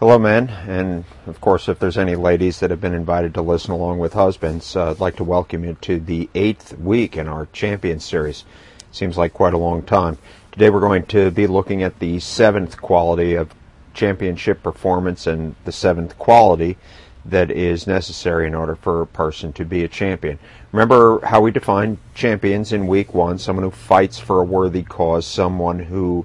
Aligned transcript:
Hello, 0.00 0.16
men, 0.16 0.48
and 0.68 1.04
of 1.26 1.40
course, 1.40 1.68
if 1.68 1.80
there's 1.80 1.98
any 1.98 2.14
ladies 2.14 2.60
that 2.60 2.70
have 2.70 2.80
been 2.80 2.94
invited 2.94 3.34
to 3.34 3.42
listen 3.42 3.72
along 3.72 3.98
with 3.98 4.12
husbands, 4.12 4.76
uh, 4.76 4.92
I'd 4.92 5.00
like 5.00 5.16
to 5.16 5.24
welcome 5.24 5.64
you 5.64 5.76
to 5.80 5.98
the 5.98 6.30
eighth 6.36 6.78
week 6.78 7.16
in 7.16 7.26
our 7.26 7.46
Champion 7.46 7.98
Series. 7.98 8.44
Seems 8.92 9.18
like 9.18 9.32
quite 9.32 9.54
a 9.54 9.58
long 9.58 9.82
time. 9.82 10.16
Today, 10.52 10.70
we're 10.70 10.78
going 10.78 11.04
to 11.06 11.32
be 11.32 11.48
looking 11.48 11.82
at 11.82 11.98
the 11.98 12.20
seventh 12.20 12.80
quality 12.80 13.34
of 13.34 13.52
championship 13.92 14.62
performance 14.62 15.26
and 15.26 15.56
the 15.64 15.72
seventh 15.72 16.16
quality 16.16 16.76
that 17.24 17.50
is 17.50 17.88
necessary 17.88 18.46
in 18.46 18.54
order 18.54 18.76
for 18.76 19.02
a 19.02 19.06
person 19.08 19.52
to 19.54 19.64
be 19.64 19.82
a 19.82 19.88
champion. 19.88 20.38
Remember 20.70 21.18
how 21.26 21.40
we 21.40 21.50
defined 21.50 21.98
champions 22.14 22.72
in 22.72 22.86
week 22.86 23.14
one 23.14 23.36
someone 23.36 23.64
who 23.64 23.72
fights 23.72 24.20
for 24.20 24.40
a 24.40 24.44
worthy 24.44 24.84
cause, 24.84 25.26
someone 25.26 25.80
who 25.80 26.24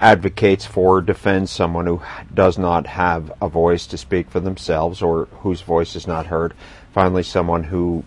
advocates 0.00 0.66
for, 0.66 0.98
or 0.98 1.00
defends 1.00 1.50
someone 1.50 1.86
who 1.86 2.02
does 2.32 2.58
not 2.58 2.86
have 2.86 3.32
a 3.40 3.48
voice 3.48 3.86
to 3.86 3.96
speak 3.96 4.30
for 4.30 4.40
themselves 4.40 5.00
or 5.00 5.26
whose 5.40 5.62
voice 5.62 5.96
is 5.96 6.06
not 6.06 6.26
heard. 6.26 6.54
Finally, 6.92 7.22
someone 7.22 7.64
who 7.64 8.04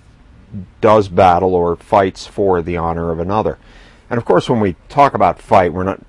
does 0.82 1.08
battle 1.08 1.56
or 1.56 1.76
fights 1.76 2.28
for 2.28 2.62
the 2.62 2.78
honor 2.78 3.12
of 3.12 3.20
another. 3.20 3.58
And 4.10 4.18
of 4.18 4.26
course, 4.26 4.50
when 4.50 4.60
we 4.60 4.76
talk 4.88 5.14
about 5.14 5.42
fight, 5.42 5.74
we're 5.74 5.84
not 5.84 6.02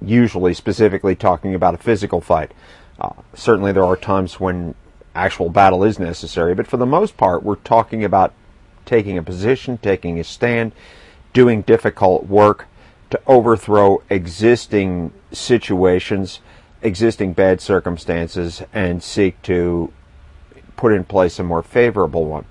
usually 0.00 0.54
specifically 0.54 1.14
talking 1.14 1.54
about 1.54 1.74
a 1.74 1.78
physical 1.78 2.20
fight. 2.20 2.52
Uh, 2.98 3.12
certainly, 3.34 3.72
there 3.72 3.84
are 3.84 3.96
times 3.96 4.40
when 4.40 4.74
actual 5.14 5.48
battle 5.48 5.84
is 5.84 5.98
necessary, 5.98 6.54
but 6.54 6.66
for 6.66 6.76
the 6.76 6.86
most 6.86 7.16
part, 7.16 7.42
we're 7.42 7.56
talking 7.56 8.04
about 8.04 8.32
taking 8.84 9.16
a 9.16 9.22
position, 9.22 9.78
taking 9.78 10.18
a 10.18 10.24
stand, 10.24 10.72
doing 11.32 11.62
difficult 11.62 12.26
work 12.26 12.66
to 13.12 13.20
overthrow 13.26 14.02
existing 14.10 15.12
situations, 15.32 16.40
existing 16.80 17.34
bad 17.34 17.60
circumstances, 17.60 18.62
and 18.72 19.02
seek 19.02 19.40
to 19.42 19.92
put 20.76 20.92
in 20.92 21.04
place 21.04 21.38
a 21.38 21.42
more 21.42 21.62
favorable 21.62 22.24
one. 22.24 22.46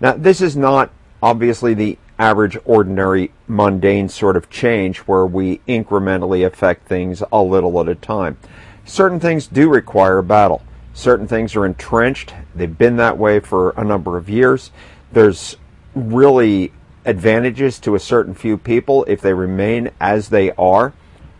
Now, 0.00 0.12
this 0.12 0.40
is 0.40 0.56
not 0.56 0.90
obviously 1.20 1.74
the 1.74 1.98
average, 2.16 2.56
ordinary, 2.64 3.32
mundane 3.48 4.08
sort 4.08 4.36
of 4.36 4.48
change 4.50 4.98
where 4.98 5.26
we 5.26 5.58
incrementally 5.66 6.46
affect 6.46 6.86
things 6.86 7.22
a 7.32 7.42
little 7.42 7.80
at 7.80 7.88
a 7.88 7.94
time. 7.96 8.38
Certain 8.84 9.18
things 9.18 9.48
do 9.48 9.68
require 9.68 10.22
battle. 10.22 10.62
Certain 10.94 11.26
things 11.26 11.56
are 11.56 11.66
entrenched. 11.66 12.34
They've 12.54 12.78
been 12.78 12.96
that 12.96 13.18
way 13.18 13.40
for 13.40 13.70
a 13.70 13.82
number 13.82 14.16
of 14.16 14.28
years. 14.28 14.70
There's 15.12 15.56
really 15.94 16.72
advantages 17.04 17.78
to 17.80 17.94
a 17.94 18.00
certain 18.00 18.34
few 18.34 18.56
people 18.56 19.04
if 19.08 19.20
they 19.20 19.34
remain 19.34 19.90
as 20.00 20.28
they 20.28 20.52
are. 20.52 20.92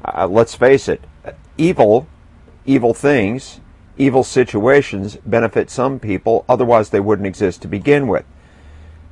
Uh, 0.05 0.27
let's 0.27 0.55
face 0.55 0.89
it, 0.89 1.03
evil, 1.59 2.07
evil 2.65 2.95
things, 2.95 3.61
evil 3.99 4.25
situations 4.25 5.17
benefit 5.27 5.71
some 5.71 5.99
people, 5.99 6.45
otherwise, 6.49 6.91
they 6.91 7.01
wouldn't 7.01 7.27
exist 7.27 7.63
to 7.63 7.69
begin 7.69 8.09
with. 8.09 8.25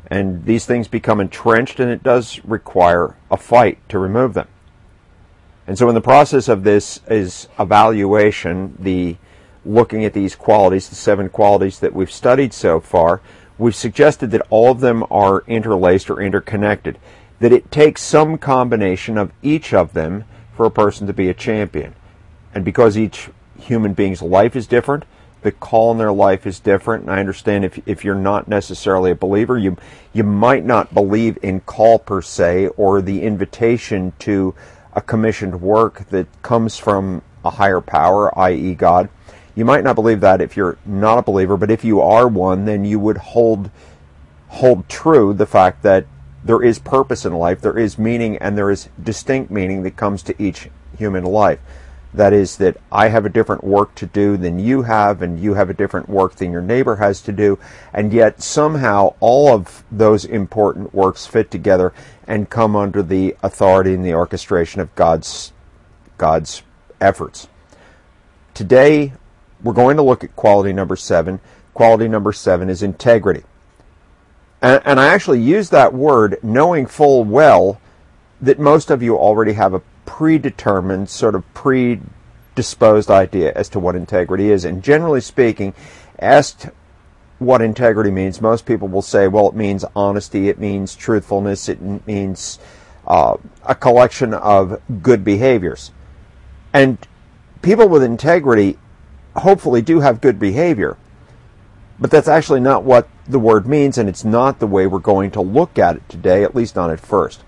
And 0.06 0.46
these 0.46 0.64
things 0.64 0.88
become 0.88 1.20
entrenched, 1.20 1.78
and 1.80 1.90
it 1.90 2.02
does 2.02 2.42
require 2.44 3.16
a 3.30 3.36
fight 3.36 3.86
to 3.90 3.98
remove 3.98 4.32
them. 4.32 4.48
And 5.66 5.76
so, 5.76 5.88
in 5.90 5.94
the 5.94 6.00
process 6.00 6.48
of 6.48 6.64
this 6.64 7.00
is 7.08 7.48
evaluation, 7.58 8.74
the 8.78 9.16
looking 9.66 10.02
at 10.06 10.14
these 10.14 10.34
qualities, 10.34 10.88
the 10.88 10.94
seven 10.94 11.28
qualities 11.28 11.80
that 11.80 11.92
we've 11.92 12.10
studied 12.10 12.54
so 12.54 12.80
far, 12.80 13.20
we've 13.58 13.74
suggested 13.74 14.30
that 14.30 14.46
all 14.50 14.70
of 14.70 14.80
them 14.80 15.04
are 15.10 15.44
interlaced 15.46 16.08
or 16.08 16.20
interconnected, 16.20 16.98
that 17.40 17.52
it 17.52 17.70
takes 17.70 18.02
some 18.02 18.38
combination 18.38 19.18
of 19.18 19.32
each 19.42 19.74
of 19.74 19.92
them 19.92 20.24
for 20.54 20.66
a 20.66 20.70
person 20.70 21.06
to 21.06 21.12
be 21.12 21.28
a 21.28 21.34
champion. 21.34 21.94
And 22.54 22.64
because 22.64 22.96
each 22.96 23.28
human 23.58 23.92
being's 23.92 24.22
life 24.22 24.56
is 24.56 24.66
different, 24.66 25.04
the 25.42 25.52
call 25.52 25.92
in 25.92 25.98
their 25.98 26.12
life 26.12 26.46
is 26.46 26.58
different. 26.58 27.04
And 27.04 27.12
I 27.12 27.20
understand 27.20 27.64
if, 27.64 27.80
if 27.86 28.04
you're 28.04 28.14
not 28.14 28.48
necessarily 28.48 29.10
a 29.10 29.16
believer, 29.16 29.56
you, 29.56 29.76
you 30.12 30.24
might 30.24 30.64
not 30.64 30.92
believe 30.92 31.38
in 31.42 31.60
call 31.60 31.98
per 31.98 32.22
se 32.22 32.68
or 32.68 33.00
the 33.00 33.22
invitation 33.22 34.12
to 34.20 34.54
a 34.94 35.00
commissioned 35.00 35.60
work 35.60 36.08
that 36.10 36.26
comes 36.42 36.76
from 36.76 37.22
a 37.44 37.50
higher 37.50 37.80
power, 37.80 38.36
i.e., 38.38 38.74
God. 38.74 39.08
You 39.58 39.64
might 39.64 39.82
not 39.82 39.96
believe 39.96 40.20
that 40.20 40.40
if 40.40 40.56
you're 40.56 40.78
not 40.86 41.18
a 41.18 41.22
believer, 41.22 41.56
but 41.56 41.68
if 41.68 41.82
you 41.82 42.00
are 42.00 42.28
one, 42.28 42.64
then 42.64 42.84
you 42.84 43.00
would 43.00 43.16
hold 43.16 43.72
hold 44.46 44.88
true 44.88 45.34
the 45.34 45.46
fact 45.46 45.82
that 45.82 46.06
there 46.44 46.62
is 46.62 46.78
purpose 46.78 47.24
in 47.24 47.32
life, 47.32 47.60
there 47.60 47.76
is 47.76 47.98
meaning, 47.98 48.36
and 48.36 48.56
there 48.56 48.70
is 48.70 48.88
distinct 49.02 49.50
meaning 49.50 49.82
that 49.82 49.96
comes 49.96 50.22
to 50.22 50.40
each 50.40 50.70
human 50.96 51.24
life. 51.24 51.58
That 52.14 52.32
is, 52.32 52.56
that 52.58 52.76
I 52.92 53.08
have 53.08 53.26
a 53.26 53.28
different 53.28 53.64
work 53.64 53.96
to 53.96 54.06
do 54.06 54.36
than 54.36 54.60
you 54.60 54.82
have, 54.82 55.22
and 55.22 55.40
you 55.40 55.54
have 55.54 55.70
a 55.70 55.74
different 55.74 56.08
work 56.08 56.36
than 56.36 56.52
your 56.52 56.62
neighbor 56.62 56.94
has 56.94 57.20
to 57.22 57.32
do, 57.32 57.58
and 57.92 58.12
yet 58.12 58.40
somehow 58.40 59.16
all 59.18 59.48
of 59.48 59.82
those 59.90 60.24
important 60.24 60.94
works 60.94 61.26
fit 61.26 61.50
together 61.50 61.92
and 62.28 62.48
come 62.48 62.76
under 62.76 63.02
the 63.02 63.34
authority 63.42 63.92
and 63.92 64.06
the 64.06 64.14
orchestration 64.14 64.80
of 64.80 64.94
God's 64.94 65.52
God's 66.16 66.62
efforts. 67.00 67.48
Today, 68.54 69.14
we're 69.62 69.72
going 69.72 69.96
to 69.96 70.02
look 70.02 70.24
at 70.24 70.36
quality 70.36 70.72
number 70.72 70.96
seven. 70.96 71.40
Quality 71.74 72.08
number 72.08 72.32
seven 72.32 72.68
is 72.68 72.82
integrity. 72.82 73.44
And, 74.60 74.82
and, 74.84 74.98
I 74.98 75.08
actually 75.08 75.40
use 75.40 75.70
that 75.70 75.94
word 75.94 76.38
knowing 76.42 76.86
full 76.86 77.24
well 77.24 77.80
that 78.40 78.58
most 78.58 78.90
of 78.90 79.02
you 79.02 79.16
already 79.16 79.52
have 79.52 79.74
a 79.74 79.82
predetermined, 80.04 81.08
sort 81.08 81.36
of 81.36 81.44
predisposed 81.54 83.10
idea 83.10 83.52
as 83.54 83.68
to 83.70 83.78
what 83.78 83.94
integrity 83.94 84.50
is. 84.50 84.64
And 84.64 84.82
generally 84.82 85.20
speaking, 85.20 85.74
asked 86.18 86.68
what 87.38 87.62
integrity 87.62 88.10
means, 88.10 88.40
most 88.40 88.66
people 88.66 88.88
will 88.88 89.02
say, 89.02 89.28
well, 89.28 89.48
it 89.48 89.54
means 89.54 89.84
honesty, 89.94 90.48
it 90.48 90.58
means 90.58 90.96
truthfulness, 90.96 91.68
it 91.68 91.80
means 92.06 92.58
uh, 93.06 93.36
a 93.64 93.74
collection 93.74 94.34
of 94.34 94.80
good 95.02 95.24
behaviors. 95.24 95.92
And 96.72 96.98
people 97.62 97.88
with 97.88 98.02
integrity 98.02 98.76
hopefully 99.42 99.82
do 99.82 100.00
have 100.00 100.20
good 100.20 100.38
behavior. 100.38 100.96
But 101.98 102.10
that's 102.10 102.28
actually 102.28 102.60
not 102.60 102.84
what 102.84 103.08
the 103.26 103.38
word 103.38 103.66
means, 103.66 103.98
and 103.98 104.08
it's 104.08 104.24
not 104.24 104.58
the 104.58 104.66
way 104.66 104.86
we're 104.86 105.00
going 105.00 105.30
to 105.32 105.40
look 105.40 105.78
at 105.78 105.96
it 105.96 106.08
today, 106.08 106.44
at 106.44 106.54
least 106.54 106.76
not 106.76 106.90
at 106.90 107.00
first. 107.00 107.42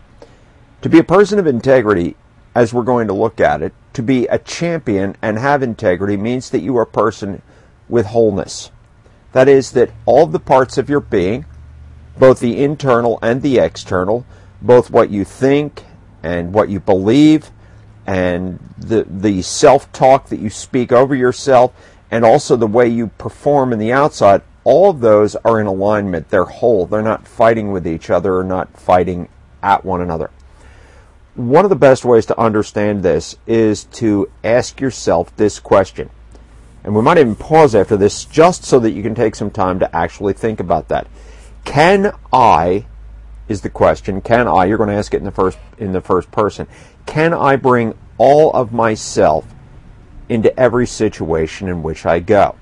To 0.83 0.89
be 0.89 0.99
a 0.99 1.05
person 1.05 1.39
of 1.39 1.47
integrity, 1.47 2.17
as 2.55 2.75
we're 2.75 2.83
going 2.83 3.07
to 3.07 3.15
look 3.15 3.41
at 3.41 3.63
it, 3.63 3.73
to 3.93 4.03
be 4.03 4.27
a 4.27 4.39
champion 4.39 5.17
and 5.23 5.39
have 5.39 5.63
integrity 5.63 6.17
means 6.17 6.51
that 6.51 6.63
you 6.63 6.77
are 6.79 6.83
a 6.83 6.87
person 6.87 7.43
with 7.89 8.07
wholeness. 8.07 8.71
That 9.33 9.49
is, 9.49 9.73
that 9.73 9.91
all 10.07 10.27
the 10.27 10.41
parts 10.41 10.79
of 10.79 10.91
your 10.91 11.01
being, 11.01 11.45
both 12.19 12.41
the 12.41 12.63
internal 12.63 13.19
and 13.23 13.43
the 13.43 13.59
external, 13.59 14.27
both 14.61 14.91
what 14.91 15.11
you 15.11 15.25
think 15.25 15.85
and 16.23 16.53
what 16.53 16.69
you 16.69 16.81
believe, 16.81 17.51
and 18.07 18.59
the 18.79 19.05
the 19.05 19.43
self-talk 19.43 20.29
that 20.29 20.41
you 20.41 20.51
speak 20.51 20.93
over 20.93 21.15
yourself 21.15 21.73
and 22.11 22.25
also 22.25 22.57
the 22.57 22.67
way 22.67 22.89
you 22.89 23.09
perform 23.19 23.73
in 23.73 23.79
the 23.79 23.93
outside 23.93 24.43
all 24.65 24.91
of 24.91 25.01
those 25.01 25.37
are 25.37 25.61
in 25.61 25.67
alignment. 25.67 26.29
They're 26.29 26.45
whole. 26.45 26.87
They're 26.87 27.03
not 27.03 27.27
fighting 27.27 27.73
with 27.73 27.87
each 27.87 28.11
other 28.11 28.37
or 28.37 28.45
not 28.45 28.79
fighting 28.79 29.29
at 29.63 29.85
one 29.85 30.01
another. 30.01 30.31
One 31.35 31.65
of 31.65 31.71
the 31.71 31.77
best 31.77 32.05
ways 32.05 32.27
to 32.27 32.39
understand 32.39 33.03
this 33.03 33.37
is 33.47 33.85
to 33.85 34.31
ask 34.45 34.81
yourself 34.81 35.35
this 35.37 35.59
question. 35.59 36.11
And 36.85 36.95
we 36.95 37.03
might 37.03 37.19
even 37.19 37.37
pause 37.37 37.75
after 37.75 37.97
this 37.97 38.25
just 38.25 38.65
so 38.65 38.79
that 38.81 38.93
you 38.93 39.03
can 39.03 39.15
take 39.15 39.35
some 39.35 39.51
time 39.51 39.79
to 39.79 39.97
actually 39.97 40.33
think 40.33 40.61
about 40.61 40.89
that. 40.89 41.07
Can 41.65 42.13
i 42.33 42.87
is 43.51 43.61
the 43.61 43.69
question 43.69 44.21
can 44.23 44.49
i 44.49 44.65
you're 44.65 44.79
going 44.79 44.89
to 44.89 44.95
ask 44.95 45.13
it 45.13 45.19
in 45.19 45.25
the 45.25 45.31
first 45.31 45.59
in 45.77 45.93
the 45.93 46.01
first 46.01 46.31
person 46.31 46.67
can 47.11 47.35
I 47.35 47.57
bring 47.57 47.95
all 48.19 48.53
of 48.53 48.73
myself 48.73 49.45
into 50.29 50.57
every 50.57 50.87
situation 50.87 51.67
in 51.67 51.83
which 51.83 52.07
I 52.07 52.21
go? 52.21 52.55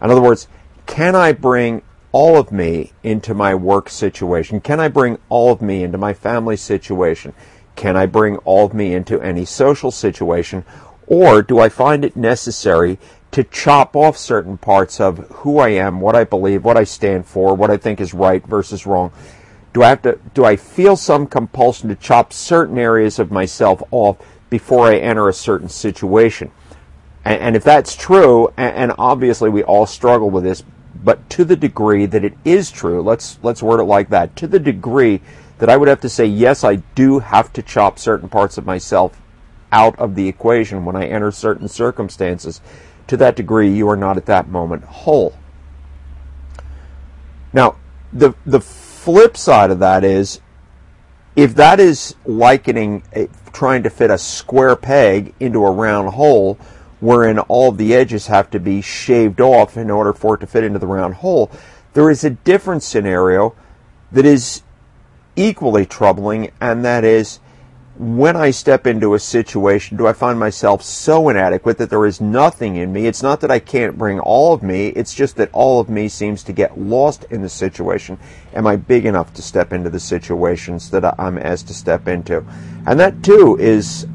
In 0.00 0.12
other 0.12 0.22
words, 0.22 0.46
can 0.86 1.16
I 1.16 1.32
bring 1.32 1.82
all 2.12 2.38
of 2.38 2.52
me 2.52 2.92
into 3.02 3.34
my 3.34 3.56
work 3.56 3.90
situation? 3.90 4.60
Can 4.60 4.78
I 4.78 4.86
bring 4.86 5.18
all 5.28 5.50
of 5.50 5.60
me 5.60 5.82
into 5.82 5.98
my 5.98 6.14
family 6.14 6.56
situation? 6.56 7.34
Can 7.74 7.96
I 7.96 8.06
bring 8.06 8.36
all 8.38 8.66
of 8.66 8.74
me 8.74 8.94
into 8.94 9.20
any 9.20 9.44
social 9.44 9.90
situation? 9.90 10.64
Or 11.08 11.42
do 11.42 11.58
I 11.58 11.68
find 11.68 12.04
it 12.04 12.14
necessary 12.14 12.98
to 13.32 13.42
chop 13.42 13.96
off 13.96 14.16
certain 14.16 14.56
parts 14.56 15.00
of 15.00 15.18
who 15.30 15.58
I 15.58 15.70
am, 15.70 16.00
what 16.00 16.14
I 16.14 16.22
believe, 16.22 16.64
what 16.64 16.76
I 16.76 16.84
stand 16.84 17.26
for, 17.26 17.54
what 17.54 17.70
I 17.72 17.76
think 17.76 18.00
is 18.00 18.14
right 18.14 18.46
versus 18.46 18.86
wrong, 18.86 19.10
do 19.72 19.82
I 19.82 19.88
have 19.88 20.02
to 20.02 20.18
do 20.34 20.44
I 20.44 20.56
feel 20.56 20.96
some 20.96 21.26
compulsion 21.26 21.88
to 21.88 21.94
chop 21.94 22.32
certain 22.32 22.78
areas 22.78 23.18
of 23.18 23.30
myself 23.30 23.82
off 23.90 24.18
before 24.50 24.86
I 24.86 24.96
enter 24.96 25.28
a 25.28 25.32
certain 25.32 25.68
situation? 25.68 26.50
And, 27.24 27.40
and 27.40 27.56
if 27.56 27.64
that's 27.64 27.94
true, 27.96 28.48
and, 28.56 28.74
and 28.74 28.92
obviously 28.98 29.50
we 29.50 29.62
all 29.62 29.86
struggle 29.86 30.30
with 30.30 30.44
this, 30.44 30.64
but 31.04 31.28
to 31.30 31.44
the 31.44 31.56
degree 31.56 32.06
that 32.06 32.24
it 32.24 32.34
is 32.44 32.70
true, 32.70 33.02
let's 33.02 33.38
let's 33.42 33.62
word 33.62 33.80
it 33.80 33.84
like 33.84 34.08
that. 34.10 34.34
To 34.36 34.46
the 34.46 34.58
degree 34.58 35.20
that 35.58 35.68
I 35.68 35.76
would 35.76 35.88
have 35.88 36.00
to 36.00 36.08
say, 36.08 36.24
yes, 36.24 36.64
I 36.64 36.76
do 36.94 37.18
have 37.18 37.52
to 37.52 37.62
chop 37.62 37.98
certain 37.98 38.28
parts 38.28 38.58
of 38.58 38.66
myself 38.66 39.20
out 39.72 39.98
of 39.98 40.14
the 40.14 40.28
equation 40.28 40.84
when 40.84 40.96
I 40.96 41.06
enter 41.06 41.30
certain 41.30 41.68
circumstances. 41.68 42.60
to 43.06 43.16
that 43.16 43.36
degree, 43.36 43.70
you 43.70 43.88
are 43.88 43.96
not 43.96 44.16
at 44.18 44.26
that 44.26 44.48
moment 44.48 44.84
whole. 44.84 45.34
Now, 47.52 47.76
the 48.12 48.34
the 48.44 48.60
flip 48.98 49.36
side 49.36 49.70
of 49.70 49.78
that 49.78 50.02
is 50.02 50.40
if 51.36 51.54
that 51.54 51.78
is 51.78 52.16
likening 52.26 53.02
a, 53.14 53.28
trying 53.52 53.84
to 53.84 53.90
fit 53.90 54.10
a 54.10 54.18
square 54.18 54.74
peg 54.74 55.32
into 55.38 55.64
a 55.64 55.70
round 55.70 56.10
hole 56.10 56.58
wherein 56.98 57.38
all 57.38 57.70
the 57.70 57.94
edges 57.94 58.26
have 58.26 58.50
to 58.50 58.58
be 58.58 58.82
shaved 58.82 59.40
off 59.40 59.76
in 59.76 59.88
order 59.88 60.12
for 60.12 60.34
it 60.34 60.38
to 60.40 60.46
fit 60.48 60.64
into 60.64 60.80
the 60.80 60.86
round 60.86 61.14
hole 61.14 61.48
there 61.94 62.10
is 62.10 62.24
a 62.24 62.30
different 62.30 62.82
scenario 62.82 63.54
that 64.10 64.26
is 64.26 64.62
equally 65.36 65.86
troubling 65.86 66.50
and 66.60 66.84
that 66.84 67.04
is 67.04 67.38
when 67.98 68.36
I 68.36 68.52
step 68.52 68.86
into 68.86 69.14
a 69.14 69.18
situation, 69.18 69.96
do 69.96 70.06
I 70.06 70.12
find 70.12 70.38
myself 70.38 70.82
so 70.82 71.30
inadequate 71.30 71.78
that 71.78 71.90
there 71.90 72.06
is 72.06 72.20
nothing 72.20 72.76
in 72.76 72.92
me? 72.92 73.06
It's 73.06 73.24
not 73.24 73.40
that 73.40 73.50
I 73.50 73.58
can't 73.58 73.98
bring 73.98 74.20
all 74.20 74.52
of 74.52 74.62
me, 74.62 74.88
it's 74.88 75.12
just 75.12 75.34
that 75.36 75.50
all 75.52 75.80
of 75.80 75.88
me 75.88 76.08
seems 76.08 76.44
to 76.44 76.52
get 76.52 76.78
lost 76.78 77.24
in 77.24 77.42
the 77.42 77.48
situation. 77.48 78.16
Am 78.54 78.68
I 78.68 78.76
big 78.76 79.04
enough 79.04 79.34
to 79.34 79.42
step 79.42 79.72
into 79.72 79.90
the 79.90 79.98
situations 79.98 80.90
that 80.90 81.04
I'm 81.18 81.38
asked 81.38 81.66
to 81.68 81.74
step 81.74 82.06
into? 82.06 82.44
And 82.86 83.00
that 83.00 83.24
too 83.24 83.56
is 83.58 84.06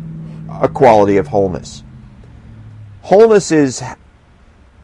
a 0.62 0.70
quality 0.70 1.18
of 1.18 1.28
wholeness. 1.28 1.84
Wholeness 3.02 3.52
is 3.52 3.84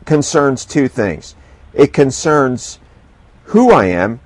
concerns 0.04 0.66
two 0.66 0.90
things. 0.90 1.36
It 1.74 1.94
concerns 1.94 2.80
who 3.44 3.72
I 3.72 3.86
am 3.86 4.20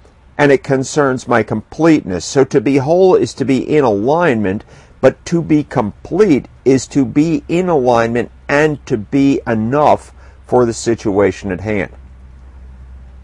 and 0.44 0.52
it 0.52 0.62
concerns 0.62 1.26
my 1.26 1.42
completeness. 1.42 2.26
So 2.26 2.44
to 2.44 2.60
be 2.60 2.76
whole 2.76 3.16
is 3.16 3.34
to 3.36 3.46
be 3.46 3.60
in 3.60 3.86
alignment, 3.86 4.66
but 5.00 5.24
to 5.28 5.42
be 5.42 5.64
complete 5.64 6.50
is 6.66 6.86
to 6.88 7.06
be 7.06 7.46
in 7.48 7.70
alignment 7.70 8.30
and 8.50 8.86
to 8.86 8.98
be 8.98 9.40
enough 9.48 10.14
for 10.46 10.66
the 10.66 10.74
situation 10.74 11.50
at 11.50 11.62
hand. 11.62 11.94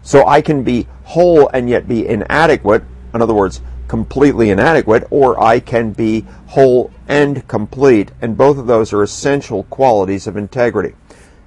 So 0.00 0.26
I 0.26 0.40
can 0.40 0.64
be 0.64 0.88
whole 1.04 1.48
and 1.48 1.68
yet 1.68 1.86
be 1.86 2.08
inadequate, 2.08 2.84
in 3.12 3.20
other 3.20 3.34
words, 3.34 3.60
completely 3.86 4.48
inadequate, 4.48 5.06
or 5.10 5.38
I 5.38 5.60
can 5.60 5.92
be 5.92 6.22
whole 6.46 6.90
and 7.06 7.46
complete, 7.46 8.12
and 8.22 8.34
both 8.34 8.56
of 8.56 8.66
those 8.66 8.94
are 8.94 9.02
essential 9.02 9.64
qualities 9.64 10.26
of 10.26 10.38
integrity. 10.38 10.94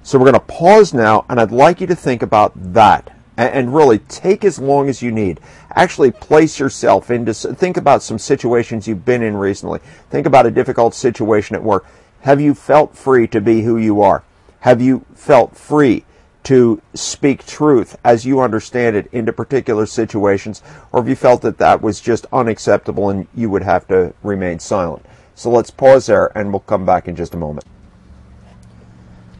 So 0.04 0.20
we're 0.20 0.30
going 0.30 0.34
to 0.34 0.40
pause 0.54 0.94
now, 0.94 1.24
and 1.28 1.40
I'd 1.40 1.50
like 1.50 1.80
you 1.80 1.88
to 1.88 1.96
think 1.96 2.22
about 2.22 2.52
that 2.74 3.13
and 3.36 3.74
really 3.74 3.98
take 3.98 4.44
as 4.44 4.58
long 4.58 4.88
as 4.88 5.02
you 5.02 5.10
need. 5.10 5.40
Actually 5.74 6.10
place 6.10 6.58
yourself 6.58 7.10
into, 7.10 7.34
think 7.34 7.76
about 7.76 8.02
some 8.02 8.18
situations 8.18 8.86
you've 8.86 9.04
been 9.04 9.22
in 9.22 9.36
recently. 9.36 9.80
Think 10.10 10.26
about 10.26 10.46
a 10.46 10.50
difficult 10.50 10.94
situation 10.94 11.56
at 11.56 11.62
work. 11.62 11.84
Have 12.20 12.40
you 12.40 12.54
felt 12.54 12.96
free 12.96 13.26
to 13.28 13.40
be 13.40 13.62
who 13.62 13.76
you 13.76 14.00
are? 14.00 14.22
Have 14.60 14.80
you 14.80 15.04
felt 15.14 15.56
free 15.56 16.04
to 16.44 16.80
speak 16.94 17.44
truth 17.44 17.98
as 18.04 18.24
you 18.24 18.40
understand 18.40 18.96
it 18.96 19.08
into 19.12 19.32
particular 19.32 19.86
situations? 19.86 20.62
Or 20.92 21.00
have 21.00 21.08
you 21.08 21.16
felt 21.16 21.42
that 21.42 21.58
that 21.58 21.82
was 21.82 22.00
just 22.00 22.26
unacceptable 22.32 23.10
and 23.10 23.26
you 23.34 23.50
would 23.50 23.62
have 23.62 23.86
to 23.88 24.14
remain 24.22 24.58
silent? 24.58 25.04
So 25.34 25.50
let's 25.50 25.70
pause 25.70 26.06
there 26.06 26.36
and 26.38 26.52
we'll 26.52 26.60
come 26.60 26.86
back 26.86 27.08
in 27.08 27.16
just 27.16 27.34
a 27.34 27.38
moment. 27.38 27.66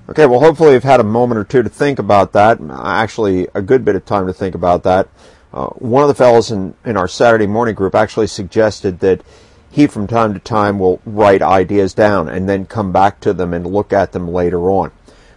Okay, 0.07 0.27
well, 0.27 0.41
hopefully 0.41 0.75
you've 0.75 0.83
had 0.83 1.01
a 1.01 1.05
moment 1.05 1.39
or 1.39 1.45
two 1.45 1.63
to 1.63 1.69
think 1.71 1.99
about 1.99 2.33
that. 2.33 2.59
Actually, 2.71 3.49
a 3.55 3.63
good 3.63 3.87
bit 3.87 3.97
of 3.97 4.05
time 4.05 4.27
to 4.27 4.35
think 4.35 4.55
about 4.55 4.83
that. 4.83 5.09
Uh, 5.51 5.69
one 5.69 6.03
of 6.03 6.09
the 6.09 6.15
fellows 6.15 6.51
in, 6.51 6.75
in 6.85 6.99
our 6.99 7.09
Saturday 7.09 7.47
morning 7.47 7.75
group 7.75 7.95
actually 7.95 8.27
suggested 8.27 9.01
that 9.01 9.23
he, 9.71 9.87
from 9.87 10.07
time 10.07 10.35
to 10.35 10.41
time, 10.41 10.79
will 10.79 11.01
write 11.07 11.41
ideas 11.41 11.95
down 11.95 12.29
and 12.29 12.47
then 12.47 12.67
come 12.67 12.93
back 12.93 13.19
to 13.21 13.33
them 13.33 13.55
and 13.55 13.67
look 13.67 13.95
at 13.95 14.13
them 14.13 14.29
later 14.29 14.71
on. 14.71 14.93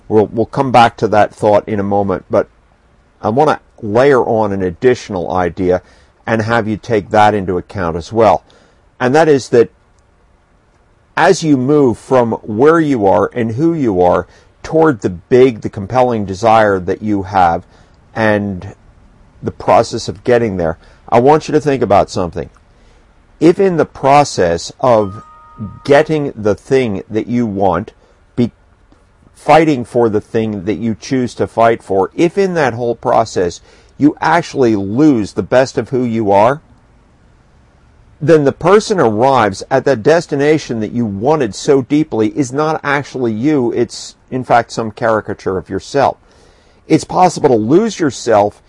We'll, 0.10 0.25
we'll 0.25 0.46
come 0.46 0.74
back 0.74 0.98
to 0.98 1.08
that 1.08 1.34
thought 1.34 1.68
in 1.70 1.80
a 1.80 1.84
moment, 1.84 2.25
but 2.30 2.50
I 3.22 3.30
want 3.30 3.50
to 3.50 3.86
layer 3.86 4.22
on 4.22 4.52
an 4.52 4.63
additional 4.63 5.31
idea 5.31 5.81
and 6.25 6.42
have 6.42 6.68
you 6.68 6.75
take 6.75 7.10
that 7.12 7.34
into 7.34 7.58
account 7.58 7.96
as 7.96 8.12
well. 8.12 8.44
And 9.00 9.16
that 9.16 9.30
is 9.30 9.48
that 9.50 9.72
as 11.16 11.42
you 11.42 11.56
move 11.56 11.98
from 11.98 12.34
where 12.34 12.81
you 12.81 13.06
are 13.08 13.30
and 13.34 13.54
who 13.54 13.74
you 13.74 14.02
are 14.02 14.28
toward 14.68 15.00
the 15.00 15.10
big, 15.10 15.62
the 15.62 15.69
compelling 15.69 16.25
desire 16.25 16.78
that 16.78 17.02
you 17.02 17.24
have 17.24 17.66
and 18.14 18.75
the 19.42 19.50
process 19.50 20.10
of 20.10 20.25
getting 20.25 20.58
there, 20.58 20.78
I 21.08 21.22
want 21.22 21.48
you 21.48 21.54
to 21.54 21.62
think 21.62 21.81
about 21.81 22.10
something. 22.10 22.50
If 23.40 23.62
in 23.62 23.78
the 23.78 23.86
process 23.86 24.74
of 24.81 25.24
getting 25.86 26.34
the 26.34 26.54
thing 26.54 27.02
that 27.10 27.28
you 27.28 27.46
want, 27.46 27.94
be 28.36 28.52
fighting 29.34 29.86
for 29.86 30.10
the 30.10 30.19
thing 30.19 30.66
that 30.66 30.74
you 30.74 30.96
choose 30.96 31.34
to 31.36 31.48
fight 31.48 31.81
for, 31.81 32.12
if 32.13 32.38
in 32.38 32.54
that 32.56 32.74
whole 32.74 32.98
process 32.98 33.62
you 33.98 34.18
actually 34.20 34.75
lose 34.75 35.31
the 35.31 35.44
best 35.44 35.78
of 35.78 35.92
who 35.92 36.04
you 36.04 36.30
are, 36.30 36.62
then 38.20 38.44
the 38.44 38.52
person 38.52 39.00
arrives 39.00 39.63
at 39.72 39.86
that 39.86 40.04
destination 40.04 40.81
that 40.81 40.92
you 40.92 41.06
wanted 41.06 41.56
so 41.56 41.81
deeply 41.81 42.38
is 42.38 42.52
not 42.52 42.81
actually 42.84 43.31
you. 43.31 43.72
It's, 43.72 44.17
in 44.29 44.44
fact, 44.44 44.71
some 44.71 44.91
caricature 44.91 45.57
of 45.57 45.69
yourself. 45.69 46.18
It's 46.88 47.03
possible 47.03 47.50
to 47.50 47.56
lose 47.56 48.00
yourself 48.00 48.62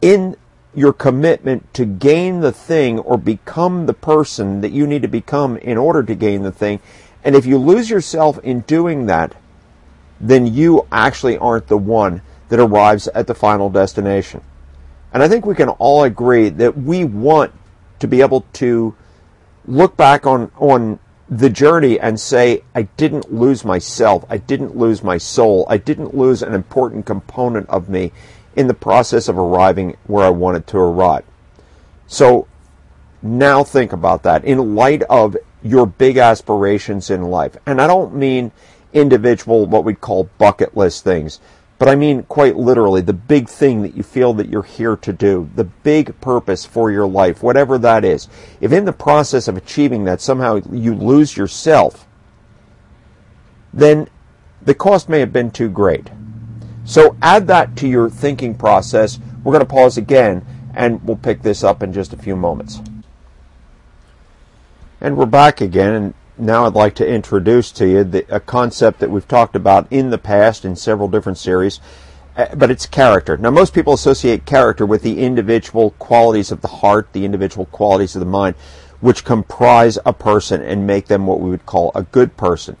in 0.00 0.36
your 0.74 0.92
commitment 0.92 1.72
to 1.74 1.84
gain 1.84 2.40
the 2.40 2.52
thing 2.52 2.98
or 2.98 3.16
become 3.16 3.86
the 3.86 3.94
person 3.94 4.60
that 4.60 4.72
you 4.72 4.86
need 4.86 5.02
to 5.02 5.08
become 5.08 5.56
in 5.58 5.78
order 5.78 6.02
to 6.02 6.14
gain 6.14 6.42
the 6.42 6.52
thing. 6.52 6.80
And 7.22 7.34
if 7.34 7.46
you 7.46 7.58
lose 7.58 7.88
yourself 7.88 8.38
in 8.40 8.60
doing 8.60 9.06
that, 9.06 9.34
then 10.20 10.46
you 10.46 10.86
actually 10.90 11.38
aren't 11.38 11.68
the 11.68 11.78
one 11.78 12.22
that 12.48 12.60
arrives 12.60 13.08
at 13.08 13.26
the 13.26 13.34
final 13.34 13.70
destination. 13.70 14.42
And 15.12 15.22
I 15.22 15.28
think 15.28 15.46
we 15.46 15.54
can 15.54 15.68
all 15.68 16.04
agree 16.04 16.48
that 16.48 16.76
we 16.76 17.04
want 17.04 17.52
to 18.00 18.08
be 18.08 18.20
able 18.20 18.44
to 18.54 18.94
look 19.66 19.96
back 19.96 20.26
on, 20.26 20.50
on 20.58 20.98
the 21.28 21.50
journey 21.50 21.98
and 21.98 22.20
say, 22.20 22.62
I 22.74 22.82
didn't 22.82 23.32
lose 23.32 23.64
myself. 23.64 24.24
I 24.28 24.38
didn't 24.38 24.76
lose 24.76 25.02
my 25.02 25.18
soul. 25.18 25.66
I 25.68 25.78
didn't 25.78 26.14
lose 26.14 26.42
an 26.42 26.54
important 26.54 27.06
component 27.06 27.68
of 27.70 27.88
me 27.88 28.12
in 28.56 28.66
the 28.66 28.74
process 28.74 29.28
of 29.28 29.38
arriving 29.38 29.96
where 30.06 30.24
I 30.24 30.30
wanted 30.30 30.66
to 30.68 30.78
arrive. 30.78 31.24
So 32.06 32.46
now 33.22 33.64
think 33.64 33.92
about 33.92 34.22
that 34.24 34.44
in 34.44 34.74
light 34.74 35.02
of 35.04 35.36
your 35.62 35.86
big 35.86 36.18
aspirations 36.18 37.10
in 37.10 37.22
life. 37.22 37.56
And 37.64 37.80
I 37.80 37.86
don't 37.86 38.14
mean 38.14 38.52
individual, 38.92 39.66
what 39.66 39.84
we'd 39.84 40.00
call 40.00 40.28
bucket 40.38 40.76
list 40.76 41.04
things. 41.04 41.40
But 41.78 41.88
I 41.88 41.96
mean 41.96 42.22
quite 42.24 42.56
literally 42.56 43.00
the 43.00 43.12
big 43.12 43.48
thing 43.48 43.82
that 43.82 43.96
you 43.96 44.02
feel 44.02 44.32
that 44.34 44.48
you're 44.48 44.62
here 44.62 44.96
to 44.96 45.12
do, 45.12 45.50
the 45.54 45.64
big 45.64 46.18
purpose 46.20 46.64
for 46.64 46.90
your 46.90 47.06
life, 47.06 47.42
whatever 47.42 47.78
that 47.78 48.04
is. 48.04 48.28
If 48.60 48.72
in 48.72 48.84
the 48.84 48.92
process 48.92 49.48
of 49.48 49.56
achieving 49.56 50.04
that 50.04 50.20
somehow 50.20 50.60
you 50.70 50.94
lose 50.94 51.36
yourself, 51.36 52.06
then 53.72 54.08
the 54.62 54.74
cost 54.74 55.08
may 55.08 55.20
have 55.20 55.32
been 55.32 55.50
too 55.50 55.68
great. 55.68 56.10
So 56.84 57.16
add 57.20 57.46
that 57.48 57.76
to 57.76 57.88
your 57.88 58.08
thinking 58.08 58.54
process. 58.54 59.18
We're 59.42 59.52
going 59.52 59.66
to 59.66 59.72
pause 59.72 59.96
again 59.96 60.44
and 60.74 61.02
we'll 61.04 61.16
pick 61.16 61.42
this 61.42 61.64
up 61.64 61.82
in 61.82 61.92
just 61.92 62.12
a 62.12 62.16
few 62.16 62.36
moments. 62.36 62.80
And 65.00 65.16
we're 65.16 65.26
back 65.26 65.60
again 65.60 65.92
and 65.92 66.14
now 66.36 66.66
I'd 66.66 66.74
like 66.74 66.94
to 66.96 67.06
introduce 67.06 67.70
to 67.72 67.86
you 67.86 68.04
the, 68.04 68.26
a 68.28 68.40
concept 68.40 69.00
that 69.00 69.10
we've 69.10 69.28
talked 69.28 69.54
about 69.54 69.86
in 69.90 70.10
the 70.10 70.18
past 70.18 70.64
in 70.64 70.76
several 70.76 71.08
different 71.08 71.38
series, 71.38 71.80
uh, 72.36 72.54
but 72.56 72.70
it's 72.70 72.86
character. 72.86 73.36
Now, 73.36 73.50
most 73.50 73.74
people 73.74 73.92
associate 73.92 74.44
character 74.44 74.84
with 74.84 75.02
the 75.02 75.20
individual 75.20 75.90
qualities 75.92 76.50
of 76.50 76.60
the 76.60 76.68
heart, 76.68 77.12
the 77.12 77.24
individual 77.24 77.66
qualities 77.66 78.16
of 78.16 78.20
the 78.20 78.26
mind, 78.26 78.56
which 79.00 79.24
comprise 79.24 79.98
a 80.04 80.12
person 80.12 80.62
and 80.62 80.86
make 80.86 81.06
them 81.06 81.26
what 81.26 81.40
we 81.40 81.50
would 81.50 81.66
call 81.66 81.92
a 81.94 82.02
good 82.02 82.36
person. 82.36 82.76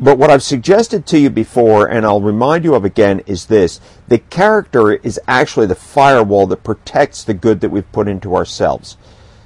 But 0.00 0.16
what 0.16 0.30
I've 0.30 0.44
suggested 0.44 1.06
to 1.06 1.18
you 1.18 1.28
before, 1.28 1.88
and 1.88 2.06
I'll 2.06 2.20
remind 2.20 2.64
you 2.64 2.74
of 2.74 2.84
again, 2.84 3.20
is 3.26 3.46
this. 3.46 3.80
The 4.06 4.18
character 4.18 4.92
is 4.92 5.20
actually 5.26 5.66
the 5.66 5.74
firewall 5.74 6.46
that 6.46 6.62
protects 6.62 7.24
the 7.24 7.34
good 7.34 7.60
that 7.60 7.70
we've 7.70 7.90
put 7.90 8.06
into 8.06 8.36
ourselves. 8.36 8.96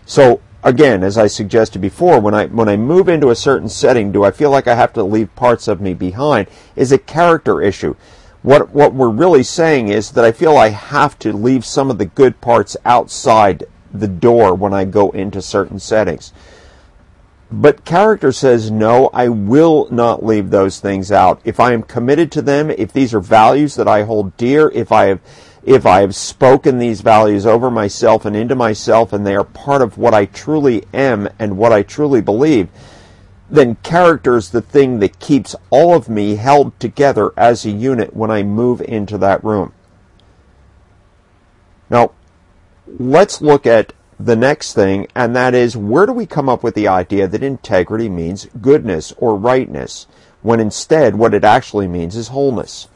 So 0.04 0.40
again, 0.62 1.02
as 1.02 1.19
I 1.19 1.26
suggested 1.26 1.81
before, 1.81 2.21
when 2.21 2.35
I 2.35 2.47
when 2.47 2.69
I 2.69 2.76
move 2.76 3.09
into 3.09 3.31
a 3.31 3.37
certain 3.37 3.69
setting, 3.69 4.12
do 4.12 4.25
I 4.25 4.31
feel 4.31 4.50
like 4.50 4.66
I 4.66 4.75
have 4.75 4.92
to 4.95 5.02
leave 5.02 5.35
parts 5.35 5.69
of 5.69 5.81
me 5.81 5.95
behind? 5.95 6.49
Is 6.76 6.92
a 6.92 6.99
character 6.99 7.61
issue. 7.61 7.95
What 8.42 8.71
what 8.71 8.95
we're 8.95 9.09
really 9.09 9.42
saying 9.42 9.88
is 9.88 10.12
that 10.12 10.25
I 10.25 10.33
feel 10.33 10.57
I 10.57 10.71
have 10.71 11.19
to 11.21 11.33
leave 11.33 11.64
some 11.64 11.90
of 11.90 11.99
the 11.99 12.07
good 12.07 12.40
parts 12.40 12.76
outside 12.85 13.64
the 13.92 14.09
door 14.09 14.54
when 14.54 14.73
I 14.73 14.85
go 14.85 15.11
into 15.11 15.42
certain 15.42 15.78
settings. 15.78 16.33
But 17.50 17.85
character 17.85 18.33
says, 18.33 18.71
no, 18.71 19.11
I 19.12 19.28
will 19.28 19.87
not 19.90 20.25
leave 20.25 20.49
those 20.49 20.81
things 20.81 21.12
out. 21.12 21.38
If 21.45 21.61
I 21.61 21.75
am 21.75 21.83
committed 21.83 22.33
to 22.33 22.42
them, 22.42 22.71
if 22.71 22.95
these 22.95 23.12
are 23.12 23.21
values 23.21 23.75
that 23.75 23.87
I 23.87 24.04
hold 24.04 24.35
dear, 24.38 24.71
if 24.71 24.90
I 24.90 25.04
have 25.07 25.21
if 25.64 25.87
I 25.87 26.00
have 26.00 26.14
spoken 26.14 26.78
these 26.78 27.00
values 27.00 27.47
over 27.47 27.71
myself 27.71 28.25
and 28.25 28.35
into 28.35 28.54
myself 28.54 29.12
and 29.12 29.26
they 29.26 29.37
are 29.37 29.45
part 29.45 29.83
of 29.83 29.97
what 29.97 30.14
I 30.14 30.25
truly 30.25 30.85
am 30.92 31.28
and 31.38 31.57
what 31.57 31.73
I 31.73 31.83
truly 31.83 32.21
believe, 32.21 32.69
then 33.49 33.76
character 33.83 34.37
is 34.37 34.50
the 34.50 34.62
thing 34.62 34.99
that 34.99 35.21
keeps 35.21 35.54
all 35.71 35.95
of 35.95 36.09
me 36.09 36.37
held 36.37 36.78
together 36.81 37.33
as 37.37 37.64
a 37.64 37.71
unit 37.71 38.16
when 38.16 38.31
I 38.31 38.42
move 38.42 38.81
into 38.81 39.19
that 39.19 39.45
room. 39.45 39.73
Now, 41.90 42.12
let's 42.87 43.42
look 43.42 43.66
at 43.66 43.92
the 44.19 44.37
next 44.37 44.73
thing, 44.73 45.07
and 45.14 45.37
that 45.37 45.54
is 45.54 45.76
where 45.76 46.07
do 46.07 46.12
we 46.12 46.26
come 46.26 46.49
up 46.49 46.62
with 46.62 46.75
the 46.75 46.88
idea 46.88 47.28
that 47.28 47.42
integrity 47.42 48.09
means 48.09 48.49
goodness 48.61 49.12
or 49.19 49.37
rightness, 49.37 50.07
when 50.40 50.59
instead 50.59 51.16
what 51.16 51.35
it 51.35 51.45
actually 51.45 51.88
means 51.88 52.16
is 52.16 52.28
wholeness? 52.28 52.88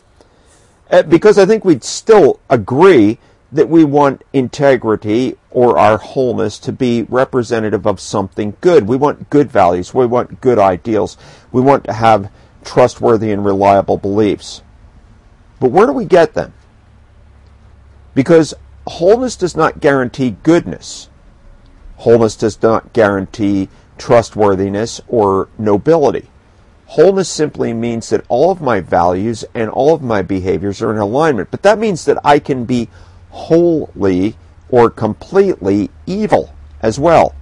Uh, 0.91 1.03
because 1.03 1.39
I 1.39 1.47
think 1.47 1.65
we'd 1.65 1.85
still 1.85 2.41
agree 2.49 3.19
that 3.53 3.69
we 3.69 3.85
want 3.85 4.23
integrity 4.33 5.37
or 5.51 5.79
our 5.79 5.99
wholeness 5.99 6.59
to 6.61 6.73
be 6.73 7.03
representative 7.09 7.87
of 7.87 8.01
something 8.01 8.57
good. 8.61 8.87
We 8.87 8.97
want 8.97 9.31
good 9.31 9.51
values. 9.51 9.95
We 9.95 10.07
want 10.07 10.41
good 10.41 10.59
ideals. 10.59 11.17
We 11.53 11.61
want 11.61 11.85
to 11.85 11.93
have 11.93 12.31
trustworthy 12.65 13.31
and 13.31 13.45
reliable 13.45 13.97
beliefs. 13.97 14.63
But 15.61 15.71
where 15.71 15.87
do 15.87 15.93
we 15.93 16.05
get 16.05 16.35
them? 16.35 16.53
Because 18.15 18.55
wholeness 18.87 19.37
does 19.37 19.57
not 19.57 19.81
guarantee 19.81 20.37
goodness. 20.43 21.09
Wholeness 21.97 22.37
does 22.37 22.61
not 22.63 22.93
guarantee 22.93 23.69
trustworthiness 23.97 25.01
or 25.09 25.49
nobility. 25.59 26.29
Wholeness 26.87 27.29
simply 27.29 27.73
means 27.73 28.09
that 28.11 28.25
all 28.29 28.51
of 28.51 28.61
my 28.61 28.81
values 28.81 29.45
and 29.55 29.69
all 29.71 29.95
of 29.95 30.03
my 30.03 30.23
behaviors 30.23 30.81
are 30.81 30.93
in 30.93 30.99
alignment. 30.99 31.51
But 31.51 31.63
that 31.63 31.79
means 31.79 32.05
that 32.05 32.19
I 32.25 32.39
can 32.39 32.65
be 32.65 32.89
wholly 33.31 34.37
or 34.69 34.89
completely 34.91 35.91
evil 36.07 36.55
as 36.81 36.99
well. 36.99 37.35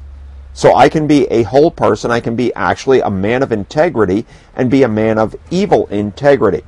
So 0.54 0.74
I 0.74 0.88
can 0.88 1.06
be 1.06 1.26
a 1.26 1.42
whole 1.42 1.70
person, 1.70 2.10
I 2.10 2.20
can 2.20 2.36
be 2.36 2.54
actually 2.54 3.00
a 3.00 3.10
man 3.10 3.42
of 3.42 3.50
integrity 3.52 4.24
and 4.54 4.70
be 4.70 4.82
a 4.82 4.88
man 4.88 5.18
of 5.18 5.34
evil 5.50 5.88
integrity. 5.88 6.62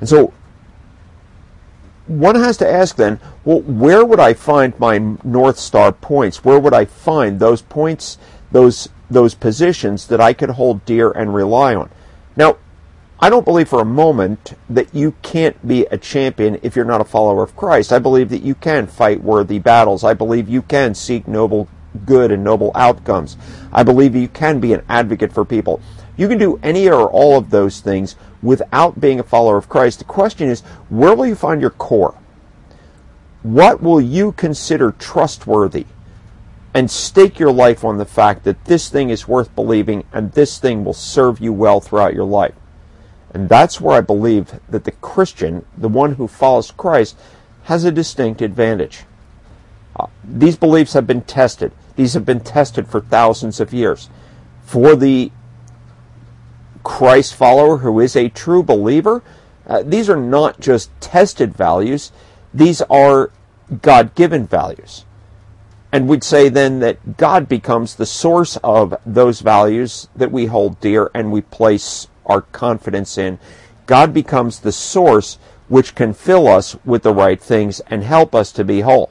And 0.00 0.08
so 0.08 0.32
one 2.06 2.34
has 2.34 2.56
to 2.58 2.70
ask 2.70 2.96
then, 2.96 3.20
well, 3.44 3.60
where 3.62 4.04
would 4.04 4.20
I 4.20 4.34
find 4.34 4.78
my 4.78 4.98
North 5.24 5.58
Star 5.58 5.92
points? 5.92 6.44
Where 6.44 6.58
would 6.58 6.74
I 6.74 6.84
find 6.84 7.38
those 7.40 7.62
points, 7.62 8.18
those 8.50 8.88
those 9.10 9.34
positions 9.34 10.06
that 10.06 10.20
I 10.20 10.32
could 10.32 10.50
hold 10.50 10.84
dear 10.84 11.10
and 11.10 11.34
rely 11.34 11.74
on? 11.74 11.90
Now, 12.36 12.56
I 13.22 13.28
don't 13.28 13.44
believe 13.44 13.68
for 13.68 13.82
a 13.82 13.84
moment 13.84 14.54
that 14.70 14.94
you 14.94 15.14
can't 15.20 15.66
be 15.66 15.84
a 15.86 15.98
champion 15.98 16.58
if 16.62 16.74
you're 16.74 16.86
not 16.86 17.02
a 17.02 17.04
follower 17.04 17.42
of 17.42 17.54
Christ. 17.54 17.92
I 17.92 17.98
believe 17.98 18.30
that 18.30 18.42
you 18.42 18.54
can 18.54 18.86
fight 18.86 19.22
worthy 19.22 19.58
battles. 19.58 20.04
I 20.04 20.14
believe 20.14 20.48
you 20.48 20.62
can 20.62 20.94
seek 20.94 21.28
noble 21.28 21.68
good 22.06 22.30
and 22.30 22.42
noble 22.42 22.72
outcomes. 22.74 23.36
I 23.72 23.82
believe 23.82 24.14
you 24.14 24.28
can 24.28 24.58
be 24.58 24.72
an 24.72 24.84
advocate 24.88 25.32
for 25.32 25.44
people. 25.44 25.82
You 26.16 26.28
can 26.28 26.38
do 26.38 26.58
any 26.62 26.88
or 26.88 27.10
all 27.10 27.36
of 27.36 27.50
those 27.50 27.80
things 27.80 28.16
without 28.42 29.00
being 29.00 29.20
a 29.20 29.24
follower 29.24 29.58
of 29.58 29.68
Christ. 29.68 29.98
The 29.98 30.04
question 30.06 30.48
is, 30.48 30.60
where 30.88 31.14
will 31.14 31.26
you 31.26 31.34
find 31.34 31.60
your 31.60 31.70
core? 31.70 32.14
What 33.42 33.82
will 33.82 34.00
you 34.00 34.32
consider 34.32 34.92
trustworthy? 34.92 35.86
And 36.72 36.90
stake 36.90 37.38
your 37.38 37.52
life 37.52 37.84
on 37.84 37.98
the 37.98 38.04
fact 38.04 38.44
that 38.44 38.64
this 38.66 38.88
thing 38.88 39.10
is 39.10 39.26
worth 39.26 39.54
believing 39.56 40.04
and 40.12 40.32
this 40.32 40.58
thing 40.58 40.84
will 40.84 40.94
serve 40.94 41.40
you 41.40 41.52
well 41.52 41.80
throughout 41.80 42.14
your 42.14 42.24
life. 42.24 42.54
And 43.32 43.48
that's 43.48 43.80
where 43.80 43.96
I 43.96 44.00
believe 44.00 44.60
that 44.68 44.84
the 44.84 44.92
Christian, 44.92 45.64
the 45.76 45.88
one 45.88 46.14
who 46.14 46.28
follows 46.28 46.70
Christ, 46.70 47.16
has 47.64 47.84
a 47.84 47.92
distinct 47.92 48.40
advantage. 48.42 49.04
Uh, 49.98 50.06
these 50.24 50.56
beliefs 50.56 50.92
have 50.92 51.06
been 51.06 51.22
tested. 51.22 51.72
These 51.96 52.14
have 52.14 52.24
been 52.24 52.40
tested 52.40 52.88
for 52.88 53.00
thousands 53.00 53.60
of 53.60 53.72
years. 53.72 54.08
For 54.64 54.96
the 54.96 55.30
Christ 56.82 57.34
follower 57.34 57.78
who 57.78 58.00
is 58.00 58.16
a 58.16 58.28
true 58.28 58.62
believer, 58.62 59.22
uh, 59.66 59.82
these 59.84 60.08
are 60.08 60.16
not 60.16 60.60
just 60.60 60.90
tested 61.00 61.54
values, 61.54 62.10
these 62.52 62.80
are 62.82 63.30
God 63.82 64.14
given 64.14 64.46
values. 64.46 65.04
And 65.92 66.08
we'd 66.08 66.24
say 66.24 66.48
then 66.48 66.78
that 66.80 67.16
God 67.16 67.48
becomes 67.48 67.94
the 67.94 68.06
source 68.06 68.56
of 68.62 68.94
those 69.04 69.40
values 69.40 70.08
that 70.14 70.30
we 70.30 70.46
hold 70.46 70.80
dear 70.80 71.10
and 71.14 71.32
we 71.32 71.40
place 71.40 72.06
our 72.26 72.42
confidence 72.42 73.18
in. 73.18 73.38
God 73.86 74.14
becomes 74.14 74.60
the 74.60 74.72
source 74.72 75.38
which 75.68 75.94
can 75.94 76.14
fill 76.14 76.46
us 76.46 76.76
with 76.84 77.02
the 77.02 77.14
right 77.14 77.40
things 77.40 77.80
and 77.88 78.04
help 78.04 78.34
us 78.34 78.52
to 78.52 78.64
be 78.64 78.82
whole. 78.82 79.10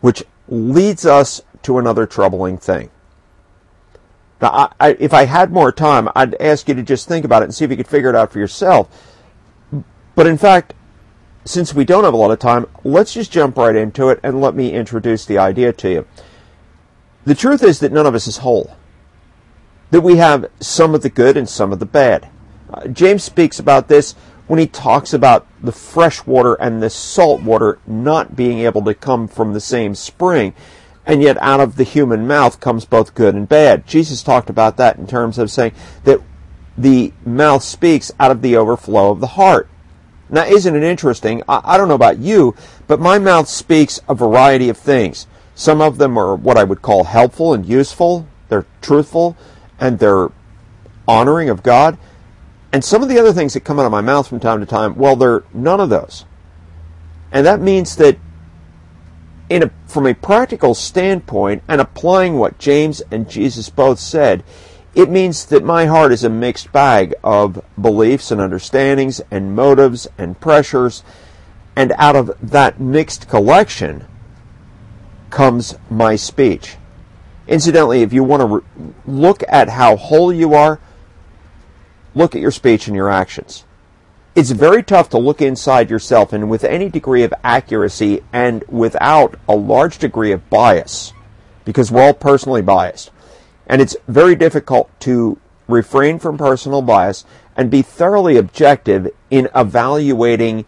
Which 0.00 0.24
leads 0.48 1.06
us 1.06 1.42
to 1.62 1.78
another 1.78 2.06
troubling 2.06 2.58
thing. 2.58 2.90
Now, 4.40 4.50
I, 4.50 4.88
I, 4.88 4.96
if 4.98 5.14
I 5.14 5.24
had 5.24 5.50
more 5.50 5.72
time, 5.72 6.10
I'd 6.14 6.34
ask 6.34 6.68
you 6.68 6.74
to 6.74 6.82
just 6.82 7.08
think 7.08 7.24
about 7.24 7.42
it 7.42 7.46
and 7.46 7.54
see 7.54 7.64
if 7.64 7.70
you 7.70 7.76
could 7.76 7.88
figure 7.88 8.10
it 8.10 8.16
out 8.16 8.32
for 8.32 8.38
yourself. 8.38 8.88
But 10.14 10.26
in 10.26 10.36
fact, 10.36 10.74
since 11.46 11.72
we 11.72 11.84
don't 11.84 12.04
have 12.04 12.12
a 12.12 12.18
lot 12.18 12.30
of 12.30 12.38
time, 12.38 12.66
let's 12.84 13.14
just 13.14 13.32
jump 13.32 13.56
right 13.56 13.74
into 13.74 14.08
it 14.10 14.20
and 14.22 14.40
let 14.40 14.54
me 14.54 14.72
introduce 14.72 15.24
the 15.24 15.38
idea 15.38 15.72
to 15.72 15.90
you. 15.90 16.06
The 17.24 17.34
truth 17.34 17.62
is 17.62 17.80
that 17.80 17.92
none 17.92 18.06
of 18.06 18.14
us 18.14 18.26
is 18.26 18.38
whole 18.38 18.76
that 19.90 20.00
we 20.00 20.16
have 20.16 20.50
some 20.60 20.94
of 20.94 21.02
the 21.02 21.08
good 21.08 21.36
and 21.36 21.48
some 21.48 21.72
of 21.72 21.78
the 21.78 21.86
bad. 21.86 22.28
Uh, 22.72 22.88
James 22.88 23.22
speaks 23.22 23.58
about 23.58 23.88
this 23.88 24.14
when 24.46 24.58
he 24.58 24.66
talks 24.66 25.12
about 25.12 25.46
the 25.62 25.72
fresh 25.72 26.26
water 26.26 26.54
and 26.54 26.82
the 26.82 26.90
salt 26.90 27.42
water 27.42 27.78
not 27.86 28.36
being 28.36 28.60
able 28.60 28.82
to 28.84 28.94
come 28.94 29.28
from 29.28 29.52
the 29.52 29.60
same 29.60 29.94
spring. 29.94 30.54
And 31.04 31.22
yet 31.22 31.36
out 31.40 31.60
of 31.60 31.76
the 31.76 31.84
human 31.84 32.26
mouth 32.26 32.58
comes 32.58 32.84
both 32.84 33.14
good 33.14 33.34
and 33.34 33.48
bad. 33.48 33.86
Jesus 33.86 34.24
talked 34.24 34.50
about 34.50 34.76
that 34.76 34.96
in 34.98 35.06
terms 35.06 35.38
of 35.38 35.52
saying 35.52 35.72
that 36.02 36.20
the 36.76 37.12
mouth 37.24 37.62
speaks 37.62 38.10
out 38.18 38.32
of 38.32 38.42
the 38.42 38.56
overflow 38.56 39.12
of 39.12 39.20
the 39.20 39.28
heart. 39.28 39.68
Now, 40.28 40.44
isn't 40.44 40.74
it 40.74 40.82
interesting? 40.82 41.42
I, 41.48 41.60
I 41.64 41.76
don't 41.76 41.88
know 41.88 41.94
about 41.94 42.18
you, 42.18 42.54
but 42.86 43.00
my 43.00 43.18
mouth 43.18 43.48
speaks 43.48 44.00
a 44.08 44.14
variety 44.14 44.68
of 44.68 44.76
things. 44.76 45.26
Some 45.54 45.80
of 45.80 45.98
them 45.98 46.18
are 46.18 46.34
what 46.34 46.58
I 46.58 46.64
would 46.64 46.82
call 46.82 47.04
helpful 47.04 47.54
and 47.54 47.64
useful. 47.64 48.26
They're 48.48 48.66
truthful 48.82 49.36
and 49.78 49.98
they're 49.98 50.30
honoring 51.08 51.48
of 51.48 51.62
God. 51.62 51.98
And 52.72 52.84
some 52.84 53.02
of 53.02 53.08
the 53.08 53.18
other 53.18 53.32
things 53.32 53.54
that 53.54 53.60
come 53.60 53.78
out 53.78 53.86
of 53.86 53.92
my 53.92 54.00
mouth 54.00 54.28
from 54.28 54.40
time 54.40 54.60
to 54.60 54.66
time, 54.66 54.96
well, 54.96 55.16
they're 55.16 55.44
none 55.54 55.80
of 55.80 55.88
those. 55.88 56.24
And 57.32 57.46
that 57.46 57.60
means 57.60 57.96
that 57.96 58.18
a, 59.50 59.70
from 59.86 60.06
a 60.06 60.14
practical 60.14 60.74
standpoint 60.74 61.62
and 61.68 61.80
applying 61.80 62.38
what 62.38 62.58
James 62.58 63.02
and 63.10 63.28
Jesus 63.28 63.70
both 63.70 63.98
said, 63.98 64.42
it 64.96 65.10
means 65.10 65.44
that 65.46 65.62
my 65.62 65.84
heart 65.84 66.10
is 66.10 66.24
a 66.24 66.30
mixed 66.30 66.72
bag 66.72 67.14
of 67.22 67.62
beliefs 67.78 68.30
and 68.30 68.40
understandings 68.40 69.20
and 69.30 69.54
motives 69.54 70.08
and 70.16 70.40
pressures. 70.40 71.04
And 71.76 71.92
out 71.98 72.16
of 72.16 72.32
that 72.40 72.80
mixed 72.80 73.28
collection 73.28 74.06
comes 75.28 75.76
my 75.90 76.16
speech. 76.16 76.76
Incidentally, 77.46 78.00
if 78.00 78.14
you 78.14 78.24
want 78.24 78.40
to 78.40 78.46
re- 78.46 78.92
look 79.06 79.42
at 79.48 79.68
how 79.68 79.96
whole 79.96 80.32
you 80.32 80.54
are, 80.54 80.80
look 82.14 82.34
at 82.34 82.40
your 82.40 82.50
speech 82.50 82.86
and 82.86 82.96
your 82.96 83.10
actions. 83.10 83.64
It's 84.34 84.50
very 84.50 84.82
tough 84.82 85.10
to 85.10 85.18
look 85.18 85.42
inside 85.42 85.90
yourself 85.90 86.32
and 86.32 86.48
with 86.48 86.64
any 86.64 86.88
degree 86.88 87.22
of 87.22 87.34
accuracy 87.44 88.22
and 88.32 88.64
without 88.66 89.38
a 89.46 89.54
large 89.54 89.98
degree 89.98 90.32
of 90.32 90.48
bias, 90.48 91.12
because 91.66 91.92
we're 91.92 92.02
all 92.02 92.14
personally 92.14 92.62
biased. 92.62 93.10
And 93.66 93.82
it's 93.82 93.96
very 94.06 94.36
difficult 94.36 94.88
to 95.00 95.38
refrain 95.68 96.18
from 96.18 96.38
personal 96.38 96.82
bias 96.82 97.24
and 97.56 97.70
be 97.70 97.82
thoroughly 97.82 98.36
objective 98.36 99.10
in 99.30 99.48
evaluating 99.54 100.64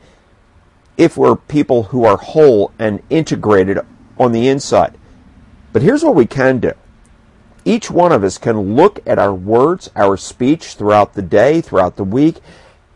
if 0.96 1.16
we're 1.16 1.36
people 1.36 1.84
who 1.84 2.04
are 2.04 2.16
whole 2.16 2.72
and 2.78 3.02
integrated 3.08 3.78
on 4.18 4.32
the 4.32 4.48
inside. 4.48 4.98
But 5.72 5.82
here's 5.82 6.02
what 6.02 6.16
we 6.16 6.26
can 6.26 6.58
do. 6.58 6.72
Each 7.64 7.90
one 7.90 8.12
of 8.12 8.24
us 8.24 8.38
can 8.38 8.74
look 8.74 9.00
at 9.06 9.18
our 9.18 9.34
words, 9.34 9.90
our 9.94 10.16
speech 10.16 10.74
throughout 10.74 11.14
the 11.14 11.22
day, 11.22 11.60
throughout 11.60 11.96
the 11.96 12.04
week. 12.04 12.38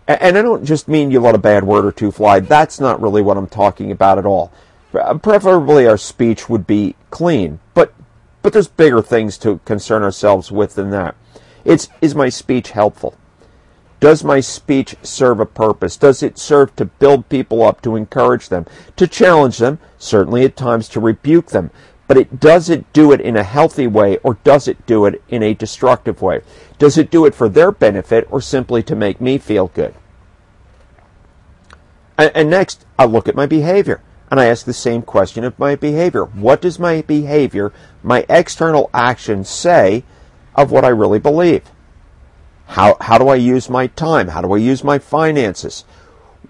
And 0.09 0.37
I 0.37 0.42
don't 0.42 0.64
just 0.64 0.88
mean 0.88 1.11
you 1.11 1.21
let 1.21 1.35
a 1.35 1.38
bad 1.38 1.62
word 1.62 1.85
or 1.85 1.92
two 1.92 2.11
fly. 2.11 2.40
That's 2.40 2.80
not 2.80 3.00
really 3.00 3.23
what 3.23 3.37
I'm 3.37 3.47
talking 3.47 3.92
about 3.92 4.18
at 4.18 4.26
all. 4.26 4.50
Preferably 4.90 5.87
our 5.87 5.97
speech 5.97 6.49
would 6.49 6.66
be 6.66 6.97
clean, 7.11 7.61
but 7.73 7.94
but 8.43 8.53
there's 8.53 8.69
bigger 8.69 9.01
things 9.01 9.39
to 9.39 9.61
concern 9.65 10.03
ourselves 10.03 10.53
with 10.53 10.75
than 10.75 10.91
that. 10.91 11.15
It's 11.65 11.89
is 12.01 12.15
my 12.15 12.29
speech 12.29 12.71
helpful? 12.71 13.17
Does 14.01 14.25
my 14.25 14.41
speech 14.41 14.97
serve 15.03 15.39
a 15.39 15.47
purpose? 15.47 15.97
Does 15.97 16.25
it 16.25 16.37
serve 16.37 16.75
to 16.75 16.87
build 16.87 17.29
people 17.29 17.63
up, 17.63 17.81
to 17.83 17.95
encourage 17.95 18.49
them, 18.49 18.67
to 18.97 19.07
challenge 19.07 19.59
them, 19.59 19.79
certainly 19.97 20.45
at 20.45 20.57
times 20.57 20.89
to 20.89 21.01
rebuke 21.01 21.51
them, 21.51 21.71
but 22.09 22.17
it 22.17 22.41
does 22.41 22.69
it 22.69 22.93
do 22.93 23.13
it 23.13 23.21
in 23.21 23.37
a 23.37 23.45
healthy 23.45 23.87
way 23.87 24.19
or 24.19 24.39
does 24.43 24.67
it 24.67 24.85
do 24.87 25.07
it 25.07 25.23
in 25.29 25.43
a 25.43 25.55
destructive 25.55 26.21
way? 26.21 26.41
Does 26.79 26.99
it 26.99 27.11
do 27.11 27.25
it 27.27 27.35
for 27.35 27.49
their 27.49 27.71
benefit 27.71 28.27
or 28.29 28.41
simply 28.41 28.83
to 28.83 28.97
make 28.97 29.21
me 29.21 29.39
feel 29.39 29.69
good? 29.69 29.95
And, 32.19 32.33
and 32.35 32.51
next, 32.51 32.85
I 32.99 33.05
look 33.05 33.29
at 33.29 33.37
my 33.37 33.47
behavior. 33.47 34.03
And 34.33 34.41
I 34.41 34.47
ask 34.47 34.65
the 34.65 34.73
same 34.73 35.03
question 35.03 35.45
of 35.45 35.59
my 35.59 35.77
behavior. 35.77 36.25
What 36.25 36.62
does 36.62 36.79
my 36.79 37.03
behavior, 37.03 37.71
my 38.03 38.25
external 38.31 38.89
actions 38.95 39.51
say 39.51 40.05
of 40.55 40.71
what 40.71 40.87
I 40.87 40.89
really 40.89 41.19
believe? 41.19 41.71
How, 42.69 42.97
how 42.99 43.19
do 43.19 43.29
I 43.29 43.35
use 43.35 43.69
my 43.69 43.89
time? 43.89 44.29
How 44.29 44.41
do 44.41 44.55
I 44.55 44.57
use 44.57 44.83
my 44.83 44.99
finances? 44.99 45.85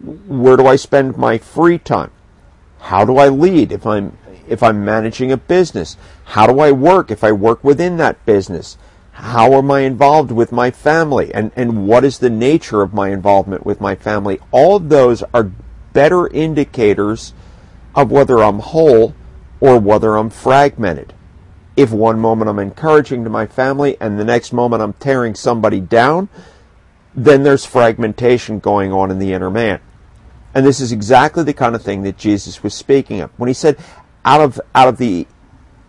Where 0.00 0.56
do 0.56 0.64
I 0.64 0.76
spend 0.76 1.16
my 1.16 1.38
free 1.38 1.76
time? 1.76 2.12
How 2.78 3.04
do 3.04 3.16
I 3.16 3.26
lead 3.26 3.72
if 3.72 3.84
I'm 3.84 4.16
if 4.46 4.62
I'm 4.62 4.84
managing 4.84 5.32
a 5.32 5.36
business? 5.36 5.96
How 6.26 6.46
do 6.46 6.60
I 6.60 6.70
work 6.70 7.10
if 7.10 7.24
I 7.24 7.32
work 7.32 7.64
within 7.64 7.96
that 7.96 8.24
business? 8.24 8.76
How 9.10 9.54
am 9.54 9.72
I 9.72 9.80
involved 9.80 10.30
with 10.30 10.52
my 10.52 10.70
family? 10.70 11.34
And, 11.34 11.50
and 11.56 11.88
what 11.88 12.04
is 12.04 12.20
the 12.20 12.30
nature 12.30 12.80
of 12.80 12.94
my 12.94 13.08
involvement 13.08 13.66
with 13.66 13.80
my 13.80 13.96
family? 13.96 14.38
All 14.52 14.78
those 14.78 15.24
are 15.34 15.50
better 15.92 16.28
indicators 16.28 17.34
of 17.94 18.10
whether 18.10 18.42
I'm 18.42 18.60
whole 18.60 19.14
or 19.60 19.78
whether 19.78 20.16
I'm 20.16 20.30
fragmented. 20.30 21.14
If 21.76 21.90
one 21.90 22.18
moment 22.18 22.50
I'm 22.50 22.58
encouraging 22.58 23.24
to 23.24 23.30
my 23.30 23.46
family 23.46 23.96
and 24.00 24.18
the 24.18 24.24
next 24.24 24.52
moment 24.52 24.82
I'm 24.82 24.92
tearing 24.94 25.34
somebody 25.34 25.80
down, 25.80 26.28
then 27.14 27.42
there's 27.42 27.64
fragmentation 27.64 28.58
going 28.58 28.92
on 28.92 29.10
in 29.10 29.18
the 29.18 29.32
inner 29.32 29.50
man. 29.50 29.80
And 30.54 30.66
this 30.66 30.80
is 30.80 30.92
exactly 30.92 31.44
the 31.44 31.54
kind 31.54 31.74
of 31.74 31.82
thing 31.82 32.02
that 32.02 32.18
Jesus 32.18 32.62
was 32.62 32.74
speaking 32.74 33.20
of. 33.20 33.30
When 33.38 33.48
he 33.48 33.54
said, 33.54 33.78
out 34.24 34.40
of, 34.40 34.60
out 34.74 34.88
of 34.88 34.98
the 34.98 35.26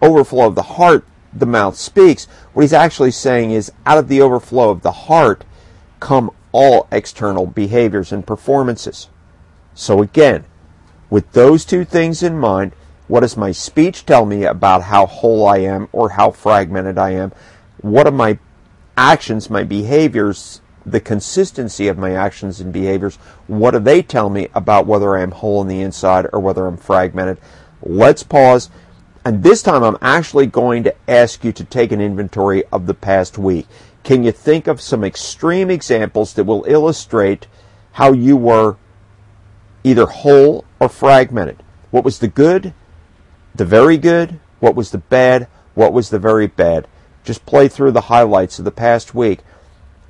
overflow 0.01 0.47
of 0.47 0.55
the 0.55 0.63
heart, 0.63 1.05
the 1.33 1.45
mouth 1.45 1.75
speaks, 1.75 2.25
what 2.53 2.61
he's 2.61 2.73
actually 2.73 3.11
saying 3.11 3.51
is, 3.51 3.71
out 3.85 3.97
of 3.97 4.07
the 4.07 4.21
overflow 4.21 4.69
of 4.69 4.81
the 4.81 4.91
heart 4.91 5.43
come 5.99 6.31
all 6.51 6.87
external 6.91 7.45
behaviors 7.45 8.11
and 8.11 8.25
performances. 8.25 9.09
So 9.73 10.01
again, 10.01 10.45
with 11.09 11.31
those 11.33 11.65
two 11.65 11.85
things 11.85 12.23
in 12.23 12.37
mind, 12.37 12.73
what 13.07 13.19
does 13.19 13.37
my 13.37 13.51
speech 13.51 14.05
tell 14.05 14.25
me 14.25 14.45
about 14.45 14.83
how 14.83 15.05
whole 15.05 15.45
I 15.45 15.57
am 15.57 15.87
or 15.91 16.11
how 16.11 16.31
fragmented 16.31 16.97
I 16.97 17.11
am? 17.11 17.31
What 17.81 18.07
are 18.07 18.11
my 18.11 18.39
actions, 18.95 19.49
my 19.49 19.63
behaviors, 19.63 20.61
the 20.85 20.99
consistency 20.99 21.87
of 21.87 21.97
my 21.97 22.13
actions 22.13 22.59
and 22.59 22.71
behaviors? 22.71 23.17
What 23.47 23.71
do 23.71 23.79
they 23.79 24.01
tell 24.01 24.29
me 24.29 24.47
about 24.55 24.87
whether 24.87 25.15
I 25.15 25.21
am 25.21 25.31
whole 25.31 25.59
on 25.59 25.67
the 25.67 25.81
inside 25.81 26.27
or 26.31 26.39
whether 26.39 26.65
I'm 26.65 26.77
fragmented? 26.77 27.39
Let's 27.81 28.23
pause. 28.23 28.69
And 29.25 29.43
this 29.43 29.61
time 29.61 29.83
I'm 29.83 29.97
actually 30.01 30.47
going 30.47 30.83
to 30.83 30.95
ask 31.07 31.43
you 31.43 31.51
to 31.53 31.63
take 31.63 31.91
an 31.91 32.01
inventory 32.01 32.63
of 32.71 32.87
the 32.87 32.93
past 32.93 33.37
week. 33.37 33.67
Can 34.03 34.23
you 34.23 34.31
think 34.31 34.67
of 34.67 34.81
some 34.81 35.03
extreme 35.03 35.69
examples 35.69 36.33
that 36.33 36.43
will 36.43 36.65
illustrate 36.67 37.47
how 37.93 38.11
you 38.11 38.35
were 38.35 38.75
either 39.83 40.05
whole 40.05 40.65
or 40.83 40.89
fragmented? 40.89 41.63
What 41.91 42.03
was 42.03 42.19
the 42.19 42.27
good, 42.27 42.73
the 43.55 43.65
very 43.65 43.97
good? 43.97 44.39
What 44.59 44.75
was 44.75 44.91
the 44.91 44.97
bad? 44.97 45.47
What 45.75 45.93
was 45.93 46.09
the 46.09 46.19
very 46.19 46.47
bad? 46.47 46.87
Just 47.23 47.45
play 47.45 47.67
through 47.67 47.91
the 47.91 48.01
highlights 48.01 48.59
of 48.59 48.65
the 48.65 48.71
past 48.71 49.15
week 49.15 49.39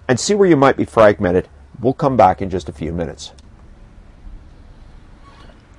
and 0.08 0.20
see 0.20 0.34
where 0.34 0.50
you 0.50 0.58
might 0.58 0.78
be 0.78 0.86
fragmented. 0.86 1.48
We'll 1.80 1.94
come 1.94 2.18
back 2.18 2.42
in 2.42 2.50
just 2.50 2.70
a 2.70 2.74
few 2.74 2.92
minutes. 2.92 3.32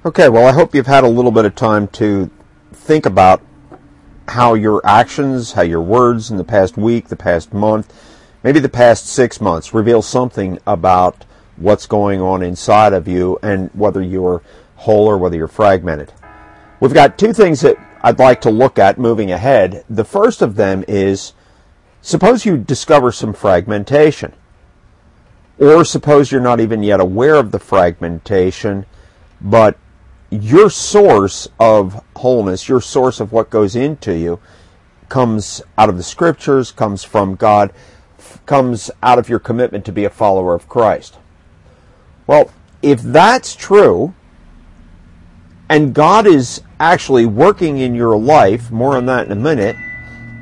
Okay, 0.05 0.29
well, 0.29 0.47
I 0.47 0.53
hope 0.53 0.75
you've 0.75 0.87
had 0.87 1.03
a 1.03 1.09
little 1.09 1.33
bit 1.33 1.45
of 1.45 1.55
time 1.55 1.89
to 1.89 2.31
think 2.73 3.05
about 3.05 3.43
how 4.29 4.55
your 4.55 4.81
actions, 4.85 5.53
how 5.53 5.63
your 5.63 5.81
words 5.81 6.31
in 6.31 6.37
the 6.37 6.45
past 6.45 6.77
week, 6.77 7.09
the 7.09 7.17
past 7.17 7.53
month, 7.53 7.93
maybe 8.43 8.61
the 8.61 8.69
past 8.69 9.07
six 9.07 9.41
months 9.41 9.75
reveal 9.75 10.03
something 10.03 10.59
about 10.67 11.25
what's 11.57 11.87
going 11.87 12.21
on 12.21 12.43
inside 12.43 12.93
of 12.93 13.09
you 13.09 13.39
and 13.43 13.71
whether 13.73 14.03
you're 14.03 14.43
whole 14.85 15.07
or 15.07 15.19
whether 15.19 15.37
you're 15.37 15.49
fragmented. 15.49 16.13
We've 16.81 16.95
got 16.95 17.19
two 17.19 17.33
things 17.33 17.63
that 17.63 17.77
I'd 18.03 18.19
like 18.19 18.41
to 18.43 18.51
look 18.51 18.79
at 18.79 18.99
moving 18.99 19.31
ahead. 19.31 19.85
The 19.89 20.05
first 20.05 20.43
of 20.43 20.57
them 20.57 20.85
is 20.87 21.33
suppose 22.03 22.45
you 22.45 22.59
discover 22.59 23.11
some 23.11 23.33
fragmentation. 23.33 24.35
Or 25.59 25.85
suppose 25.85 26.31
you're 26.31 26.41
not 26.41 26.61
even 26.61 26.83
yet 26.83 27.01
aware 27.01 27.37
of 27.37 27.51
the 27.51 27.59
fragmentation, 27.59 28.87
but 29.41 29.79
your 30.31 30.69
source 30.69 31.49
of 31.59 32.05
wholeness, 32.17 32.69
your 32.69 32.81
source 32.81 33.21
of 33.21 33.33
what 33.33 33.51
goes 33.51 33.77
into 33.77 34.15
you, 34.17 34.41
comes 35.09 35.63
out 35.79 35.89
of 35.89 35.97
the 35.97 36.03
scriptures, 36.03 36.73
comes 36.73 37.05
from 37.05 37.37
God, 37.37 37.73
comes 38.47 38.91
out 39.03 39.19
of 39.19 39.29
your 39.29 39.39
commitment 39.39 39.85
to 39.85 39.93
be 39.93 40.05
a 40.05 40.11
follower 40.11 40.55
of 40.55 40.69
Christ. 40.69 41.19
Well, 42.27 42.51
if 42.83 43.01
that's 43.01 43.55
true, 43.55 44.15
and 45.69 45.95
God 45.95 46.27
is 46.27 46.63
actually 46.79 47.27
working 47.27 47.79
in 47.79 47.95
your 47.95 48.17
life, 48.17 48.71
more 48.71 48.97
on 48.97 49.07
that 49.07 49.27
in 49.27 49.33
a 49.33 49.37
minute, 49.37 49.77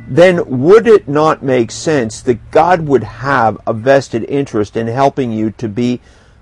then 0.08 0.60
would 0.62 0.86
it 0.86 1.08
not 1.08 1.42
make 1.42 1.70
sense 1.70 2.20
that 2.22 2.50
God 2.50 2.82
would 2.82 3.04
have 3.04 3.58
a 3.66 3.72
vested 3.72 4.24
interest 4.24 4.76
in 4.76 4.88
helping 4.88 5.32
you 5.32 5.50
to 5.52 5.68
be 5.68 6.00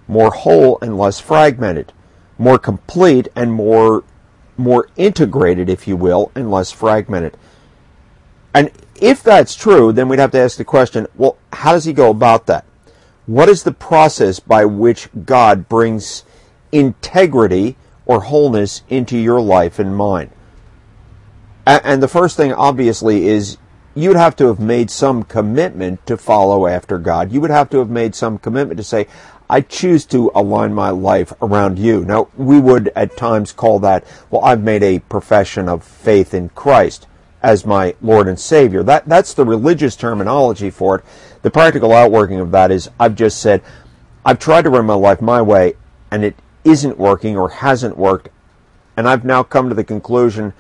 more 0.08 0.30
whole 0.30 0.78
and 0.80 0.98
less 0.98 1.20
fragmented, 1.20 1.92
more 2.38 2.58
complete 2.58 3.28
and 3.36 3.52
more 3.52 4.04
more 4.56 4.88
integrated, 4.96 5.70
if 5.70 5.88
you 5.88 5.96
will, 5.96 6.30
and 6.34 6.50
less 6.50 6.70
fragmented? 6.70 7.36
And 8.52 8.70
if 9.00 9.22
that's 9.22 9.54
true, 9.54 9.92
then 9.92 10.08
we'd 10.08 10.18
have 10.18 10.32
to 10.32 10.38
ask 10.38 10.58
the 10.58 10.64
question, 10.64 11.06
well, 11.16 11.38
how 11.52 11.72
does 11.72 11.84
he 11.84 11.92
go 11.92 12.10
about 12.10 12.46
that? 12.46 12.66
What 13.26 13.48
is 13.48 13.62
the 13.62 13.72
process 13.72 14.40
by 14.40 14.64
which 14.64 15.08
God 15.24 15.68
brings 15.68 16.24
integrity 16.72 17.76
or 18.10 18.22
wholeness 18.22 18.82
into 18.88 19.16
your 19.16 19.40
life 19.40 19.78
and 19.78 19.96
mine? 19.96 20.28
And 21.64 22.02
the 22.02 22.08
first 22.08 22.36
thing, 22.36 22.52
obviously, 22.52 23.28
is 23.28 23.56
you'd 23.94 24.16
have 24.16 24.34
to 24.34 24.48
have 24.48 24.58
made 24.58 24.90
some 24.90 25.22
commitment 25.22 26.04
to 26.06 26.16
follow 26.16 26.66
after 26.66 26.98
God. 26.98 27.30
You 27.30 27.40
would 27.40 27.52
have 27.52 27.70
to 27.70 27.78
have 27.78 27.88
made 27.88 28.16
some 28.16 28.36
commitment 28.36 28.78
to 28.78 28.82
say, 28.82 29.06
I 29.48 29.60
choose 29.60 30.04
to 30.06 30.32
align 30.34 30.74
my 30.74 30.90
life 30.90 31.32
around 31.40 31.78
you. 31.78 32.04
Now, 32.04 32.26
we 32.36 32.58
would 32.58 32.90
at 32.96 33.16
times 33.16 33.52
call 33.52 33.78
that, 33.80 34.04
well, 34.28 34.44
I've 34.44 34.62
made 34.62 34.82
a 34.82 34.98
profession 34.98 35.68
of 35.68 35.84
faith 35.84 36.34
in 36.34 36.48
Christ 36.48 37.06
as 37.44 37.64
my 37.64 37.94
Lord 38.02 38.26
and 38.26 38.40
Savior. 38.40 38.82
That, 38.82 39.08
that's 39.08 39.34
the 39.34 39.44
religious 39.44 39.94
terminology 39.94 40.70
for 40.70 40.98
it. 40.98 41.04
The 41.42 41.50
practical 41.52 41.92
outworking 41.92 42.40
of 42.40 42.50
that 42.50 42.72
is 42.72 42.90
I've 42.98 43.14
just 43.14 43.40
said, 43.40 43.62
I've 44.24 44.40
tried 44.40 44.62
to 44.62 44.70
run 44.70 44.86
my 44.86 44.94
life 44.94 45.20
my 45.20 45.40
way 45.40 45.74
and 46.10 46.24
it 46.24 46.34
isn't 46.64 46.98
working 46.98 47.36
or 47.36 47.50
hasn't 47.50 47.96
worked. 47.96 48.28
And 48.96 49.08
I've 49.08 49.24
now 49.24 49.42
come 49.42 49.68
to 49.68 49.74
the 49.74 49.84
conclusion 49.84 50.52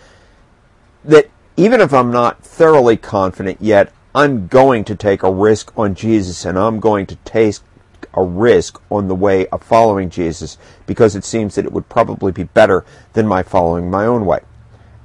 that 1.04 1.30
even 1.56 1.80
if 1.80 1.92
I'm 1.92 2.10
not 2.10 2.42
thoroughly 2.42 2.96
confident 2.96 3.58
yet, 3.60 3.92
I'm 4.14 4.48
going 4.48 4.84
to 4.84 4.94
take 4.94 5.22
a 5.22 5.32
risk 5.32 5.76
on 5.76 5.94
Jesus 5.94 6.44
and 6.44 6.58
I'm 6.58 6.80
going 6.80 7.06
to 7.06 7.16
take 7.16 7.58
a 8.14 8.24
risk 8.24 8.80
on 8.90 9.08
the 9.08 9.14
way 9.14 9.46
of 9.48 9.62
following 9.62 10.10
Jesus 10.10 10.58
because 10.86 11.14
it 11.14 11.24
seems 11.24 11.54
that 11.54 11.64
it 11.64 11.72
would 11.72 11.88
probably 11.88 12.32
be 12.32 12.44
better 12.44 12.84
than 13.12 13.26
my 13.26 13.42
following 13.42 13.90
my 13.90 14.04
own 14.04 14.26
way. 14.26 14.40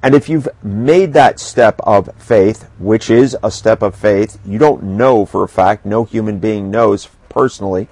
And 0.02 0.14
if 0.14 0.28
you've 0.28 0.48
made 0.62 1.12
that 1.14 1.40
step 1.40 1.80
of 1.80 2.10
faith, 2.16 2.68
which 2.78 3.10
is 3.10 3.36
a 3.42 3.50
step 3.50 3.82
of 3.82 3.94
faith, 3.94 4.38
you 4.44 4.58
don't 4.58 4.82
know 4.82 5.26
for 5.26 5.42
a 5.42 5.48
fact, 5.48 5.84
no 5.84 6.04
human 6.04 6.38
being 6.38 6.70
knows 6.70 7.08
personally 7.28 7.88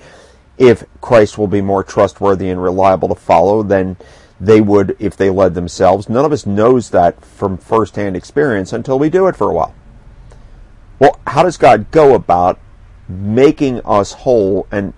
if 0.56 0.84
Christ 1.00 1.36
will 1.38 1.46
be 1.46 1.60
more 1.60 1.82
trustworthy 1.82 2.48
and 2.48 2.62
reliable 2.62 3.08
to 3.08 3.14
follow 3.14 3.62
than 3.62 3.96
they 4.40 4.60
would 4.60 4.96
if 4.98 5.16
they 5.16 5.30
led 5.30 5.54
themselves. 5.54 6.08
None 6.08 6.24
of 6.24 6.32
us 6.32 6.46
knows 6.46 6.90
that 6.90 7.24
from 7.24 7.56
firsthand 7.56 8.16
experience 8.16 8.72
until 8.72 8.98
we 8.98 9.08
do 9.08 9.26
it 9.26 9.36
for 9.36 9.50
a 9.50 9.54
while. 9.54 9.74
Well, 10.98 11.18
how 11.26 11.42
does 11.42 11.56
God 11.56 11.90
go 11.90 12.14
about 12.14 12.58
making 13.08 13.80
us 13.84 14.12
whole 14.12 14.66
and 14.70 14.92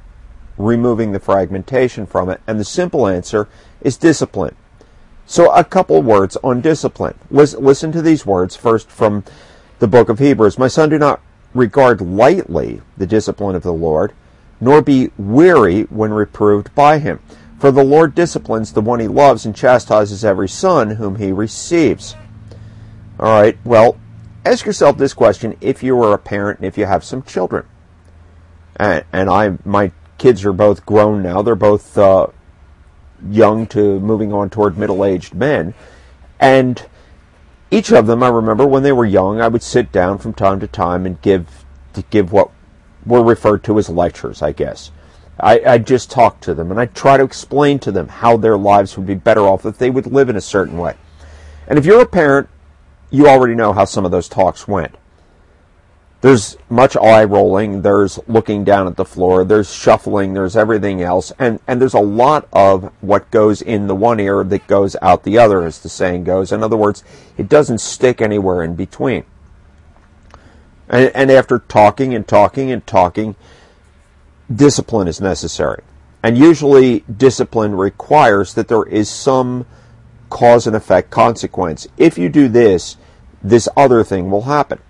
removing 0.58 1.12
the 1.12 1.20
fragmentation 1.20 2.06
from 2.06 2.28
it? 2.28 2.40
And 2.46 2.60
the 2.60 2.64
simple 2.64 3.06
answer 3.06 3.48
is 3.80 3.96
discipline. 3.96 4.56
So 5.26 5.50
a 5.52 5.64
couple 5.64 6.00
words 6.02 6.36
on 6.44 6.60
discipline. 6.60 7.18
Listen 7.30 7.92
to 7.92 8.02
these 8.02 8.24
words 8.24 8.56
first 8.56 8.90
from 8.90 9.24
the 9.80 9.88
book 9.88 10.08
of 10.08 10.18
Hebrews. 10.18 10.58
My 10.58 10.68
son, 10.68 10.88
do 10.88 10.98
not 10.98 11.20
regard 11.52 12.00
lightly 12.00 12.80
the 12.96 13.06
discipline 13.06 13.56
of 13.56 13.62
the 13.62 13.72
Lord, 13.72 14.12
nor 14.60 14.82
be 14.82 15.10
weary 15.16 15.82
when 15.84 16.12
reproved 16.12 16.74
by 16.74 16.98
him. 16.98 17.20
For 17.58 17.70
the 17.70 17.84
Lord 17.84 18.14
disciplines 18.14 18.72
the 18.72 18.80
one 18.80 19.00
he 19.00 19.08
loves 19.08 19.46
and 19.46 19.56
chastises 19.56 20.24
every 20.24 20.48
son 20.48 20.90
whom 20.90 21.16
he 21.16 21.32
receives. 21.32 22.14
All 23.18 23.40
right, 23.40 23.58
well, 23.64 23.96
ask 24.44 24.66
yourself 24.66 24.98
this 24.98 25.14
question 25.14 25.56
if 25.60 25.82
you 25.82 26.00
are 26.02 26.12
a 26.12 26.18
parent 26.18 26.58
and 26.58 26.66
if 26.66 26.76
you 26.76 26.84
have 26.84 27.02
some 27.02 27.22
children. 27.22 27.66
And, 28.76 29.04
and 29.12 29.30
I, 29.30 29.56
my 29.64 29.92
kids 30.18 30.44
are 30.44 30.52
both 30.52 30.84
grown 30.84 31.22
now. 31.22 31.40
They're 31.40 31.54
both 31.54 31.96
uh, 31.96 32.28
young 33.30 33.66
to 33.68 34.00
moving 34.00 34.32
on 34.32 34.50
toward 34.50 34.76
middle-aged 34.76 35.34
men. 35.34 35.72
And 36.38 36.84
each 37.70 37.90
of 37.90 38.06
them, 38.06 38.22
I 38.22 38.28
remember 38.28 38.66
when 38.66 38.82
they 38.82 38.92
were 38.92 39.06
young, 39.06 39.40
I 39.40 39.48
would 39.48 39.62
sit 39.62 39.90
down 39.92 40.18
from 40.18 40.34
time 40.34 40.60
to 40.60 40.66
time 40.66 41.06
and 41.06 41.20
give 41.22 41.64
to 41.94 42.02
give 42.02 42.30
what 42.30 42.50
were 43.06 43.22
referred 43.22 43.64
to 43.64 43.78
as 43.78 43.88
lectures, 43.88 44.42
I 44.42 44.52
guess. 44.52 44.90
I, 45.38 45.60
I 45.66 45.78
just 45.78 46.10
talk 46.10 46.40
to 46.40 46.54
them 46.54 46.70
and 46.70 46.80
I 46.80 46.86
try 46.86 47.16
to 47.16 47.24
explain 47.24 47.78
to 47.80 47.92
them 47.92 48.08
how 48.08 48.36
their 48.36 48.56
lives 48.56 48.96
would 48.96 49.06
be 49.06 49.14
better 49.14 49.42
off 49.42 49.66
if 49.66 49.78
they 49.78 49.90
would 49.90 50.06
live 50.06 50.28
in 50.28 50.36
a 50.36 50.40
certain 50.40 50.78
way. 50.78 50.96
And 51.68 51.78
if 51.78 51.84
you're 51.84 52.00
a 52.00 52.06
parent, 52.06 52.48
you 53.10 53.28
already 53.28 53.54
know 53.54 53.72
how 53.72 53.84
some 53.84 54.04
of 54.04 54.10
those 54.10 54.28
talks 54.28 54.66
went. 54.66 54.96
There's 56.22 56.56
much 56.70 56.96
eye 56.96 57.24
rolling, 57.24 57.82
there's 57.82 58.18
looking 58.26 58.64
down 58.64 58.86
at 58.86 58.96
the 58.96 59.04
floor, 59.04 59.44
there's 59.44 59.72
shuffling, 59.72 60.32
there's 60.32 60.56
everything 60.56 61.02
else, 61.02 61.30
and, 61.38 61.60
and 61.68 61.80
there's 61.80 61.94
a 61.94 62.00
lot 62.00 62.48
of 62.52 62.90
what 63.02 63.30
goes 63.30 63.60
in 63.60 63.86
the 63.86 63.94
one 63.94 64.18
ear 64.18 64.42
that 64.42 64.66
goes 64.66 64.96
out 65.02 65.22
the 65.22 65.38
other, 65.38 65.64
as 65.64 65.78
the 65.80 65.90
saying 65.90 66.24
goes. 66.24 66.50
In 66.50 66.62
other 66.62 66.76
words, 66.76 67.04
it 67.36 67.48
doesn't 67.48 67.78
stick 67.78 68.22
anywhere 68.22 68.62
in 68.62 68.74
between. 68.74 69.24
And, 70.88 71.10
and 71.14 71.30
after 71.30 71.58
talking 71.58 72.14
and 72.14 72.26
talking 72.26 72.70
and 72.70 72.86
talking, 72.86 73.36
discipline 74.54 75.08
is 75.08 75.20
necessary. 75.20 75.82
And 76.22 76.36
usually, 76.36 77.00
discipline 77.00 77.76
requires 77.76 78.54
that 78.54 78.68
there 78.68 78.84
is 78.84 79.08
some 79.08 79.66
cause 80.30 80.66
and 80.66 80.74
effect 80.74 81.10
consequence. 81.10 81.86
If 81.96 82.18
you 82.18 82.28
do 82.28 82.48
this, 82.48 82.96
this 83.42 83.68
other 83.76 84.02
thing 84.02 84.30
will 84.30 84.42
happen. 84.42 84.80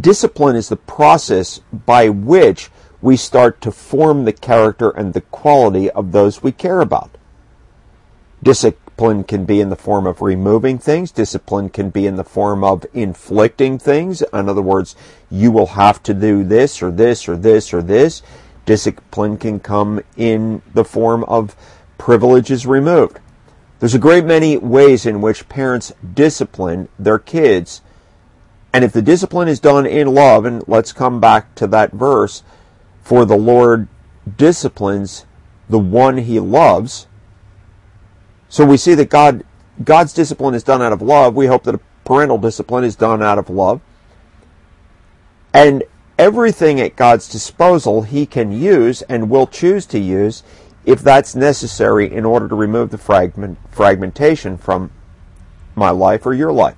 Discipline 0.00 0.56
is 0.56 0.68
the 0.68 0.76
process 0.76 1.60
by 1.72 2.08
which 2.08 2.70
we 3.00 3.16
start 3.16 3.60
to 3.62 3.72
form 3.72 4.24
the 4.24 4.32
character 4.32 4.90
and 4.90 5.14
the 5.14 5.20
quality 5.20 5.90
of 5.90 6.12
those 6.12 6.42
we 6.42 6.52
care 6.52 6.80
about. 6.80 7.10
Discipline 8.96 9.24
can 9.24 9.44
be 9.44 9.60
in 9.60 9.68
the 9.68 9.76
form 9.76 10.06
of 10.06 10.22
removing 10.22 10.78
things. 10.78 11.12
Discipline 11.12 11.68
can 11.68 11.90
be 11.90 12.06
in 12.06 12.16
the 12.16 12.24
form 12.24 12.64
of 12.64 12.86
inflicting 12.94 13.78
things. 13.78 14.22
In 14.32 14.48
other 14.48 14.62
words, 14.62 14.96
you 15.30 15.50
will 15.50 15.66
have 15.66 16.02
to 16.04 16.14
do 16.14 16.42
this 16.42 16.82
or 16.82 16.90
this 16.90 17.28
or 17.28 17.36
this 17.36 17.74
or 17.74 17.82
this. 17.82 18.22
Discipline 18.64 19.36
can 19.36 19.60
come 19.60 20.00
in 20.16 20.62
the 20.72 20.82
form 20.82 21.24
of 21.24 21.54
privileges 21.98 22.66
removed. 22.66 23.20
There's 23.80 23.94
a 23.94 23.98
great 23.98 24.24
many 24.24 24.56
ways 24.56 25.04
in 25.04 25.20
which 25.20 25.46
parents 25.50 25.92
discipline 26.14 26.88
their 26.98 27.18
kids 27.18 27.82
and 28.72 28.82
if 28.82 28.92
the 28.92 29.02
discipline 29.02 29.48
is 29.48 29.60
done 29.60 29.86
in 29.86 30.14
love, 30.14 30.44
and 30.44 30.62
let's 30.66 30.92
come 30.92 31.18
back 31.18 31.54
to 31.54 31.66
that 31.66 31.92
verse, 31.92 32.42
for 33.02 33.24
the 33.24 33.36
Lord 33.36 33.88
disciplines 34.36 35.24
the 35.68 35.78
one 35.78 36.18
he 36.18 36.38
loves. 36.40 37.06
So 38.48 38.64
we 38.64 38.76
see 38.76 38.94
that 38.94 39.10
God 39.10 39.44
God's 39.82 40.12
discipline 40.12 40.54
is 40.54 40.62
done 40.62 40.82
out 40.82 40.92
of 40.92 41.02
love. 41.02 41.34
We 41.34 41.46
hope 41.46 41.64
that 41.64 41.74
a 41.74 41.80
parental 42.04 42.38
discipline 42.38 42.84
is 42.84 42.96
done 42.96 43.22
out 43.22 43.38
of 43.38 43.50
love. 43.50 43.80
And 45.52 45.84
everything 46.18 46.80
at 46.80 46.96
God's 46.96 47.28
disposal 47.28 48.02
he 48.02 48.26
can 48.26 48.52
use 48.52 49.02
and 49.02 49.28
will 49.28 49.46
choose 49.46 49.86
to 49.86 49.98
use 49.98 50.42
if 50.84 51.00
that's 51.00 51.34
necessary 51.34 52.10
in 52.10 52.24
order 52.24 52.48
to 52.48 52.54
remove 52.54 52.90
the 52.90 52.98
fragment, 52.98 53.58
fragmentation 53.70 54.56
from 54.56 54.90
my 55.74 55.90
life 55.90 56.24
or 56.24 56.32
your 56.32 56.52
life. 56.52 56.76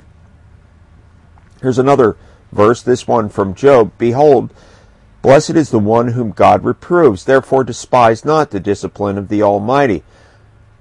Here's 1.60 1.78
another 1.78 2.16
verse, 2.52 2.82
this 2.82 3.06
one 3.06 3.28
from 3.28 3.54
Job. 3.54 3.92
Behold, 3.98 4.52
blessed 5.22 5.50
is 5.50 5.70
the 5.70 5.78
one 5.78 6.08
whom 6.08 6.30
God 6.30 6.64
reproves. 6.64 7.24
Therefore 7.24 7.64
despise 7.64 8.24
not 8.24 8.50
the 8.50 8.60
discipline 8.60 9.18
of 9.18 9.28
the 9.28 9.42
Almighty. 9.42 10.02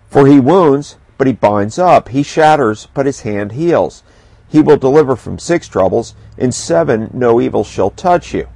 For 0.09 0.27
he 0.27 0.39
wounds, 0.39 0.97
but 1.17 1.27
he 1.27 1.33
binds 1.33 1.77
up. 1.77 2.09
He 2.09 2.23
shatters, 2.23 2.87
but 2.93 3.05
his 3.05 3.21
hand 3.21 3.53
heals. 3.53 4.03
He 4.47 4.61
will 4.61 4.77
deliver 4.77 5.15
from 5.15 5.39
six 5.39 5.67
troubles. 5.67 6.15
In 6.37 6.51
seven 6.51 7.09
no 7.13 7.41
evil 7.41 7.63
shall 7.63 7.89
touch 7.89 8.33
you. 8.33 8.47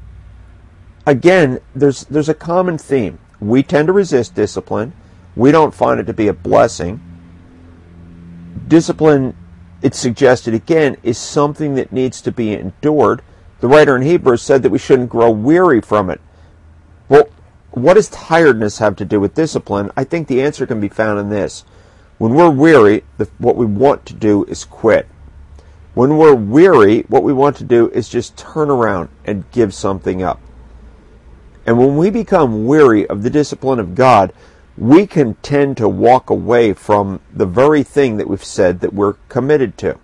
Again, 1.06 1.60
there's, 1.76 2.06
there's 2.06 2.30
a 2.30 2.34
common 2.34 2.78
theme. 2.78 3.20
We 3.40 3.64
tend 3.64 3.88
to 3.88 3.94
resist 3.94 4.36
discipline. 4.36 4.94
We 5.36 5.52
don't 5.52 5.74
find 5.74 6.00
it 6.00 6.06
to 6.06 6.14
be 6.14 6.28
a 6.28 6.34
blessing. 6.34 7.02
Discipline 8.68 9.36
it's 9.82 10.00
suggested 10.00 10.54
again, 10.54 10.98
is 11.02 11.18
something 11.18 11.76
that 11.76 11.92
needs 11.92 12.22
to 12.22 12.32
be 12.32 12.54
endured. 12.54 13.22
The 13.60 13.68
writer 13.68 13.96
in 13.96 14.04
Hebrews 14.04 14.42
said 14.42 14.64
that 14.64 14.70
we 14.70 14.78
shouldn't 14.78 15.10
grow 15.10 15.32
weary 15.32 15.82
from 15.82 16.10
it. 16.10 16.22
Well, 17.10 17.30
what 17.71 17.93
does 17.95 18.10
tiredness 18.10 18.79
have 18.79 18.95
to 18.97 19.05
do 19.05 19.19
with 19.19 19.34
discipline? 19.34 19.91
I 19.95 20.03
think 20.03 20.27
the 20.27 20.41
answer 20.41 20.65
can 20.65 20.79
be 20.79 20.89
found 20.89 21.19
in 21.19 21.29
this. 21.29 21.63
When 22.17 22.34
we're 22.34 22.49
weary, 22.49 23.03
the, 23.17 23.29
what 23.38 23.55
we 23.55 23.65
want 23.65 24.05
to 24.07 24.13
do 24.13 24.43
is 24.45 24.63
quit. 24.63 25.07
When 25.93 26.17
we're 26.17 26.36
weary, 26.36 27.01
what 27.03 27.23
we 27.23 27.34
want 27.34 27.57
to 27.57 27.63
do 27.63 27.89
is 27.89 28.07
just 28.07 28.38
turn 28.38 28.69
around 28.69 29.10
and 29.25 29.49
give 29.51 29.73
something 29.73 30.21
up. 30.21 30.39
And 31.65 31.77
when 31.77 31.97
we 31.97 32.10
become 32.10 32.65
weary 32.65 33.07
of 33.07 33.23
the 33.23 33.29
discipline 33.29 33.79
of 33.79 33.95
God, 33.95 34.34
we 34.77 35.05
can 35.05 35.36
tend 35.36 35.77
to 35.77 35.88
walk 35.88 36.29
away 36.29 36.73
from 36.73 37.19
the 37.34 37.45
very 37.45 37.84
thing 37.84 38.17
that 38.17 38.27
we've 38.27 38.43
said 38.43 38.79
that 38.79 38.93
we're 38.93 39.13
committed 39.29 39.77
to. 39.79 39.99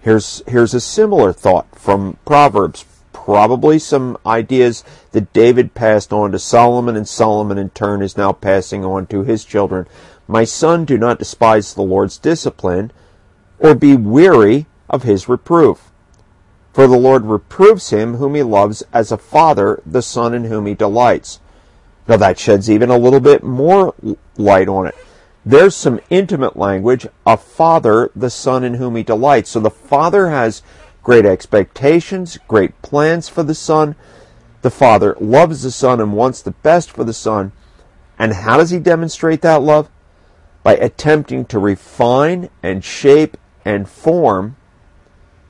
Here's, 0.00 0.42
here's 0.46 0.74
a 0.74 0.80
similar 0.80 1.32
thought 1.32 1.78
from 1.78 2.16
Proverbs, 2.24 2.84
probably 3.24 3.78
some 3.78 4.16
ideas 4.24 4.82
that 5.12 5.32
David 5.32 5.74
passed 5.74 6.12
on 6.12 6.32
to 6.32 6.38
Solomon, 6.38 6.96
and 6.96 7.06
Solomon 7.06 7.58
in 7.58 7.70
turn 7.70 8.02
is 8.02 8.16
now 8.16 8.32
passing 8.32 8.84
on 8.84 9.06
to 9.08 9.22
his 9.22 9.44
children. 9.44 9.86
My 10.26 10.44
son, 10.44 10.84
do 10.84 10.96
not 10.96 11.18
despise 11.18 11.74
the 11.74 11.82
Lord's 11.82 12.16
discipline, 12.16 12.92
or 13.58 13.74
be 13.74 13.94
weary 13.94 14.66
of 14.88 15.02
his 15.02 15.28
reproof. 15.28 15.90
For 16.72 16.86
the 16.86 16.96
Lord 16.96 17.26
reproves 17.26 17.90
him 17.90 18.14
whom 18.14 18.34
he 18.34 18.42
loves 18.42 18.82
as 18.92 19.12
a 19.12 19.18
father 19.18 19.82
the 19.84 20.02
son 20.02 20.32
in 20.32 20.44
whom 20.44 20.66
he 20.66 20.74
delights. 20.74 21.40
Now 22.08 22.16
that 22.16 22.38
sheds 22.38 22.70
even 22.70 22.90
a 22.90 22.98
little 22.98 23.20
bit 23.20 23.42
more 23.42 23.94
light 24.36 24.68
on 24.68 24.86
it. 24.86 24.94
There's 25.44 25.76
some 25.76 26.00
intimate 26.10 26.56
language, 26.56 27.06
a 27.26 27.36
father, 27.36 28.10
the 28.14 28.30
son 28.30 28.64
in 28.64 28.74
whom 28.74 28.96
he 28.96 29.02
delights. 29.02 29.50
So 29.50 29.60
the 29.60 29.70
father 29.70 30.30
has 30.30 30.62
great 31.10 31.26
expectations, 31.26 32.38
great 32.46 32.80
plans 32.82 33.28
for 33.28 33.42
the 33.42 33.52
son. 33.52 33.96
The 34.62 34.70
father 34.70 35.16
loves 35.18 35.64
the 35.64 35.72
son 35.72 36.00
and 36.00 36.12
wants 36.12 36.40
the 36.40 36.52
best 36.52 36.88
for 36.88 37.02
the 37.02 37.12
son. 37.12 37.50
And 38.16 38.32
how 38.32 38.58
does 38.58 38.70
he 38.70 38.78
demonstrate 38.78 39.42
that 39.42 39.60
love? 39.60 39.90
By 40.62 40.76
attempting 40.76 41.46
to 41.46 41.58
refine 41.58 42.48
and 42.62 42.84
shape 42.84 43.36
and 43.64 43.88
form 43.88 44.54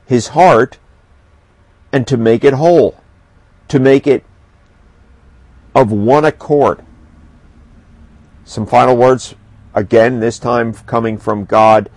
his 0.06 0.28
heart 0.28 0.78
and 1.92 2.06
to 2.06 2.16
make 2.16 2.42
it 2.42 2.54
whole, 2.54 2.98
to 3.68 3.78
make 3.78 4.06
it 4.06 4.24
of 5.74 5.92
one 5.92 6.24
accord. 6.24 6.82
Some 8.46 8.64
final 8.64 8.96
words, 8.96 9.34
again, 9.74 10.20
this 10.20 10.38
time 10.38 10.72
coming 10.72 11.18
from 11.18 11.44
God 11.44 11.90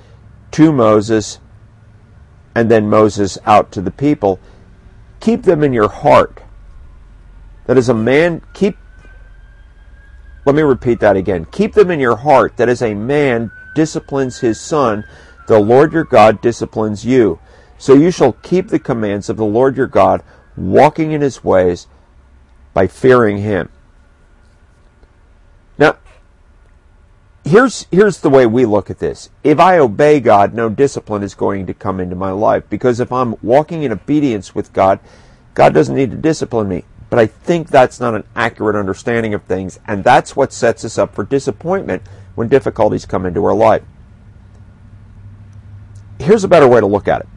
to 0.52 0.74
Moses 0.74 1.40
and 2.56 2.70
then 2.70 2.90
Moses 2.90 3.38
out 3.46 3.72
to 3.72 3.82
the 3.82 3.92
people. 3.92 4.40
Keep 5.20 5.44
them 5.44 5.64
in 5.64 5.74
your 5.74 5.90
heart. 5.90 6.42
That 7.66 7.78
is 7.78 7.90
a 7.90 7.94
man, 7.94 8.42
keep, 8.54 8.78
let 10.46 10.56
me 10.56 10.62
repeat 10.62 11.00
that 11.00 11.16
again. 11.16 11.46
Keep 11.46 11.74
them 11.74 11.90
in 11.90 12.00
your 12.00 12.18
heart. 12.18 12.58
That 12.58 12.70
as 12.70 12.82
a 12.82 12.94
man 12.94 13.52
disciplines 13.74 14.40
his 14.40 14.60
son, 14.60 15.06
the 15.48 15.60
Lord 15.60 15.94
your 15.94 16.04
God 16.04 16.42
disciplines 16.42 17.06
you. 17.06 17.40
So 17.78 17.94
you 17.94 18.12
shall 18.12 18.34
keep 18.34 18.68
the 18.68 18.80
commands 18.80 19.30
of 19.30 19.38
the 19.38 19.46
Lord 19.46 19.78
your 19.78 19.88
God, 19.88 20.24
walking 20.56 21.12
in 21.12 21.22
his 21.22 21.44
ways, 21.44 21.88
by 22.74 22.88
fearing 22.88 23.38
him. 23.38 23.70
Here's 27.46 27.88
here's 27.92 28.20
the 28.20 28.30
way 28.30 28.46
we 28.46 28.66
look 28.66 28.90
at 28.90 29.00
this. 29.00 29.30
If 29.44 29.60
I 29.60 29.78
obey 29.78 30.20
God, 30.20 30.54
no 30.54 30.70
discipline 30.70 31.24
is 31.24 31.36
going 31.36 31.66
to 31.68 31.74
come 31.74 32.00
into 32.00 32.16
my 32.16 32.32
life 32.32 32.64
because 32.70 33.00
if 33.00 33.12
I'm 33.12 33.36
walking 33.42 33.84
in 33.84 33.92
obedience 33.92 34.56
with 34.56 34.74
God, 34.74 35.00
God 35.54 35.74
doesn't 35.74 35.96
need 35.96 36.12
to 36.12 36.18
discipline 36.18 36.68
me. 36.68 36.86
But 37.10 37.20
I 37.20 37.28
think 37.28 37.68
that's 37.68 38.00
not 38.00 38.16
an 38.16 38.24
accurate 38.36 38.76
understanding 38.76 39.34
of 39.34 39.44
things, 39.44 39.80
and 39.88 40.04
that's 40.04 40.36
what 40.36 40.52
sets 40.52 40.84
us 40.84 40.98
up 40.98 41.14
for 41.14 41.24
disappointment 41.24 42.02
when 42.34 42.48
difficulties 42.48 43.06
come 43.06 43.26
into 43.26 43.46
our 43.46 43.54
life. 43.54 43.84
Here's 46.20 46.44
a 46.44 46.48
better 46.48 46.68
way 46.68 46.80
to 46.80 46.88
look 46.88 47.08
at 47.08 47.22
it. 47.22 47.28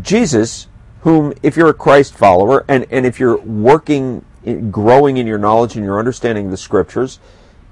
Jesus, 0.00 0.66
whom 1.02 1.34
if 1.42 1.56
you're 1.56 1.68
a 1.68 1.74
Christ 1.74 2.14
follower 2.16 2.64
and, 2.68 2.86
and 2.90 3.04
if 3.04 3.20
you're 3.20 3.36
working 3.36 4.24
growing 4.70 5.18
in 5.18 5.26
your 5.26 5.38
knowledge 5.38 5.76
and 5.76 5.84
your 5.84 5.98
understanding 5.98 6.46
of 6.46 6.50
the 6.50 6.56
scriptures, 6.56 7.18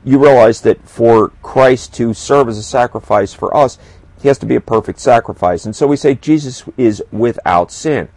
you 0.05 0.19
realize 0.19 0.63
that 0.63 0.89
for 0.89 1.29
Christ 1.43 1.95
to 1.95 2.15
serve 2.15 2.49
as 2.49 2.59
a 2.59 2.63
sacrifice 2.63 3.35
for 3.35 3.55
us, 3.57 3.79
he 4.21 4.29
has 4.29 4.39
to 4.39 4.47
be 4.47 4.57
a 4.57 4.61
perfect 4.61 5.01
sacrifice. 5.01 5.65
And 5.65 5.75
so 5.75 5.87
we 5.87 5.97
say 5.97 6.15
Jesus 6.15 6.65
is 6.77 7.03
without 7.11 7.71
sin. 7.71 8.09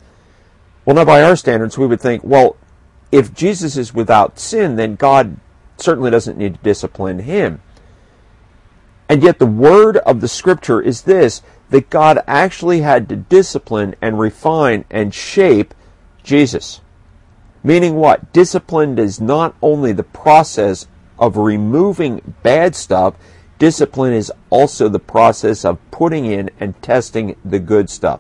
Well, 0.86 0.96
now 0.96 1.06
by 1.06 1.22
our 1.22 1.36
standards, 1.36 1.78
we 1.78 1.88
would 1.88 2.02
think, 2.02 2.24
well, 2.24 2.58
if 3.12 3.34
Jesus 3.34 3.78
is 3.78 3.94
without 3.94 4.40
sin, 4.40 4.76
then 4.76 4.96
God 4.96 5.38
certainly 5.78 6.12
doesn't 6.12 6.38
need 6.38 6.56
to 6.56 6.64
discipline 6.64 7.20
him. 7.20 7.62
And 9.08 9.22
yet 9.22 9.40
the 9.40 9.46
word 9.46 9.98
of 9.98 10.22
the 10.22 10.28
scripture 10.28 10.82
is 10.82 11.04
this, 11.04 11.42
that 11.70 11.90
God 11.90 12.24
actually 12.28 12.82
had 12.82 13.08
to 13.10 13.16
discipline 13.16 13.96
and 14.02 14.20
refine 14.20 14.86
and 14.90 15.14
shape 15.14 15.74
Jesus. 16.24 16.82
Meaning 17.64 17.96
what? 17.96 18.34
Discipline 18.34 18.98
is 19.00 19.22
not 19.22 19.56
only 19.62 19.94
the 19.94 20.04
process 20.04 20.88
of 21.18 21.38
removing 21.38 22.36
bad 22.44 22.76
stuff, 22.76 23.16
discipline 23.60 24.14
is 24.14 24.32
also 24.50 24.90
the 24.90 25.00
process 25.00 25.64
of 25.64 25.80
putting 25.92 26.26
in 26.26 26.50
and 26.60 26.82
testing 26.82 27.36
the 27.44 27.60
good 27.60 27.90
stuff. 27.90 28.20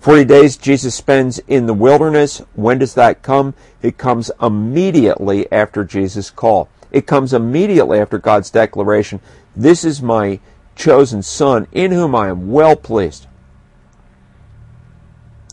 40 0.00 0.24
days 0.24 0.56
Jesus 0.56 0.94
spends 0.94 1.38
in 1.40 1.66
the 1.66 1.74
wilderness. 1.74 2.42
When 2.54 2.78
does 2.78 2.94
that 2.94 3.22
come? 3.22 3.54
It 3.82 3.98
comes 3.98 4.30
immediately 4.40 5.50
after 5.50 5.84
Jesus' 5.84 6.30
call. 6.30 6.68
It 6.90 7.06
comes 7.06 7.32
immediately 7.32 7.98
after 7.98 8.18
God's 8.18 8.50
declaration, 8.50 9.20
This 9.54 9.84
is 9.84 10.00
my 10.00 10.40
chosen 10.76 11.22
Son, 11.22 11.66
in 11.72 11.90
whom 11.90 12.14
I 12.14 12.28
am 12.28 12.50
well 12.50 12.76
pleased. 12.76 13.26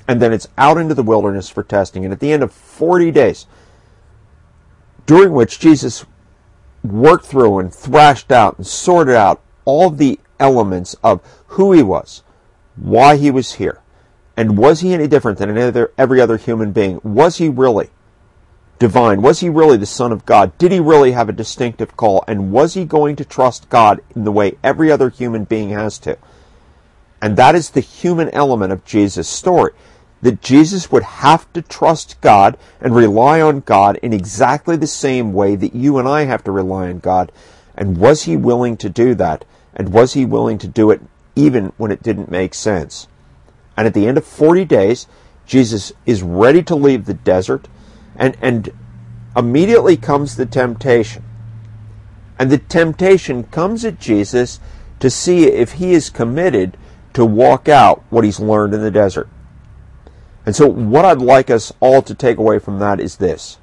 And 0.08 0.22
then 0.22 0.32
it's 0.32 0.48
out 0.58 0.78
into 0.78 0.94
the 0.94 1.04
wilderness 1.04 1.50
for 1.50 1.64
testing. 1.64 2.06
And 2.06 2.14
at 2.14 2.20
the 2.20 2.32
end 2.32 2.44
of 2.44 2.54
40 2.54 3.12
days, 3.12 3.48
during 5.06 5.34
which 5.34 5.60
Jesus 5.60 6.06
worked 6.84 7.26
through 7.26 7.60
and 7.60 7.74
thrashed 7.74 8.32
out 8.32 8.58
and 8.58 8.68
sorted 8.68 9.16
out 9.16 9.42
all 9.66 9.90
the 9.90 10.20
elements 10.40 10.96
of 11.04 11.22
who 11.48 11.72
he 11.72 11.82
was, 11.84 12.24
why 12.76 13.16
he 13.16 13.32
was 13.32 13.54
here, 13.54 13.82
and 14.38 14.58
was 14.58 14.82
he 14.82 14.94
any 14.94 15.08
different 15.08 15.38
than 15.38 15.58
other, 15.58 15.92
every 15.98 16.20
other 16.20 16.38
human 16.38 16.72
being? 16.72 17.00
Was 17.04 17.38
he 17.38 17.50
really 17.50 17.90
divine? 18.80 19.22
Was 19.22 19.40
he 19.40 19.50
really 19.50 19.78
the 19.78 19.86
Son 19.86 20.12
of 20.12 20.26
God? 20.26 20.58
Did 20.58 20.72
he 20.72 20.80
really 20.80 21.14
have 21.14 21.30
a 21.30 21.34
distinctive 21.34 21.96
call? 21.96 22.24
And 22.28 22.52
was 22.52 22.74
he 22.74 22.84
going 22.86 23.16
to 23.16 23.26
trust 23.26 23.70
God 23.70 24.02
in 24.16 24.26
the 24.26 24.32
way 24.32 24.58
every 24.64 24.92
other 24.92 25.10
human 25.10 25.46
being 25.46 25.70
has 25.70 25.98
to? 26.00 26.18
And 27.22 27.38
that 27.38 27.56
is 27.56 27.70
the 27.70 27.80
human 27.80 28.30
element 28.30 28.74
of 28.74 28.84
Jesus' 28.84 29.30
story. 29.30 29.72
That 30.22 30.42
Jesus 30.42 30.92
would 30.92 31.04
have 31.04 31.52
to 31.54 31.62
trust 31.62 32.20
God 32.22 32.58
and 32.82 32.96
rely 32.96 33.42
on 33.42 33.60
God 33.60 33.98
in 33.98 34.14
exactly 34.14 34.76
the 34.76 34.88
same 34.88 35.34
way 35.34 35.56
that 35.56 35.76
you 35.76 35.98
and 35.98 36.08
I 36.08 36.24
have 36.24 36.44
to 36.46 36.52
rely 36.52 36.90
on 36.90 37.00
God. 37.00 37.32
And 37.76 37.98
was 37.98 38.24
he 38.24 38.36
willing 38.36 38.78
to 38.78 38.90
do 38.90 39.14
that? 39.16 39.46
And 39.76 39.92
was 39.94 40.14
he 40.14 40.26
willing 40.26 40.58
to 40.60 40.68
do 40.68 40.90
it 40.92 41.02
even 41.36 41.74
when 41.78 41.92
it 41.92 42.02
didn't 42.02 42.32
make 42.32 42.54
sense? 42.54 43.08
And 43.78 43.86
at 43.86 43.94
the 43.94 44.08
end 44.08 44.18
of 44.18 44.26
40 44.26 44.66
days, 44.66 45.08
Jesus 45.46 45.92
is 46.06 46.24
ready 46.24 46.64
to 46.64 46.76
leave 46.76 47.06
the 47.06 47.14
desert 47.14 47.68
and, 48.16 48.38
and 48.42 48.72
immediately 49.36 49.98
comes 49.98 50.36
the 50.36 50.46
temptation. 50.46 51.24
And 52.40 52.50
the 52.50 52.58
temptation 52.58 53.44
comes 53.44 53.86
at 53.86 54.00
Jesus 54.00 54.60
to 55.00 55.10
see 55.10 55.46
if 55.46 55.74
he 55.74 55.94
is 55.94 56.10
committed 56.10 56.78
to 57.14 57.26
walk 57.26 57.70
out 57.70 58.04
what 58.10 58.24
he's 58.24 58.40
learned 58.40 58.74
in 58.74 58.82
the 58.82 58.92
desert. 58.92 59.30
And 60.46 60.56
so, 60.56 60.68
what 60.68 61.06
I'd 61.06 61.22
like 61.22 61.50
us 61.50 61.74
all 61.80 62.02
to 62.04 62.14
take 62.14 62.38
away 62.38 62.60
from 62.60 62.80
that 62.80 63.00
is 63.00 63.18
this. 63.18 63.58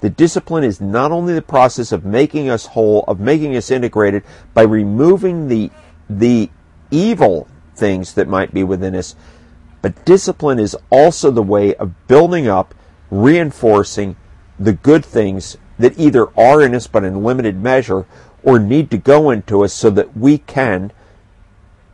The 0.00 0.10
discipline 0.10 0.64
is 0.64 0.80
not 0.80 1.12
only 1.12 1.34
the 1.34 1.42
process 1.42 1.92
of 1.92 2.04
making 2.04 2.48
us 2.48 2.66
whole, 2.66 3.04
of 3.06 3.20
making 3.20 3.56
us 3.56 3.70
integrated 3.70 4.22
by 4.54 4.62
removing 4.62 5.48
the, 5.48 5.70
the 6.08 6.50
evil 6.90 7.48
things 7.74 8.14
that 8.14 8.28
might 8.28 8.54
be 8.54 8.62
within 8.62 8.94
us, 8.94 9.14
but 9.82 10.04
discipline 10.04 10.58
is 10.58 10.76
also 10.90 11.30
the 11.30 11.42
way 11.42 11.74
of 11.74 12.06
building 12.06 12.46
up 12.46 12.74
reinforcing 13.10 14.16
the 14.58 14.72
good 14.72 15.04
things 15.04 15.56
that 15.78 15.98
either 15.98 16.28
are 16.38 16.62
in 16.62 16.74
us 16.74 16.86
but 16.86 17.04
in 17.04 17.24
limited 17.24 17.60
measure 17.60 18.06
or 18.42 18.58
need 18.58 18.90
to 18.90 18.98
go 18.98 19.30
into 19.30 19.64
us 19.64 19.72
so 19.72 19.90
that 19.90 20.16
we 20.16 20.38
can 20.38 20.92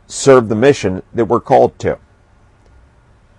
serve 0.05 0.47
the 0.47 0.55
mission 0.55 1.01
that 1.13 1.25
we're 1.25 1.39
called 1.39 1.77
to. 1.79 1.97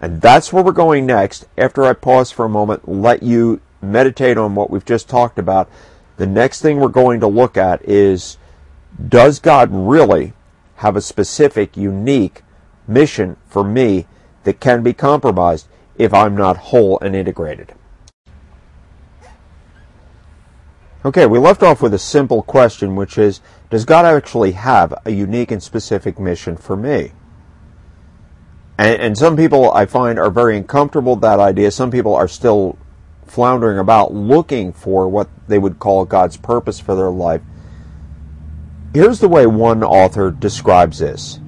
And 0.00 0.20
that's 0.20 0.52
where 0.52 0.62
we're 0.62 0.72
going 0.72 1.06
next. 1.06 1.46
After 1.56 1.84
I 1.84 1.92
pause 1.92 2.30
for 2.30 2.44
a 2.44 2.48
moment, 2.50 2.88
let 2.88 3.22
you 3.22 3.60
meditate 3.82 4.38
on 4.38 4.54
what 4.54 4.70
we've 4.70 4.84
just 4.84 5.08
talked 5.08 5.38
about. 5.38 5.68
The 6.16 6.26
next 6.26 6.62
thing 6.62 6.78
we're 6.78 6.88
going 6.88 7.20
to 7.20 7.26
look 7.26 7.56
at 7.56 7.82
is 7.82 8.38
does 9.08 9.38
God 9.38 9.70
really 9.72 10.32
have 10.76 10.96
a 10.96 11.00
specific, 11.00 11.76
unique 11.76 12.42
mission 12.86 13.36
for 13.48 13.62
me 13.62 14.06
that 14.44 14.60
can 14.60 14.82
be 14.82 14.92
compromised? 14.92 15.68
if 15.98 16.14
I'm 16.14 16.36
not 16.36 16.56
whole 16.56 16.98
and 17.00 17.14
integrated. 17.14 17.74
Okay, 21.04 21.26
we 21.26 21.38
left 21.38 21.62
off 21.62 21.82
with 21.82 21.94
a 21.94 21.98
simple 21.98 22.42
question, 22.42 22.96
which 22.96 23.18
is 23.18 23.40
Does 23.70 23.84
God 23.84 24.04
actually 24.04 24.52
have 24.52 24.94
a 25.04 25.10
unique 25.10 25.50
and 25.50 25.62
specific 25.62 26.18
mission 26.18 26.56
for 26.56 26.76
me? 26.76 27.12
And, 28.78 29.00
and, 29.00 29.18
some 29.18 29.36
people 29.36 29.72
I 29.72 29.86
find 29.86 30.18
are 30.18 30.30
very 30.30 30.56
uncomfortable 30.56 31.14
with 31.14 31.22
that 31.22 31.40
idea. 31.40 31.70
Some 31.70 31.90
people 31.90 32.14
are 32.14 32.28
still 32.28 32.78
floundering 33.26 33.78
about 33.78 34.14
looking 34.14 34.72
for 34.72 35.08
what 35.08 35.28
they 35.48 35.58
would 35.58 35.78
call 35.78 36.04
God's 36.04 36.36
purpose 36.36 36.78
for 36.78 36.94
their 36.94 37.10
life. 37.10 37.42
Here's 38.94 39.18
the 39.18 39.28
way 39.28 39.46
one 39.46 39.82
author 39.82 40.30
describes 40.30 40.98
this. 40.98 41.40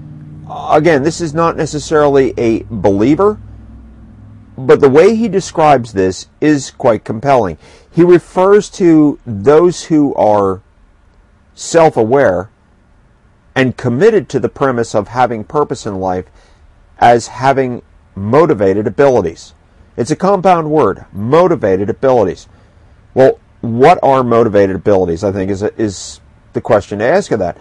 Again, 0.51 1.05
this 1.05 1.21
is 1.21 1.33
not 1.33 1.57
necessarily 1.57 2.35
a 2.37 2.65
believer 2.65 3.39
but 4.67 4.81
the 4.81 4.91
way 4.91 5.15
he 5.15 5.29
describes 5.29 5.93
this 5.93 6.29
is 6.41 6.71
quite 6.71 7.03
compelling. 7.05 7.57
He 7.91 8.03
refers 8.03 8.69
to 8.71 9.19
those 9.25 9.85
who 9.85 10.15
are 10.15 10.61
self 11.55 11.97
aware 11.97 12.51
and 13.55 13.77
committed 13.77 14.29
to 14.29 14.41
the 14.41 14.49
premise 14.49 14.95
of 14.95 15.09
having 15.09 15.45
purpose 15.45 15.87
in 15.87 15.99
life 15.99 16.27
as 17.01 17.27
having 17.27 17.83
motivated 18.15 18.87
abilities. 18.87 19.55
It's 19.97 20.13
a 20.13 20.17
compound 20.17 20.71
word, 20.71 21.05
motivated 21.13 21.91
abilities. 21.91 22.47
Well, 23.15 23.41
what 23.61 23.99
are 24.03 24.23
motivated 24.23 24.77
abilities? 24.77 25.25
I 25.25 25.33
think 25.33 25.51
is 25.51 25.63
is 25.63 26.21
the 26.53 26.61
question 26.61 27.01
to 27.01 27.05
ask 27.05 27.33
of 27.33 27.41
that. 27.41 27.59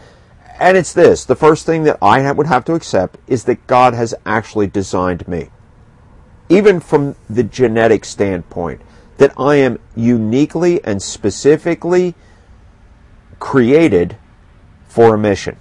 And 0.59 0.77
it's 0.77 0.93
this: 0.93 1.25
the 1.25 1.35
first 1.35 1.65
thing 1.65 1.83
that 1.83 1.97
I 2.01 2.31
would 2.31 2.47
have 2.47 2.65
to 2.65 2.73
accept 2.73 3.17
is 3.27 3.45
that 3.45 3.65
God 3.65 3.93
has 3.95 4.13
actually 4.25 4.67
designed 4.67 5.27
me 5.27 5.49
even 6.49 6.79
from 6.79 7.15
the 7.29 7.43
genetic 7.43 8.03
standpoint, 8.03 8.81
that 9.17 9.31
I 9.37 9.57
am 9.57 9.79
uniquely 9.95 10.83
and 10.83 11.01
specifically 11.01 12.15
created 13.37 14.17
for 14.87 15.13
a 15.13 15.17
mission. 15.17 15.57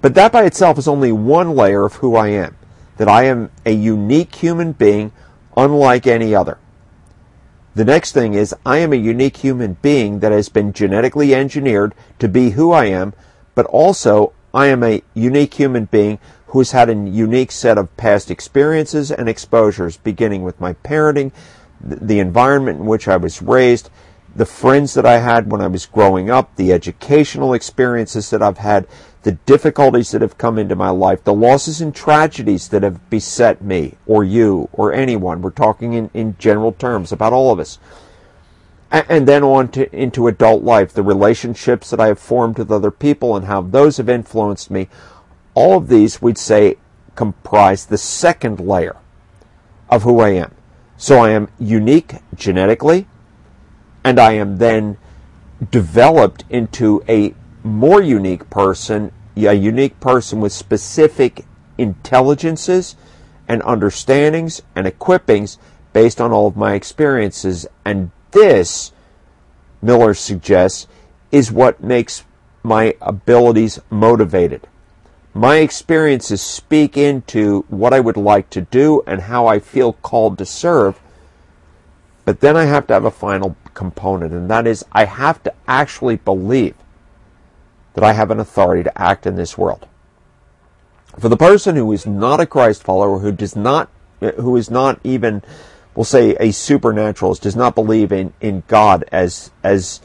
But 0.00 0.14
that 0.14 0.32
by 0.32 0.44
itself 0.44 0.78
is 0.78 0.88
only 0.88 1.12
one 1.12 1.54
layer 1.54 1.84
of 1.84 1.94
who 1.94 2.16
I 2.16 2.28
am. 2.28 2.56
That 2.98 3.08
I 3.08 3.24
am 3.24 3.50
a 3.64 3.72
unique 3.72 4.34
human 4.34 4.72
being 4.72 5.12
unlike 5.56 6.06
any 6.06 6.34
other. 6.34 6.58
The 7.74 7.84
next 7.84 8.12
thing 8.12 8.34
is 8.34 8.54
I 8.66 8.78
am 8.78 8.92
a 8.92 8.96
unique 8.96 9.38
human 9.38 9.74
being 9.82 10.20
that 10.20 10.32
has 10.32 10.48
been 10.48 10.72
genetically 10.72 11.34
engineered 11.34 11.94
to 12.18 12.28
be 12.28 12.50
who 12.50 12.72
I 12.72 12.86
am, 12.86 13.12
but 13.54 13.66
also 13.66 14.32
I 14.52 14.66
am 14.66 14.82
a 14.82 15.02
unique 15.14 15.54
human 15.54 15.84
being 15.84 16.18
who's 16.48 16.72
had 16.72 16.88
a 16.88 16.94
unique 16.94 17.52
set 17.52 17.78
of 17.78 17.94
past 17.96 18.30
experiences 18.30 19.10
and 19.10 19.28
exposures, 19.28 19.96
beginning 19.98 20.42
with 20.42 20.60
my 20.60 20.72
parenting, 20.72 21.30
the 21.80 22.18
environment 22.18 22.80
in 22.80 22.86
which 22.86 23.06
I 23.06 23.16
was 23.16 23.42
raised, 23.42 23.90
the 24.34 24.46
friends 24.46 24.94
that 24.94 25.06
I 25.06 25.18
had 25.18 25.50
when 25.50 25.60
I 25.60 25.66
was 25.66 25.86
growing 25.86 26.30
up, 26.30 26.56
the 26.56 26.72
educational 26.72 27.52
experiences 27.52 28.30
that 28.30 28.42
I've 28.42 28.58
had, 28.58 28.86
the 29.22 29.32
difficulties 29.32 30.10
that 30.12 30.22
have 30.22 30.38
come 30.38 30.58
into 30.58 30.76
my 30.76 30.90
life, 30.90 31.24
the 31.24 31.34
losses 31.34 31.80
and 31.80 31.94
tragedies 31.94 32.68
that 32.68 32.82
have 32.82 33.10
beset 33.10 33.62
me 33.62 33.96
or 34.06 34.22
you 34.24 34.68
or 34.72 34.92
anyone. 34.92 35.42
We're 35.42 35.50
talking 35.50 35.94
in, 35.94 36.10
in 36.14 36.36
general 36.38 36.72
terms 36.72 37.12
about 37.12 37.32
all 37.32 37.50
of 37.50 37.58
us. 37.58 37.78
And, 38.90 39.06
and 39.08 39.28
then 39.28 39.42
on 39.42 39.68
to, 39.72 39.94
into 39.94 40.28
adult 40.28 40.62
life, 40.62 40.92
the 40.92 41.02
relationships 41.02 41.90
that 41.90 42.00
I 42.00 42.06
have 42.06 42.18
formed 42.18 42.58
with 42.58 42.70
other 42.70 42.90
people 42.90 43.36
and 43.36 43.46
how 43.46 43.60
those 43.60 43.96
have 43.96 44.08
influenced 44.08 44.70
me 44.70 44.88
all 45.54 45.76
of 45.76 45.88
these, 45.88 46.22
we'd 46.22 46.38
say, 46.38 46.76
comprise 47.16 47.86
the 47.86 47.98
second 47.98 48.60
layer 48.60 48.96
of 49.90 50.04
who 50.04 50.20
I 50.20 50.28
am. 50.30 50.54
So 50.96 51.18
I 51.18 51.30
am 51.30 51.48
unique 51.58 52.14
genetically, 52.34 53.08
and 54.04 54.20
I 54.20 54.32
am 54.34 54.58
then 54.58 54.98
developed 55.72 56.44
into 56.48 57.02
a 57.08 57.34
more 57.68 58.02
unique 58.02 58.48
person, 58.50 59.12
a 59.36 59.54
unique 59.54 60.00
person 60.00 60.40
with 60.40 60.52
specific 60.52 61.44
intelligences 61.76 62.96
and 63.46 63.62
understandings 63.62 64.62
and 64.74 64.86
equippings 64.86 65.58
based 65.92 66.20
on 66.20 66.32
all 66.32 66.46
of 66.46 66.56
my 66.56 66.74
experiences. 66.74 67.66
And 67.84 68.10
this, 68.32 68.92
Miller 69.80 70.14
suggests, 70.14 70.86
is 71.30 71.52
what 71.52 71.82
makes 71.82 72.24
my 72.62 72.94
abilities 73.00 73.78
motivated. 73.90 74.66
My 75.34 75.56
experiences 75.56 76.42
speak 76.42 76.96
into 76.96 77.64
what 77.68 77.94
I 77.94 78.00
would 78.00 78.16
like 78.16 78.50
to 78.50 78.62
do 78.62 79.02
and 79.06 79.22
how 79.22 79.46
I 79.46 79.60
feel 79.60 79.92
called 79.92 80.38
to 80.38 80.46
serve. 80.46 81.00
But 82.24 82.40
then 82.40 82.56
I 82.56 82.64
have 82.64 82.86
to 82.88 82.94
have 82.94 83.04
a 83.04 83.10
final 83.10 83.56
component, 83.72 84.32
and 84.32 84.50
that 84.50 84.66
is 84.66 84.84
I 84.92 85.04
have 85.04 85.42
to 85.44 85.54
actually 85.66 86.16
believe 86.16 86.74
that 87.98 88.06
I 88.06 88.12
have 88.12 88.30
an 88.30 88.38
authority 88.38 88.84
to 88.84 88.96
act 88.96 89.26
in 89.26 89.34
this 89.34 89.58
world. 89.58 89.88
For 91.18 91.28
the 91.28 91.36
person 91.36 91.74
who 91.74 91.90
is 91.90 92.06
not 92.06 92.38
a 92.38 92.46
Christ 92.46 92.84
follower, 92.84 93.18
who 93.18 93.32
does 93.32 93.56
not, 93.56 93.90
who 94.20 94.56
is 94.56 94.70
not 94.70 95.00
even 95.02 95.42
we'll 95.96 96.04
say 96.04 96.36
a 96.38 96.52
supernaturalist 96.52 97.42
does 97.42 97.56
not 97.56 97.74
believe 97.74 98.12
in, 98.12 98.32
in 98.40 98.62
God 98.68 99.04
as 99.10 99.50
as 99.64 100.00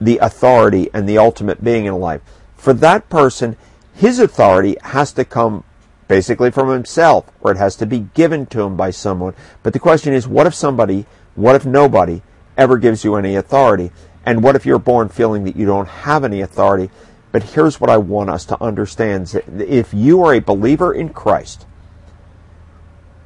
the 0.00 0.16
authority 0.16 0.88
and 0.94 1.06
the 1.06 1.18
ultimate 1.18 1.62
being 1.62 1.84
in 1.84 2.00
life. 2.00 2.22
For 2.56 2.72
that 2.72 3.10
person, 3.10 3.58
his 3.92 4.18
authority 4.18 4.78
has 4.80 5.12
to 5.12 5.26
come 5.26 5.64
basically 6.08 6.50
from 6.50 6.70
himself, 6.70 7.30
or 7.42 7.50
it 7.50 7.58
has 7.58 7.76
to 7.76 7.86
be 7.86 8.08
given 8.14 8.46
to 8.46 8.62
him 8.62 8.78
by 8.78 8.92
someone. 8.92 9.34
But 9.62 9.74
the 9.74 9.78
question 9.78 10.14
is, 10.14 10.26
what 10.26 10.46
if 10.46 10.54
somebody, 10.54 11.04
what 11.34 11.54
if 11.54 11.66
nobody 11.66 12.22
ever 12.56 12.78
gives 12.78 13.04
you 13.04 13.16
any 13.16 13.36
authority? 13.36 13.92
And 14.24 14.42
what 14.42 14.56
if 14.56 14.64
you're 14.64 14.78
born 14.78 15.10
feeling 15.10 15.44
that 15.44 15.56
you 15.56 15.66
don't 15.66 15.88
have 15.88 16.24
any 16.24 16.40
authority? 16.40 16.90
But 17.32 17.42
here's 17.42 17.80
what 17.80 17.90
I 17.90 17.96
want 17.96 18.30
us 18.30 18.44
to 18.46 18.62
understand. 18.62 19.32
If 19.58 19.94
you 19.94 20.22
are 20.24 20.34
a 20.34 20.40
believer 20.40 20.92
in 20.92 21.10
Christ, 21.10 21.66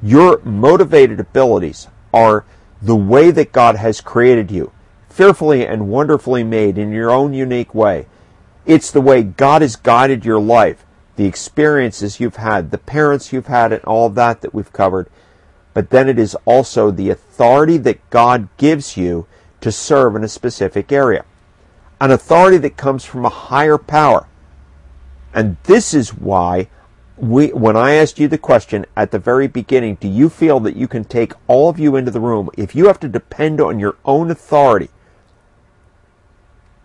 your 0.03 0.41
motivated 0.45 1.21
abilities 1.21 1.89
are 2.13 2.45
the 2.83 2.97
way 2.97 3.31
that 3.31 3.53
God 3.53 3.77
has 3.77 4.03
created 4.03 4.51
you, 4.51 4.73
fearfully 5.09 5.67
and 5.67 5.89
wonderfully 5.89 6.45
made 6.45 6.77
in 6.77 6.93
your 6.93 7.11
own 7.11 7.33
unique 7.33 7.75
way. 7.75 8.07
It's 8.67 8.91
the 8.91 9.01
way 9.01 9.23
God 9.23 9.63
has 9.63 9.77
guided 9.77 10.25
your 10.25 10.41
life, 10.41 10.85
the 11.17 11.25
experiences 11.25 12.21
you've 12.21 12.37
had, 12.37 12.71
the 12.71 12.79
parents 12.79 13.33
you've 13.33 13.47
had, 13.47 13.73
and 13.73 13.85
all 13.85 14.11
that 14.11 14.43
that 14.43 14.53
we've 14.53 14.73
covered. 14.73 15.09
But 15.73 15.91
then 15.91 16.09
it 16.09 16.19
is 16.19 16.37
also 16.45 16.91
the 16.91 17.09
authority 17.11 17.79
that 17.79 18.11
God 18.11 18.49
gives 18.59 18.97
you 18.97 19.27
to 19.61 19.73
serve 19.73 20.15
in 20.15 20.25
a 20.25 20.29
specific 20.29 20.93
area. 20.93 21.25
An 22.01 22.11
authority 22.11 22.59
that 22.59 22.77
comes 22.77 23.05
from 23.05 23.25
a 23.25 23.31
higher 23.31 23.79
power. 23.79 24.27
And 25.33 25.57
this 25.65 25.95
is 25.95 26.15
why 26.15 26.69
we, 27.17 27.49
when 27.49 27.77
I 27.77 27.95
asked 27.95 28.19
you 28.19 28.29
the 28.29 28.39
question 28.39 28.87
at 28.97 29.11
the 29.11 29.19
very 29.19 29.47
beginning, 29.47 29.97
do 29.97 30.09
you 30.09 30.29
feel 30.29 30.61
that 30.61 30.77
you 30.77 30.89
can 30.89 31.05
take 31.05 31.33
all 31.47 31.69
of 31.69 31.79
you 31.79 31.97
into 31.97 32.11
the 32.11 32.21
room 32.21 32.51
if 32.57 32.75
you 32.75 32.87
have 32.87 33.01
to 33.01 33.09
depend 33.09 33.61
on 33.61 33.79
your 33.79 33.97
own 34.05 34.31
authority 34.31 34.91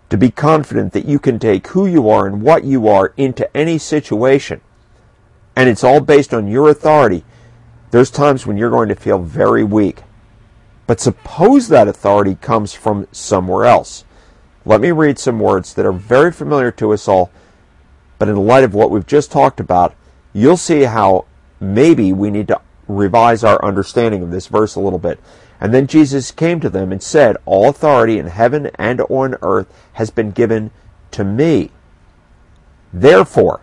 to 0.09 0.17
be 0.17 0.31
confident 0.31 0.93
that 0.93 1.05
you 1.05 1.19
can 1.19 1.37
take 1.37 1.67
who 1.67 1.85
you 1.85 2.09
are 2.09 2.25
and 2.25 2.41
what 2.41 2.63
you 2.63 2.87
are 2.87 3.13
into 3.17 3.55
any 3.55 3.77
situation, 3.77 4.61
and 5.55 5.69
it's 5.69 5.83
all 5.83 5.99
based 5.99 6.33
on 6.33 6.47
your 6.47 6.69
authority, 6.69 7.23
there's 7.91 8.11
times 8.11 8.45
when 8.45 8.57
you're 8.57 8.69
going 8.69 8.89
to 8.89 8.95
feel 8.95 9.19
very 9.19 9.63
weak. 9.63 10.01
But 10.87 10.99
suppose 10.99 11.67
that 11.67 11.87
authority 11.87 12.35
comes 12.35 12.73
from 12.73 13.07
somewhere 13.11 13.65
else. 13.65 14.03
Let 14.65 14.81
me 14.81 14.91
read 14.91 15.17
some 15.17 15.39
words 15.39 15.73
that 15.73 15.85
are 15.85 15.93
very 15.93 16.31
familiar 16.31 16.71
to 16.71 16.93
us 16.93 17.07
all, 17.07 17.31
but 18.17 18.27
in 18.27 18.35
light 18.35 18.63
of 18.63 18.73
what 18.73 18.91
we've 18.91 19.07
just 19.07 19.31
talked 19.31 19.59
about, 19.59 19.95
you'll 20.33 20.57
see 20.57 20.83
how 20.83 21.25
maybe 21.59 22.11
we 22.13 22.29
need 22.29 22.47
to 22.49 22.61
revise 22.87 23.43
our 23.43 23.63
understanding 23.63 24.21
of 24.21 24.31
this 24.31 24.47
verse 24.47 24.75
a 24.75 24.79
little 24.79 24.99
bit. 24.99 25.19
And 25.61 25.73
then 25.73 25.87
Jesus 25.87 26.31
came 26.31 26.59
to 26.61 26.69
them 26.69 26.91
and 26.91 27.01
said, 27.01 27.37
All 27.45 27.69
authority 27.69 28.17
in 28.17 28.27
heaven 28.27 28.71
and 28.75 29.01
on 29.01 29.35
earth 29.41 29.67
has 29.93 30.09
been 30.09 30.31
given 30.31 30.71
to 31.11 31.23
me. 31.23 31.71
Therefore, 32.93 33.61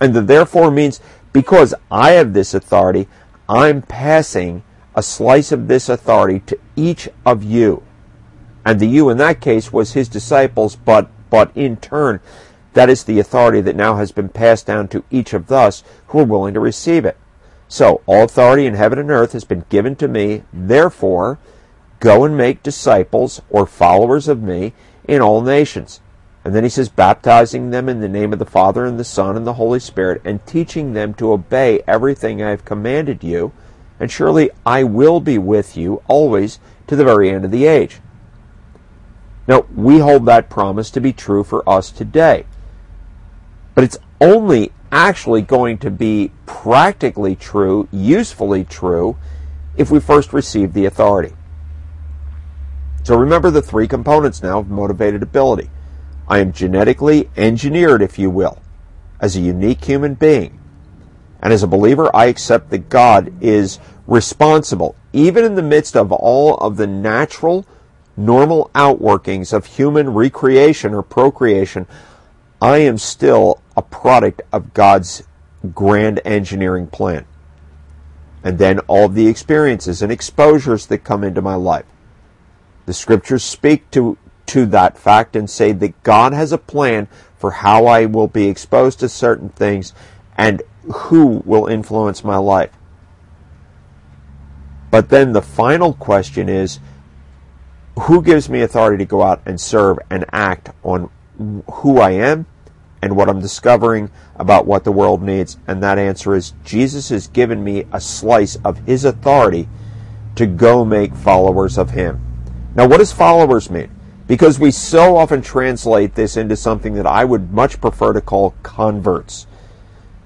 and 0.00 0.14
the 0.14 0.20
therefore 0.20 0.70
means 0.70 1.00
because 1.32 1.74
I 1.90 2.12
have 2.12 2.32
this 2.32 2.54
authority, 2.54 3.08
I'm 3.48 3.82
passing 3.82 4.62
a 4.94 5.02
slice 5.02 5.52
of 5.52 5.68
this 5.68 5.88
authority 5.88 6.40
to 6.40 6.58
each 6.76 7.08
of 7.24 7.42
you. 7.42 7.82
And 8.64 8.80
the 8.80 8.86
you 8.86 9.08
in 9.08 9.18
that 9.18 9.40
case 9.40 9.72
was 9.72 9.92
his 9.92 10.08
disciples, 10.08 10.76
but 10.76 11.10
but 11.30 11.50
in 11.54 11.76
turn 11.76 12.20
that 12.78 12.90
is 12.90 13.02
the 13.02 13.18
authority 13.18 13.60
that 13.62 13.74
now 13.74 13.96
has 13.96 14.12
been 14.12 14.28
passed 14.28 14.66
down 14.66 14.86
to 14.86 15.02
each 15.10 15.32
of 15.32 15.50
us 15.50 15.82
who 16.08 16.20
are 16.20 16.24
willing 16.24 16.54
to 16.54 16.60
receive 16.60 17.04
it. 17.04 17.16
So, 17.66 18.02
all 18.06 18.22
authority 18.22 18.66
in 18.66 18.74
heaven 18.74 19.00
and 19.00 19.10
earth 19.10 19.32
has 19.32 19.42
been 19.42 19.64
given 19.68 19.96
to 19.96 20.06
me. 20.06 20.44
Therefore, 20.52 21.40
go 21.98 22.24
and 22.24 22.36
make 22.36 22.62
disciples 22.62 23.42
or 23.50 23.66
followers 23.66 24.28
of 24.28 24.42
me 24.42 24.74
in 25.08 25.20
all 25.20 25.42
nations. 25.42 26.00
And 26.44 26.54
then 26.54 26.62
he 26.62 26.70
says, 26.70 26.88
baptizing 26.88 27.70
them 27.70 27.88
in 27.88 28.00
the 28.00 28.08
name 28.08 28.32
of 28.32 28.38
the 28.38 28.46
Father 28.46 28.86
and 28.86 28.96
the 28.96 29.02
Son 29.02 29.36
and 29.36 29.44
the 29.44 29.54
Holy 29.54 29.80
Spirit, 29.80 30.22
and 30.24 30.46
teaching 30.46 30.92
them 30.92 31.14
to 31.14 31.32
obey 31.32 31.82
everything 31.86 32.40
I 32.40 32.50
have 32.50 32.64
commanded 32.64 33.24
you. 33.24 33.52
And 33.98 34.10
surely 34.10 34.50
I 34.64 34.84
will 34.84 35.18
be 35.18 35.36
with 35.36 35.76
you 35.76 36.00
always 36.06 36.60
to 36.86 36.94
the 36.94 37.04
very 37.04 37.28
end 37.28 37.44
of 37.44 37.50
the 37.50 37.66
age. 37.66 37.98
Now, 39.48 39.64
we 39.74 39.98
hold 39.98 40.26
that 40.26 40.50
promise 40.50 40.90
to 40.90 41.00
be 41.00 41.14
true 41.14 41.42
for 41.42 41.66
us 41.68 41.90
today. 41.90 42.44
But 43.74 43.82
it's 43.82 43.98
only 44.20 44.72
actually 44.92 45.40
going 45.40 45.78
to 45.78 45.90
be 45.90 46.32
practically 46.44 47.34
true, 47.34 47.88
usefully 47.90 48.64
true, 48.64 49.16
if 49.76 49.90
we 49.90 50.00
first 50.00 50.34
receive 50.34 50.74
the 50.74 50.84
authority. 50.84 51.34
So 53.04 53.16
remember 53.16 53.50
the 53.50 53.62
three 53.62 53.88
components 53.88 54.42
now 54.42 54.58
of 54.58 54.68
motivated 54.68 55.22
ability. 55.22 55.70
I 56.28 56.40
am 56.40 56.52
genetically 56.52 57.30
engineered, 57.36 58.02
if 58.02 58.18
you 58.18 58.28
will, 58.28 58.60
as 59.18 59.34
a 59.34 59.40
unique 59.40 59.82
human 59.82 60.12
being. 60.14 60.60
And 61.40 61.54
as 61.54 61.62
a 61.62 61.68
believer, 61.68 62.14
I 62.14 62.26
accept 62.26 62.68
that 62.68 62.90
God 62.90 63.32
is 63.40 63.78
responsible, 64.06 64.94
even 65.14 65.44
in 65.44 65.54
the 65.54 65.62
midst 65.62 65.96
of 65.96 66.12
all 66.12 66.56
of 66.58 66.76
the 66.76 66.86
natural, 66.86 67.64
normal 68.18 68.70
outworkings 68.74 69.52
of 69.52 69.64
human 69.64 70.12
recreation 70.12 70.92
or 70.92 71.02
procreation. 71.02 71.86
I 72.60 72.78
am 72.78 72.98
still 72.98 73.62
a 73.76 73.82
product 73.82 74.42
of 74.52 74.74
God's 74.74 75.22
grand 75.74 76.20
engineering 76.24 76.88
plan. 76.88 77.24
And 78.42 78.58
then 78.58 78.80
all 78.80 79.08
the 79.08 79.28
experiences 79.28 80.02
and 80.02 80.10
exposures 80.10 80.86
that 80.86 81.04
come 81.04 81.22
into 81.22 81.40
my 81.40 81.54
life. 81.54 81.86
The 82.86 82.94
scriptures 82.94 83.44
speak 83.44 83.90
to, 83.92 84.18
to 84.46 84.66
that 84.66 84.98
fact 84.98 85.36
and 85.36 85.48
say 85.48 85.72
that 85.72 86.02
God 86.02 86.32
has 86.32 86.52
a 86.52 86.58
plan 86.58 87.06
for 87.36 87.52
how 87.52 87.86
I 87.86 88.06
will 88.06 88.28
be 88.28 88.48
exposed 88.48 88.98
to 89.00 89.08
certain 89.08 89.50
things 89.50 89.92
and 90.36 90.62
who 90.92 91.42
will 91.44 91.66
influence 91.66 92.24
my 92.24 92.36
life. 92.36 92.72
But 94.90 95.10
then 95.10 95.32
the 95.32 95.42
final 95.42 95.92
question 95.92 96.48
is 96.48 96.80
who 98.00 98.22
gives 98.22 98.48
me 98.48 98.62
authority 98.62 99.04
to 99.04 99.08
go 99.08 99.22
out 99.22 99.42
and 99.46 99.60
serve 99.60 99.98
and 100.10 100.24
act 100.32 100.70
on 100.82 101.10
who 101.70 101.98
I 101.98 102.10
am 102.10 102.46
and 103.02 103.16
what 103.16 103.28
I'm 103.28 103.40
discovering 103.40 104.10
about 104.36 104.66
what 104.66 104.84
the 104.84 104.92
world 104.92 105.22
needs? 105.22 105.56
And 105.66 105.82
that 105.82 105.98
answer 105.98 106.34
is 106.34 106.54
Jesus 106.64 107.08
has 107.08 107.26
given 107.26 107.62
me 107.64 107.84
a 107.92 108.00
slice 108.00 108.56
of 108.64 108.78
his 108.86 109.04
authority 109.04 109.68
to 110.36 110.46
go 110.46 110.84
make 110.84 111.14
followers 111.14 111.78
of 111.78 111.90
him. 111.90 112.20
Now, 112.74 112.86
what 112.86 112.98
does 112.98 113.12
followers 113.12 113.70
mean? 113.70 113.90
Because 114.26 114.58
we 114.58 114.70
so 114.70 115.16
often 115.16 115.42
translate 115.42 116.14
this 116.14 116.36
into 116.36 116.56
something 116.56 116.94
that 116.94 117.06
I 117.06 117.24
would 117.24 117.52
much 117.52 117.80
prefer 117.80 118.12
to 118.12 118.20
call 118.20 118.54
converts. 118.62 119.46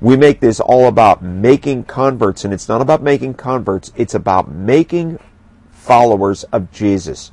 We 0.00 0.16
make 0.16 0.40
this 0.40 0.58
all 0.58 0.88
about 0.88 1.22
making 1.22 1.84
converts, 1.84 2.44
and 2.44 2.52
it's 2.52 2.68
not 2.68 2.80
about 2.82 3.02
making 3.02 3.34
converts, 3.34 3.92
it's 3.96 4.14
about 4.14 4.50
making 4.50 5.20
followers 5.70 6.42
of 6.44 6.72
Jesus. 6.72 7.30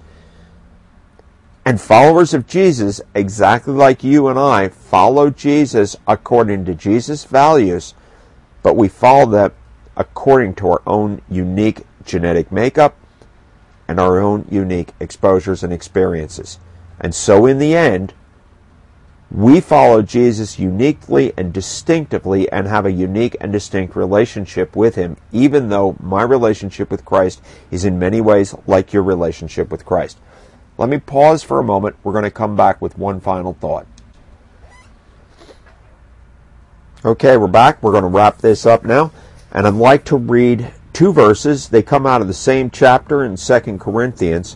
And 1.69 1.79
followers 1.79 2.34
of 2.34 2.47
Jesus, 2.47 2.99
exactly 3.13 3.75
like 3.75 4.03
you 4.03 4.27
and 4.27 4.39
I, 4.39 4.69
follow 4.69 5.29
Jesus 5.29 5.95
according 6.08 6.65
to 6.65 6.73
Jesus' 6.73 7.25
values, 7.25 7.93
but 8.63 8.75
we 8.75 8.88
follow 8.88 9.29
them 9.29 9.51
according 9.95 10.55
to 10.55 10.69
our 10.71 10.82
own 10.88 11.21
unique 11.29 11.86
genetic 12.03 12.51
makeup 12.51 12.95
and 13.88 13.99
our 13.99 14.17
own 14.17 14.47
unique 14.49 14.93
exposures 14.99 15.62
and 15.62 15.71
experiences. 15.71 16.58
And 16.99 17.13
so, 17.13 17.45
in 17.45 17.60
the 17.60 17.75
end, 17.75 18.15
we 19.29 19.62
follow 19.62 20.01
Jesus 20.01 20.58
uniquely 20.58 21.34
and 21.38 21.53
distinctively 21.53 22.51
and 22.51 22.65
have 22.65 22.88
a 22.88 22.91
unique 22.91 23.38
and 23.39 23.51
distinct 23.51 23.95
relationship 23.95 24.75
with 24.75 24.95
Him, 24.95 25.17
even 25.32 25.69
though 25.69 25.95
my 25.99 26.23
relationship 26.23 26.89
with 26.89 27.05
Christ 27.05 27.43
is 27.69 27.86
in 27.86 27.99
many 27.99 28.21
ways 28.21 28.55
like 28.65 28.91
your 28.91 29.03
relationship 29.03 29.69
with 29.69 29.86
Christ. 29.86 30.17
Let 30.80 30.88
me 30.88 30.98
pause 30.98 31.44
for 31.44 31.60
a 31.60 31.63
moment. 31.63 31.98
We're 32.04 32.13
going 32.13 32.24
to 32.24 32.32
come 32.32 32.56
back 32.56 32.82
with 32.82 32.98
one 32.98 33.20
final 33.20 33.54
thought. 33.54 33.86
Okay, 37.04 37.36
we're 37.36 37.48
back. 37.48 37.84
We're 37.84 37.92
going 37.92 38.04
to 38.04 38.08
wrap 38.08 38.38
this 38.38 38.66
up 38.66 38.86
now. 38.86 39.12
And 39.51 39.68
I'd 39.68 39.74
like 39.74 40.06
to 40.06 40.16
read 40.16 40.72
two 40.93 41.12
verses. 41.12 41.68
They 41.68 41.82
come 41.82 42.06
out 42.06 42.22
of 42.22 42.28
the 42.28 42.34
same 42.34 42.70
chapter 42.70 43.26
in 43.26 43.36
Second 43.36 43.82
Corinthians. 43.82 44.56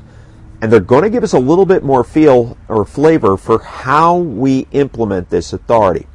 And 0.62 0.72
they're 0.72 0.80
going 0.80 1.04
to 1.04 1.10
give 1.10 1.26
us 1.26 1.34
a 1.34 1.40
little 1.40 1.66
bit 1.66 1.84
more 1.84 2.06
feel 2.06 2.58
or 2.70 2.86
flavor 2.86 3.36
for 3.36 3.60
how 3.60 4.16
we 4.16 4.66
implement 4.72 5.30
this 5.30 5.52
authority. 5.52 6.08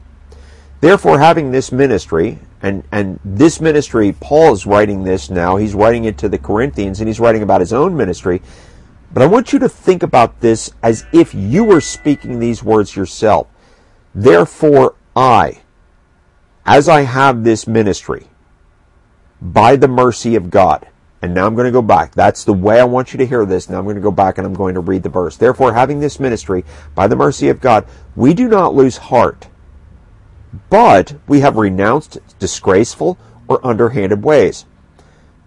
Therefore, 0.80 1.18
having 1.18 1.50
this 1.50 1.70
ministry, 1.70 2.38
and, 2.62 2.82
and 2.90 3.20
this 3.26 3.60
ministry, 3.60 4.14
Paul 4.18 4.54
is 4.54 4.64
writing 4.64 5.04
this 5.04 5.28
now. 5.28 5.56
He's 5.56 5.74
writing 5.74 6.04
it 6.04 6.16
to 6.18 6.30
the 6.30 6.38
Corinthians, 6.38 7.00
and 7.00 7.08
he's 7.08 7.20
writing 7.20 7.42
about 7.42 7.60
his 7.60 7.74
own 7.74 7.94
ministry. 7.94 8.40
But 9.12 9.22
I 9.22 9.26
want 9.26 9.52
you 9.52 9.58
to 9.60 9.68
think 9.68 10.02
about 10.02 10.40
this 10.40 10.72
as 10.82 11.06
if 11.12 11.34
you 11.34 11.64
were 11.64 11.80
speaking 11.80 12.38
these 12.38 12.62
words 12.62 12.94
yourself. 12.94 13.46
Therefore, 14.14 14.94
I, 15.16 15.62
as 16.66 16.88
I 16.88 17.02
have 17.02 17.42
this 17.44 17.66
ministry, 17.66 18.26
by 19.40 19.76
the 19.76 19.88
mercy 19.88 20.34
of 20.34 20.50
God, 20.50 20.88
And 21.20 21.34
now 21.34 21.46
I'm 21.46 21.54
going 21.54 21.66
to 21.66 21.72
go 21.72 21.82
back. 21.82 22.14
That's 22.14 22.44
the 22.44 22.52
way 22.52 22.78
I 22.78 22.84
want 22.84 23.12
you 23.12 23.18
to 23.18 23.26
hear 23.26 23.44
this. 23.44 23.68
Now 23.68 23.78
I'm 23.78 23.84
going 23.84 23.96
to 23.96 24.02
go 24.02 24.12
back 24.12 24.38
and 24.38 24.46
I'm 24.46 24.54
going 24.54 24.74
to 24.74 24.80
read 24.80 25.02
the 25.02 25.08
verse. 25.08 25.36
Therefore, 25.36 25.72
having 25.72 25.98
this 25.98 26.20
ministry, 26.20 26.64
by 26.94 27.08
the 27.08 27.16
mercy 27.16 27.48
of 27.48 27.60
God, 27.60 27.86
we 28.14 28.34
do 28.34 28.48
not 28.48 28.74
lose 28.74 28.96
heart, 28.96 29.48
but 30.70 31.16
we 31.26 31.40
have 31.40 31.56
renounced 31.56 32.18
disgraceful 32.38 33.18
or 33.48 33.64
underhanded 33.66 34.22
ways. 34.22 34.64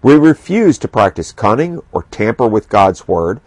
We 0.02 0.14
refuse 0.14 0.76
to 0.78 0.88
practice 0.88 1.32
cunning 1.32 1.80
or 1.92 2.02
tamper 2.04 2.46
with 2.46 2.68
God's 2.68 3.08
word, 3.08 3.40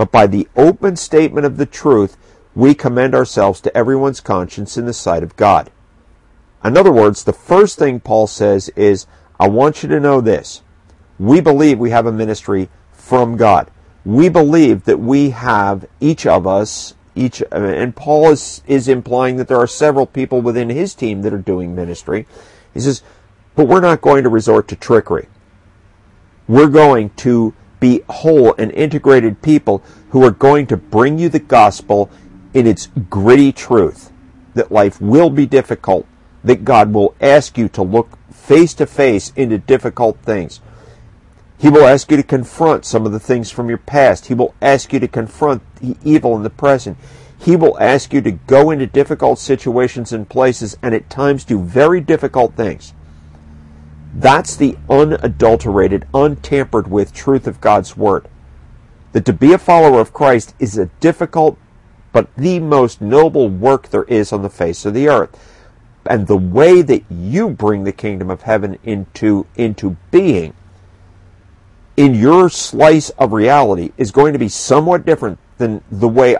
but 0.00 0.10
by 0.10 0.26
the 0.26 0.48
open 0.56 0.96
statement 0.96 1.44
of 1.44 1.58
the 1.58 1.66
truth, 1.66 2.16
we 2.54 2.72
commend 2.72 3.14
ourselves 3.14 3.60
to 3.60 3.76
everyone's 3.76 4.20
conscience 4.20 4.78
in 4.78 4.86
the 4.86 4.94
sight 4.94 5.22
of 5.22 5.36
God. 5.36 5.70
In 6.64 6.78
other 6.78 6.90
words, 6.90 7.22
the 7.22 7.34
first 7.34 7.78
thing 7.78 8.00
Paul 8.00 8.26
says 8.26 8.70
is, 8.70 9.06
I 9.38 9.48
want 9.48 9.82
you 9.82 9.90
to 9.90 10.00
know 10.00 10.22
this. 10.22 10.62
We 11.18 11.42
believe 11.42 11.78
we 11.78 11.90
have 11.90 12.06
a 12.06 12.12
ministry 12.12 12.70
from 12.92 13.36
God. 13.36 13.70
We 14.02 14.30
believe 14.30 14.84
that 14.84 15.00
we 15.00 15.30
have 15.36 15.84
each 16.00 16.24
of 16.24 16.46
us, 16.46 16.94
each, 17.14 17.42
and 17.52 17.94
Paul 17.94 18.30
is, 18.30 18.62
is 18.66 18.88
implying 18.88 19.36
that 19.36 19.48
there 19.48 19.60
are 19.60 19.66
several 19.66 20.06
people 20.06 20.40
within 20.40 20.70
his 20.70 20.94
team 20.94 21.20
that 21.20 21.34
are 21.34 21.38
doing 21.38 21.74
ministry. 21.74 22.26
He 22.72 22.80
says, 22.80 23.02
but 23.54 23.66
we're 23.66 23.82
not 23.82 24.00
going 24.00 24.22
to 24.22 24.30
resort 24.30 24.66
to 24.68 24.76
trickery. 24.76 25.28
We're 26.48 26.68
going 26.68 27.10
to 27.16 27.52
be 27.80 28.02
whole 28.08 28.54
and 28.56 28.70
integrated 28.72 29.42
people 29.42 29.82
who 30.10 30.24
are 30.24 30.30
going 30.30 30.66
to 30.68 30.76
bring 30.76 31.18
you 31.18 31.28
the 31.28 31.38
gospel 31.38 32.10
in 32.54 32.66
its 32.66 32.88
gritty 33.08 33.52
truth 33.52 34.12
that 34.54 34.72
life 34.72 35.00
will 35.00 35.30
be 35.30 35.46
difficult, 35.46 36.06
that 36.44 36.64
God 36.64 36.92
will 36.92 37.14
ask 37.20 37.56
you 37.56 37.68
to 37.70 37.82
look 37.82 38.18
face 38.32 38.74
to 38.74 38.86
face 38.86 39.32
into 39.36 39.58
difficult 39.58 40.18
things. 40.18 40.60
He 41.58 41.68
will 41.68 41.86
ask 41.86 42.10
you 42.10 42.16
to 42.16 42.22
confront 42.22 42.84
some 42.84 43.04
of 43.04 43.12
the 43.12 43.20
things 43.20 43.50
from 43.50 43.68
your 43.68 43.78
past. 43.78 44.26
He 44.26 44.34
will 44.34 44.54
ask 44.62 44.92
you 44.92 45.00
to 45.00 45.08
confront 45.08 45.62
the 45.76 45.96
evil 46.02 46.34
in 46.34 46.42
the 46.42 46.50
present. 46.50 46.96
He 47.38 47.54
will 47.54 47.78
ask 47.80 48.12
you 48.12 48.20
to 48.22 48.32
go 48.32 48.70
into 48.70 48.86
difficult 48.86 49.38
situations 49.38 50.12
and 50.12 50.28
places 50.28 50.76
and 50.82 50.94
at 50.94 51.10
times 51.10 51.44
do 51.44 51.60
very 51.60 52.00
difficult 52.00 52.54
things. 52.54 52.94
That's 54.14 54.56
the 54.56 54.76
unadulterated, 54.88 56.06
untampered 56.12 56.90
with 56.90 57.12
truth 57.12 57.46
of 57.46 57.60
God's 57.60 57.96
Word. 57.96 58.28
That 59.12 59.24
to 59.24 59.32
be 59.32 59.52
a 59.52 59.58
follower 59.58 60.00
of 60.00 60.12
Christ 60.12 60.54
is 60.58 60.78
a 60.78 60.86
difficult 61.00 61.58
but 62.12 62.28
the 62.36 62.58
most 62.58 63.00
noble 63.00 63.48
work 63.48 63.88
there 63.88 64.04
is 64.04 64.32
on 64.32 64.42
the 64.42 64.50
face 64.50 64.84
of 64.84 64.94
the 64.94 65.08
earth. 65.08 65.38
And 66.06 66.26
the 66.26 66.36
way 66.36 66.82
that 66.82 67.04
you 67.08 67.50
bring 67.50 67.84
the 67.84 67.92
kingdom 67.92 68.30
of 68.30 68.42
heaven 68.42 68.78
into, 68.82 69.46
into 69.54 69.96
being 70.10 70.54
in 71.96 72.14
your 72.14 72.48
slice 72.48 73.10
of 73.10 73.32
reality 73.32 73.92
is 73.96 74.10
going 74.10 74.32
to 74.32 74.38
be 74.38 74.48
somewhat 74.48 75.06
different 75.06 75.38
than 75.58 75.82
the 75.90 76.08
way 76.08 76.36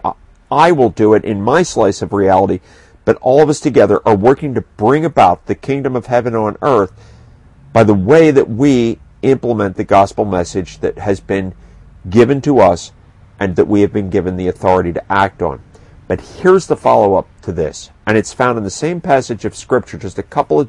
I 0.51 0.73
will 0.73 0.91
do 0.91 1.15
it 1.15 1.25
in 1.25 1.43
my 1.43 1.63
slice 1.63 2.03
of 2.03 2.13
reality. 2.13 2.61
But 3.05 3.17
all 3.21 3.43
of 3.43 3.49
us 3.49 3.61
together 3.61 4.01
are 4.07 4.17
working 4.17 4.55
to 4.55 4.63
bring 4.63 5.05
about 5.05 5.47
the 5.47 5.55
kingdom 5.55 5.95
of 5.95 6.07
heaven 6.07 6.35
on 6.35 6.57
earth 6.63 6.93
by 7.73 7.85
the 7.85 7.95
way 7.95 8.31
that 8.31 8.49
we 8.49 8.99
implement 9.23 9.77
the 9.77 9.85
gospel 9.85 10.25
message 10.25 10.79
that 10.79 10.99
has 10.99 11.21
been 11.21 11.55
given 12.09 12.41
to 12.41 12.59
us 12.59 12.93
and 13.39 13.57
that 13.57 13.69
we 13.69 13.83
have 13.83 13.93
been 13.93 14.11
given 14.11 14.37
the 14.37 14.49
authority 14.49 14.93
to 14.93 15.13
act 15.13 15.43
on. 15.43 15.63
But 16.09 16.21
here's 16.21 16.67
the 16.67 16.77
follow 16.77 17.15
up 17.15 17.29
to 17.43 17.53
this, 17.53 17.91
and 18.07 18.19
it's 18.19 18.33
found 18.33 18.59
in 18.59 18.65
the 18.65 18.71
same 18.71 19.01
passage 19.01 19.45
of 19.45 19.55
Scripture, 19.55 19.97
just 19.97 20.19
a 20.19 20.25
couple 20.25 20.59
of 20.59 20.69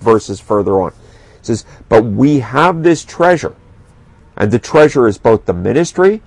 verses 0.00 0.38
further 0.38 0.80
on. 0.80 0.92
It 1.38 1.46
says, 1.46 1.64
But 1.88 2.04
we 2.04 2.40
have 2.40 2.82
this 2.82 3.04
treasure, 3.04 3.56
and 4.36 4.50
the 4.50 4.58
treasure 4.58 5.06
is 5.06 5.16
both 5.16 5.46
the 5.46 5.54
ministry 5.54 6.20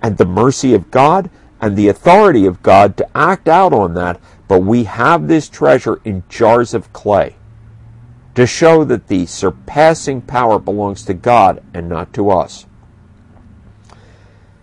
and 0.00 0.16
the 0.16 0.24
mercy 0.24 0.72
of 0.72 0.90
God 0.90 1.30
and 1.60 1.76
the 1.76 1.88
authority 1.88 2.46
of 2.46 2.62
God 2.62 2.96
to 2.98 3.16
act 3.16 3.48
out 3.48 3.72
on 3.72 3.94
that. 3.94 4.20
But 4.46 4.60
we 4.60 4.84
have 4.84 5.26
this 5.26 5.48
treasure 5.48 6.00
in 6.04 6.22
jars 6.28 6.74
of 6.74 6.92
clay 6.92 7.34
to 8.36 8.46
show 8.46 8.84
that 8.84 9.08
the 9.08 9.26
surpassing 9.26 10.20
power 10.20 10.58
belongs 10.58 11.02
to 11.04 11.14
God 11.14 11.62
and 11.74 11.88
not 11.88 12.12
to 12.12 12.30
us. 12.30 12.66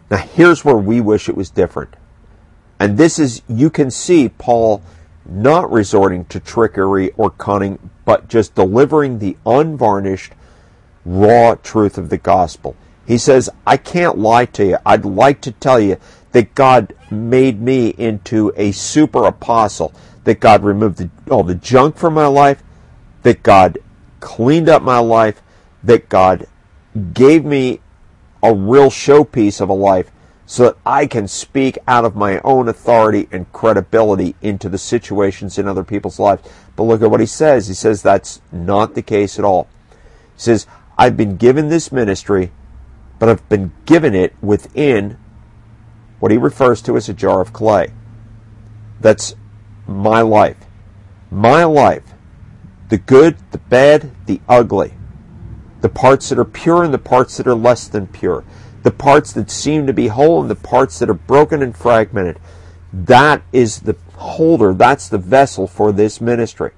Now, 0.09 0.17
here's 0.17 0.63
where 0.63 0.77
we 0.77 1.01
wish 1.01 1.27
it 1.27 1.35
was 1.35 1.49
different. 1.49 1.95
And 2.79 2.99
this 2.99 3.17
is, 3.17 3.41
you 3.47 3.71
can 3.71 3.89
see 3.89 4.29
Paul 4.29 4.83
not 5.25 5.71
resorting 5.71 6.25
to 6.25 6.39
trickery 6.39 7.11
or 7.17 7.31
cunning, 7.31 7.89
but 8.05 8.27
just 8.27 8.53
delivering 8.53 9.17
the 9.17 9.37
unvarnished, 9.43 10.33
raw 11.03 11.55
truth 11.55 11.97
of 11.97 12.09
the 12.09 12.17
gospel. 12.17 12.75
He 13.07 13.17
says, 13.17 13.49
I 13.65 13.77
can't 13.77 14.19
lie 14.19 14.45
to 14.45 14.65
you. 14.65 14.77
I'd 14.85 15.05
like 15.05 15.41
to 15.41 15.51
tell 15.51 15.79
you 15.79 15.97
that 16.31 16.53
God 16.53 16.93
made 17.09 17.59
me 17.59 17.89
into 17.97 18.53
a 18.55 18.71
super 18.71 19.25
apostle, 19.25 19.93
that 20.25 20.39
God 20.39 20.63
removed 20.63 20.97
the, 20.97 21.09
all 21.31 21.43
the 21.43 21.55
junk 21.55 21.97
from 21.97 22.13
my 22.13 22.27
life, 22.27 22.61
that 23.23 23.43
God 23.43 23.79
cleaned 24.19 24.69
up 24.69 24.81
my 24.81 24.99
life, 24.99 25.41
that 25.83 26.07
God 26.07 26.45
gave 27.13 27.43
me 27.43 27.81
a 28.41 28.53
real 28.53 28.89
showpiece 28.89 29.59
of 29.59 29.69
a 29.69 29.73
life 29.73 30.11
so 30.45 30.65
that 30.65 30.77
I 30.85 31.07
can 31.07 31.27
speak 31.27 31.77
out 31.87 32.05
of 32.05 32.15
my 32.15 32.39
own 32.41 32.67
authority 32.67 33.27
and 33.31 33.51
credibility 33.53 34.35
into 34.41 34.69
the 34.69 34.77
situations 34.77 35.57
in 35.57 35.67
other 35.67 35.83
people's 35.83 36.19
lives. 36.19 36.47
But 36.75 36.83
look 36.83 37.01
at 37.01 37.09
what 37.09 37.21
he 37.21 37.25
says. 37.25 37.67
He 37.67 37.73
says 37.73 38.01
that's 38.01 38.41
not 38.51 38.93
the 38.93 39.01
case 39.01 39.39
at 39.39 39.45
all. 39.45 39.67
He 40.35 40.41
says, 40.41 40.67
I've 40.97 41.17
been 41.17 41.37
given 41.37 41.69
this 41.69 41.91
ministry, 41.91 42.51
but 43.19 43.29
I've 43.29 43.47
been 43.49 43.71
given 43.85 44.13
it 44.13 44.33
within 44.41 45.17
what 46.19 46.31
he 46.31 46.37
refers 46.37 46.81
to 46.83 46.97
as 46.97 47.09
a 47.09 47.13
jar 47.13 47.41
of 47.41 47.53
clay. 47.53 47.91
That's 48.99 49.35
my 49.87 50.21
life. 50.21 50.57
My 51.31 51.63
life 51.63 52.12
the 52.93 52.99
good, 52.99 53.35
the 53.49 53.57
bad, 53.57 54.11
the 54.27 54.39
ugly, 54.47 54.93
the 55.81 55.89
parts 55.89 56.29
that 56.29 56.37
are 56.37 56.45
pure 56.45 56.83
and 56.83 56.93
the 56.93 56.99
parts 56.99 57.37
that 57.37 57.47
are 57.47 57.55
less 57.55 57.87
than 57.87 58.05
pure, 58.05 58.43
the 58.83 58.91
parts 58.91 59.33
that 59.33 59.49
seem 59.49 59.87
to 59.87 59.93
be 59.93 60.09
whole 60.09 60.39
and 60.39 60.47
the 60.47 60.53
parts 60.53 60.99
that 60.99 61.09
are 61.09 61.15
broken 61.15 61.63
and 61.63 61.75
fragmented. 61.75 62.39
That 62.93 63.41
is 63.51 63.79
the 63.79 63.95
holder, 64.15 64.75
that's 64.75 65.09
the 65.09 65.17
vessel 65.17 65.65
for 65.65 65.91
this 65.91 66.21
ministry. 66.21 66.69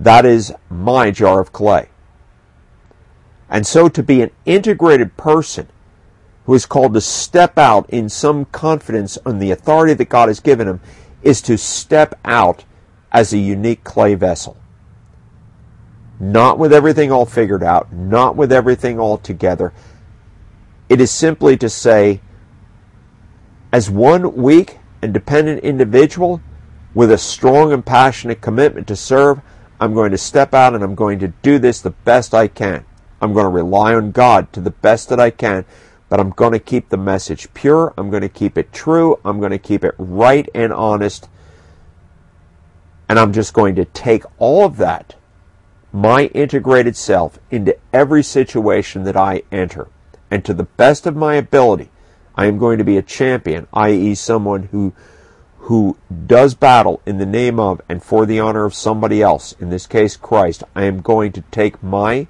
That 0.00 0.26
is 0.26 0.52
my 0.68 1.12
jar 1.12 1.38
of 1.38 1.52
clay. 1.52 1.90
And 3.48 3.64
so 3.64 3.88
to 3.88 4.02
be 4.02 4.20
an 4.20 4.32
integrated 4.44 5.16
person 5.16 5.68
who 6.46 6.54
is 6.54 6.66
called 6.66 6.92
to 6.94 7.00
step 7.00 7.56
out 7.56 7.88
in 7.88 8.08
some 8.08 8.46
confidence 8.46 9.16
on 9.24 9.38
the 9.38 9.52
authority 9.52 9.94
that 9.94 10.08
God 10.08 10.26
has 10.28 10.40
given 10.40 10.66
him 10.66 10.80
is 11.22 11.40
to 11.42 11.56
step 11.56 12.18
out 12.24 12.64
as 13.12 13.32
a 13.32 13.38
unique 13.38 13.84
clay 13.84 14.16
vessel 14.16 14.56
not 16.20 16.58
with 16.58 16.72
everything 16.72 17.10
all 17.10 17.26
figured 17.26 17.62
out, 17.62 17.92
not 17.92 18.36
with 18.36 18.52
everything 18.52 18.98
all 18.98 19.18
together. 19.18 19.72
It 20.88 21.00
is 21.00 21.10
simply 21.10 21.56
to 21.56 21.68
say, 21.68 22.20
as 23.72 23.90
one 23.90 24.34
weak 24.36 24.78
and 25.02 25.12
dependent 25.12 25.64
individual 25.64 26.40
with 26.94 27.10
a 27.10 27.18
strong 27.18 27.72
and 27.72 27.84
passionate 27.84 28.40
commitment 28.40 28.86
to 28.88 28.96
serve, 28.96 29.40
I'm 29.80 29.94
going 29.94 30.12
to 30.12 30.18
step 30.18 30.54
out 30.54 30.74
and 30.74 30.84
I'm 30.84 30.94
going 30.94 31.18
to 31.18 31.28
do 31.28 31.58
this 31.58 31.80
the 31.80 31.90
best 31.90 32.32
I 32.32 32.46
can. 32.46 32.84
I'm 33.20 33.32
going 33.32 33.44
to 33.44 33.50
rely 33.50 33.94
on 33.94 34.12
God 34.12 34.52
to 34.52 34.60
the 34.60 34.70
best 34.70 35.08
that 35.08 35.18
I 35.18 35.30
can, 35.30 35.64
but 36.08 36.20
I'm 36.20 36.30
going 36.30 36.52
to 36.52 36.58
keep 36.58 36.88
the 36.88 36.96
message 36.96 37.52
pure. 37.54 37.92
I'm 37.98 38.10
going 38.10 38.22
to 38.22 38.28
keep 38.28 38.56
it 38.56 38.72
true. 38.72 39.18
I'm 39.24 39.40
going 39.40 39.50
to 39.50 39.58
keep 39.58 39.82
it 39.84 39.94
right 39.98 40.48
and 40.54 40.72
honest. 40.72 41.28
And 43.08 43.18
I'm 43.18 43.32
just 43.32 43.52
going 43.52 43.74
to 43.74 43.84
take 43.84 44.22
all 44.38 44.64
of 44.64 44.76
that 44.76 45.16
my 45.94 46.24
integrated 46.34 46.96
self 46.96 47.38
into 47.52 47.76
every 47.92 48.22
situation 48.22 49.04
that 49.04 49.16
I 49.16 49.44
enter. 49.52 49.86
And 50.28 50.44
to 50.44 50.52
the 50.52 50.64
best 50.64 51.06
of 51.06 51.14
my 51.14 51.36
ability, 51.36 51.88
I 52.34 52.46
am 52.46 52.58
going 52.58 52.78
to 52.78 52.84
be 52.84 52.96
a 52.96 53.02
champion, 53.02 53.68
i.e., 53.72 54.16
someone 54.16 54.64
who 54.64 54.92
who 55.58 55.96
does 56.26 56.54
battle 56.54 57.00
in 57.06 57.16
the 57.16 57.24
name 57.24 57.58
of 57.58 57.80
and 57.88 58.02
for 58.02 58.26
the 58.26 58.38
honor 58.38 58.66
of 58.66 58.74
somebody 58.74 59.22
else, 59.22 59.52
in 59.52 59.70
this 59.70 59.86
case 59.86 60.14
Christ, 60.14 60.62
I 60.74 60.84
am 60.84 61.00
going 61.00 61.32
to 61.32 61.40
take 61.50 61.82
my 61.82 62.26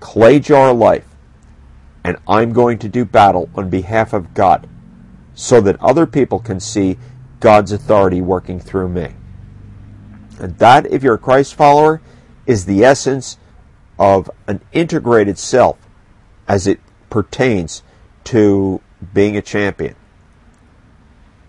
clay 0.00 0.40
jar 0.40 0.74
life 0.74 1.06
and 2.04 2.18
I'm 2.28 2.52
going 2.52 2.78
to 2.80 2.88
do 2.88 3.06
battle 3.06 3.48
on 3.54 3.70
behalf 3.70 4.12
of 4.12 4.34
God 4.34 4.68
so 5.34 5.60
that 5.62 5.80
other 5.80 6.06
people 6.06 6.38
can 6.40 6.60
see 6.60 6.98
God's 7.38 7.72
authority 7.72 8.20
working 8.20 8.60
through 8.60 8.88
me. 8.90 9.14
And 10.38 10.58
that, 10.58 10.86
if 10.86 11.02
you're 11.02 11.14
a 11.14 11.18
Christ 11.18 11.54
follower, 11.54 12.02
is 12.50 12.64
the 12.64 12.84
essence 12.84 13.38
of 13.96 14.28
an 14.48 14.60
integrated 14.72 15.38
self 15.38 15.78
as 16.48 16.66
it 16.66 16.80
pertains 17.08 17.84
to 18.24 18.80
being 19.14 19.36
a 19.36 19.42
champion. 19.42 19.94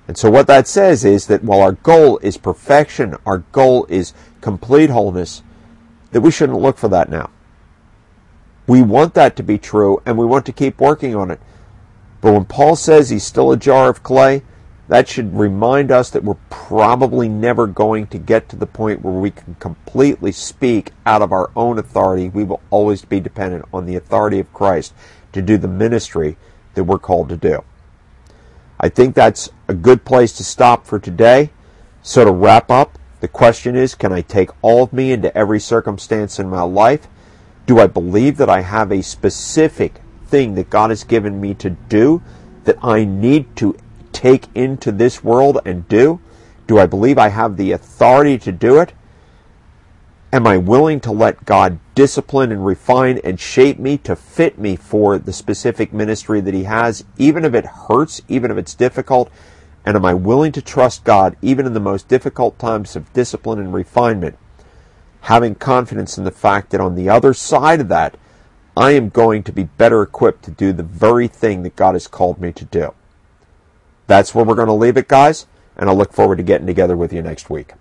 And 0.07 0.15
so 0.15 0.29
what 0.29 0.45
that 0.45 0.67
says 0.67 1.03
is 1.03 1.25
that 1.25 1.43
while 1.43 1.61
our 1.61 1.71
goal 1.71 2.19
is 2.19 2.37
perfection, 2.37 3.15
our 3.25 3.39
goal 3.39 3.87
is 3.89 4.13
complete 4.41 4.91
wholeness, 4.91 5.41
that 6.11 6.21
we 6.21 6.29
shouldn't 6.29 6.59
look 6.59 6.77
for 6.77 6.89
that 6.89 7.09
now. 7.09 7.31
We 8.67 8.83
want 8.83 9.15
that 9.15 9.35
to 9.37 9.43
be 9.43 9.57
true 9.57 10.03
and 10.05 10.19
we 10.19 10.25
want 10.25 10.45
to 10.45 10.53
keep 10.53 10.79
working 10.79 11.15
on 11.15 11.31
it. 11.31 11.39
But 12.21 12.33
when 12.33 12.45
Paul 12.45 12.75
says 12.75 13.09
he's 13.09 13.23
still 13.23 13.51
a 13.51 13.57
jar 13.57 13.89
of 13.89 14.03
clay, 14.03 14.43
that 14.91 15.07
should 15.07 15.33
remind 15.33 15.89
us 15.89 16.09
that 16.09 16.25
we're 16.25 16.35
probably 16.49 17.29
never 17.29 17.65
going 17.65 18.05
to 18.07 18.17
get 18.17 18.49
to 18.49 18.57
the 18.57 18.65
point 18.65 19.01
where 19.01 19.13
we 19.13 19.31
can 19.31 19.55
completely 19.55 20.33
speak 20.33 20.91
out 21.05 21.21
of 21.21 21.31
our 21.31 21.49
own 21.55 21.79
authority. 21.79 22.27
We 22.27 22.43
will 22.43 22.59
always 22.71 23.05
be 23.05 23.21
dependent 23.21 23.63
on 23.71 23.85
the 23.85 23.95
authority 23.95 24.37
of 24.37 24.51
Christ 24.51 24.93
to 25.31 25.41
do 25.41 25.57
the 25.57 25.69
ministry 25.69 26.35
that 26.73 26.83
we're 26.83 26.99
called 26.99 27.29
to 27.29 27.37
do. 27.37 27.63
I 28.81 28.89
think 28.89 29.15
that's 29.15 29.49
a 29.69 29.73
good 29.73 30.03
place 30.03 30.33
to 30.33 30.43
stop 30.43 30.85
for 30.85 30.99
today. 30.99 31.51
So 32.01 32.25
to 32.25 32.31
wrap 32.33 32.69
up, 32.69 32.99
the 33.21 33.29
question 33.29 33.77
is, 33.77 33.95
can 33.95 34.11
I 34.11 34.19
take 34.19 34.49
all 34.61 34.83
of 34.83 34.91
me 34.91 35.13
into 35.13 35.33
every 35.37 35.61
circumstance 35.61 36.37
in 36.37 36.49
my 36.49 36.63
life? 36.63 37.07
Do 37.65 37.79
I 37.79 37.87
believe 37.87 38.35
that 38.35 38.49
I 38.49 38.59
have 38.59 38.91
a 38.91 39.01
specific 39.01 40.01
thing 40.25 40.55
that 40.55 40.69
God 40.69 40.89
has 40.89 41.05
given 41.05 41.39
me 41.39 41.53
to 41.53 41.69
do 41.69 42.21
that 42.65 42.83
I 42.83 43.05
need 43.05 43.55
to 43.55 43.77
take 44.21 44.45
into 44.53 44.91
this 44.91 45.23
world 45.23 45.57
and 45.65 45.87
do? 45.87 46.19
Do 46.67 46.77
I 46.77 46.85
believe 46.85 47.17
I 47.17 47.29
have 47.29 47.57
the 47.57 47.71
authority 47.71 48.37
to 48.37 48.51
do 48.51 48.79
it? 48.79 48.93
Am 50.31 50.45
I 50.45 50.57
willing 50.57 50.99
to 50.99 51.11
let 51.11 51.43
God 51.43 51.79
discipline 51.95 52.51
and 52.51 52.63
refine 52.63 53.19
and 53.23 53.39
shape 53.39 53.79
me 53.79 53.97
to 53.97 54.15
fit 54.15 54.59
me 54.59 54.75
for 54.75 55.17
the 55.17 55.33
specific 55.33 55.91
ministry 55.91 56.39
that 56.39 56.53
He 56.53 56.65
has, 56.65 57.03
even 57.17 57.43
if 57.43 57.55
it 57.55 57.65
hurts, 57.65 58.21
even 58.27 58.51
if 58.51 58.57
it's 58.57 58.75
difficult? 58.75 59.31
And 59.87 59.95
am 59.95 60.05
I 60.05 60.13
willing 60.13 60.51
to 60.51 60.61
trust 60.61 61.03
God 61.03 61.35
even 61.41 61.65
in 61.65 61.73
the 61.73 61.79
most 61.79 62.07
difficult 62.07 62.59
times 62.59 62.95
of 62.95 63.11
discipline 63.13 63.57
and 63.57 63.73
refinement? 63.73 64.37
Having 65.21 65.55
confidence 65.55 66.19
in 66.19 66.25
the 66.25 66.31
fact 66.31 66.69
that 66.69 66.79
on 66.79 66.93
the 66.93 67.09
other 67.09 67.33
side 67.33 67.81
of 67.81 67.87
that, 67.87 68.15
I 68.77 68.91
am 68.91 69.09
going 69.09 69.41
to 69.43 69.51
be 69.51 69.63
better 69.63 70.03
equipped 70.03 70.43
to 70.43 70.51
do 70.51 70.73
the 70.73 70.83
very 70.83 71.27
thing 71.27 71.63
that 71.63 71.75
God 71.75 71.95
has 71.95 72.07
called 72.07 72.39
me 72.39 72.51
to 72.51 72.65
do. 72.65 72.93
That's 74.11 74.35
where 74.35 74.43
we're 74.43 74.55
going 74.55 74.67
to 74.67 74.73
leave 74.73 74.97
it, 74.97 75.07
guys, 75.07 75.47
and 75.77 75.89
I 75.89 75.93
look 75.93 76.11
forward 76.11 76.35
to 76.35 76.43
getting 76.43 76.67
together 76.67 76.97
with 76.97 77.13
you 77.13 77.21
next 77.21 77.49
week. 77.49 77.71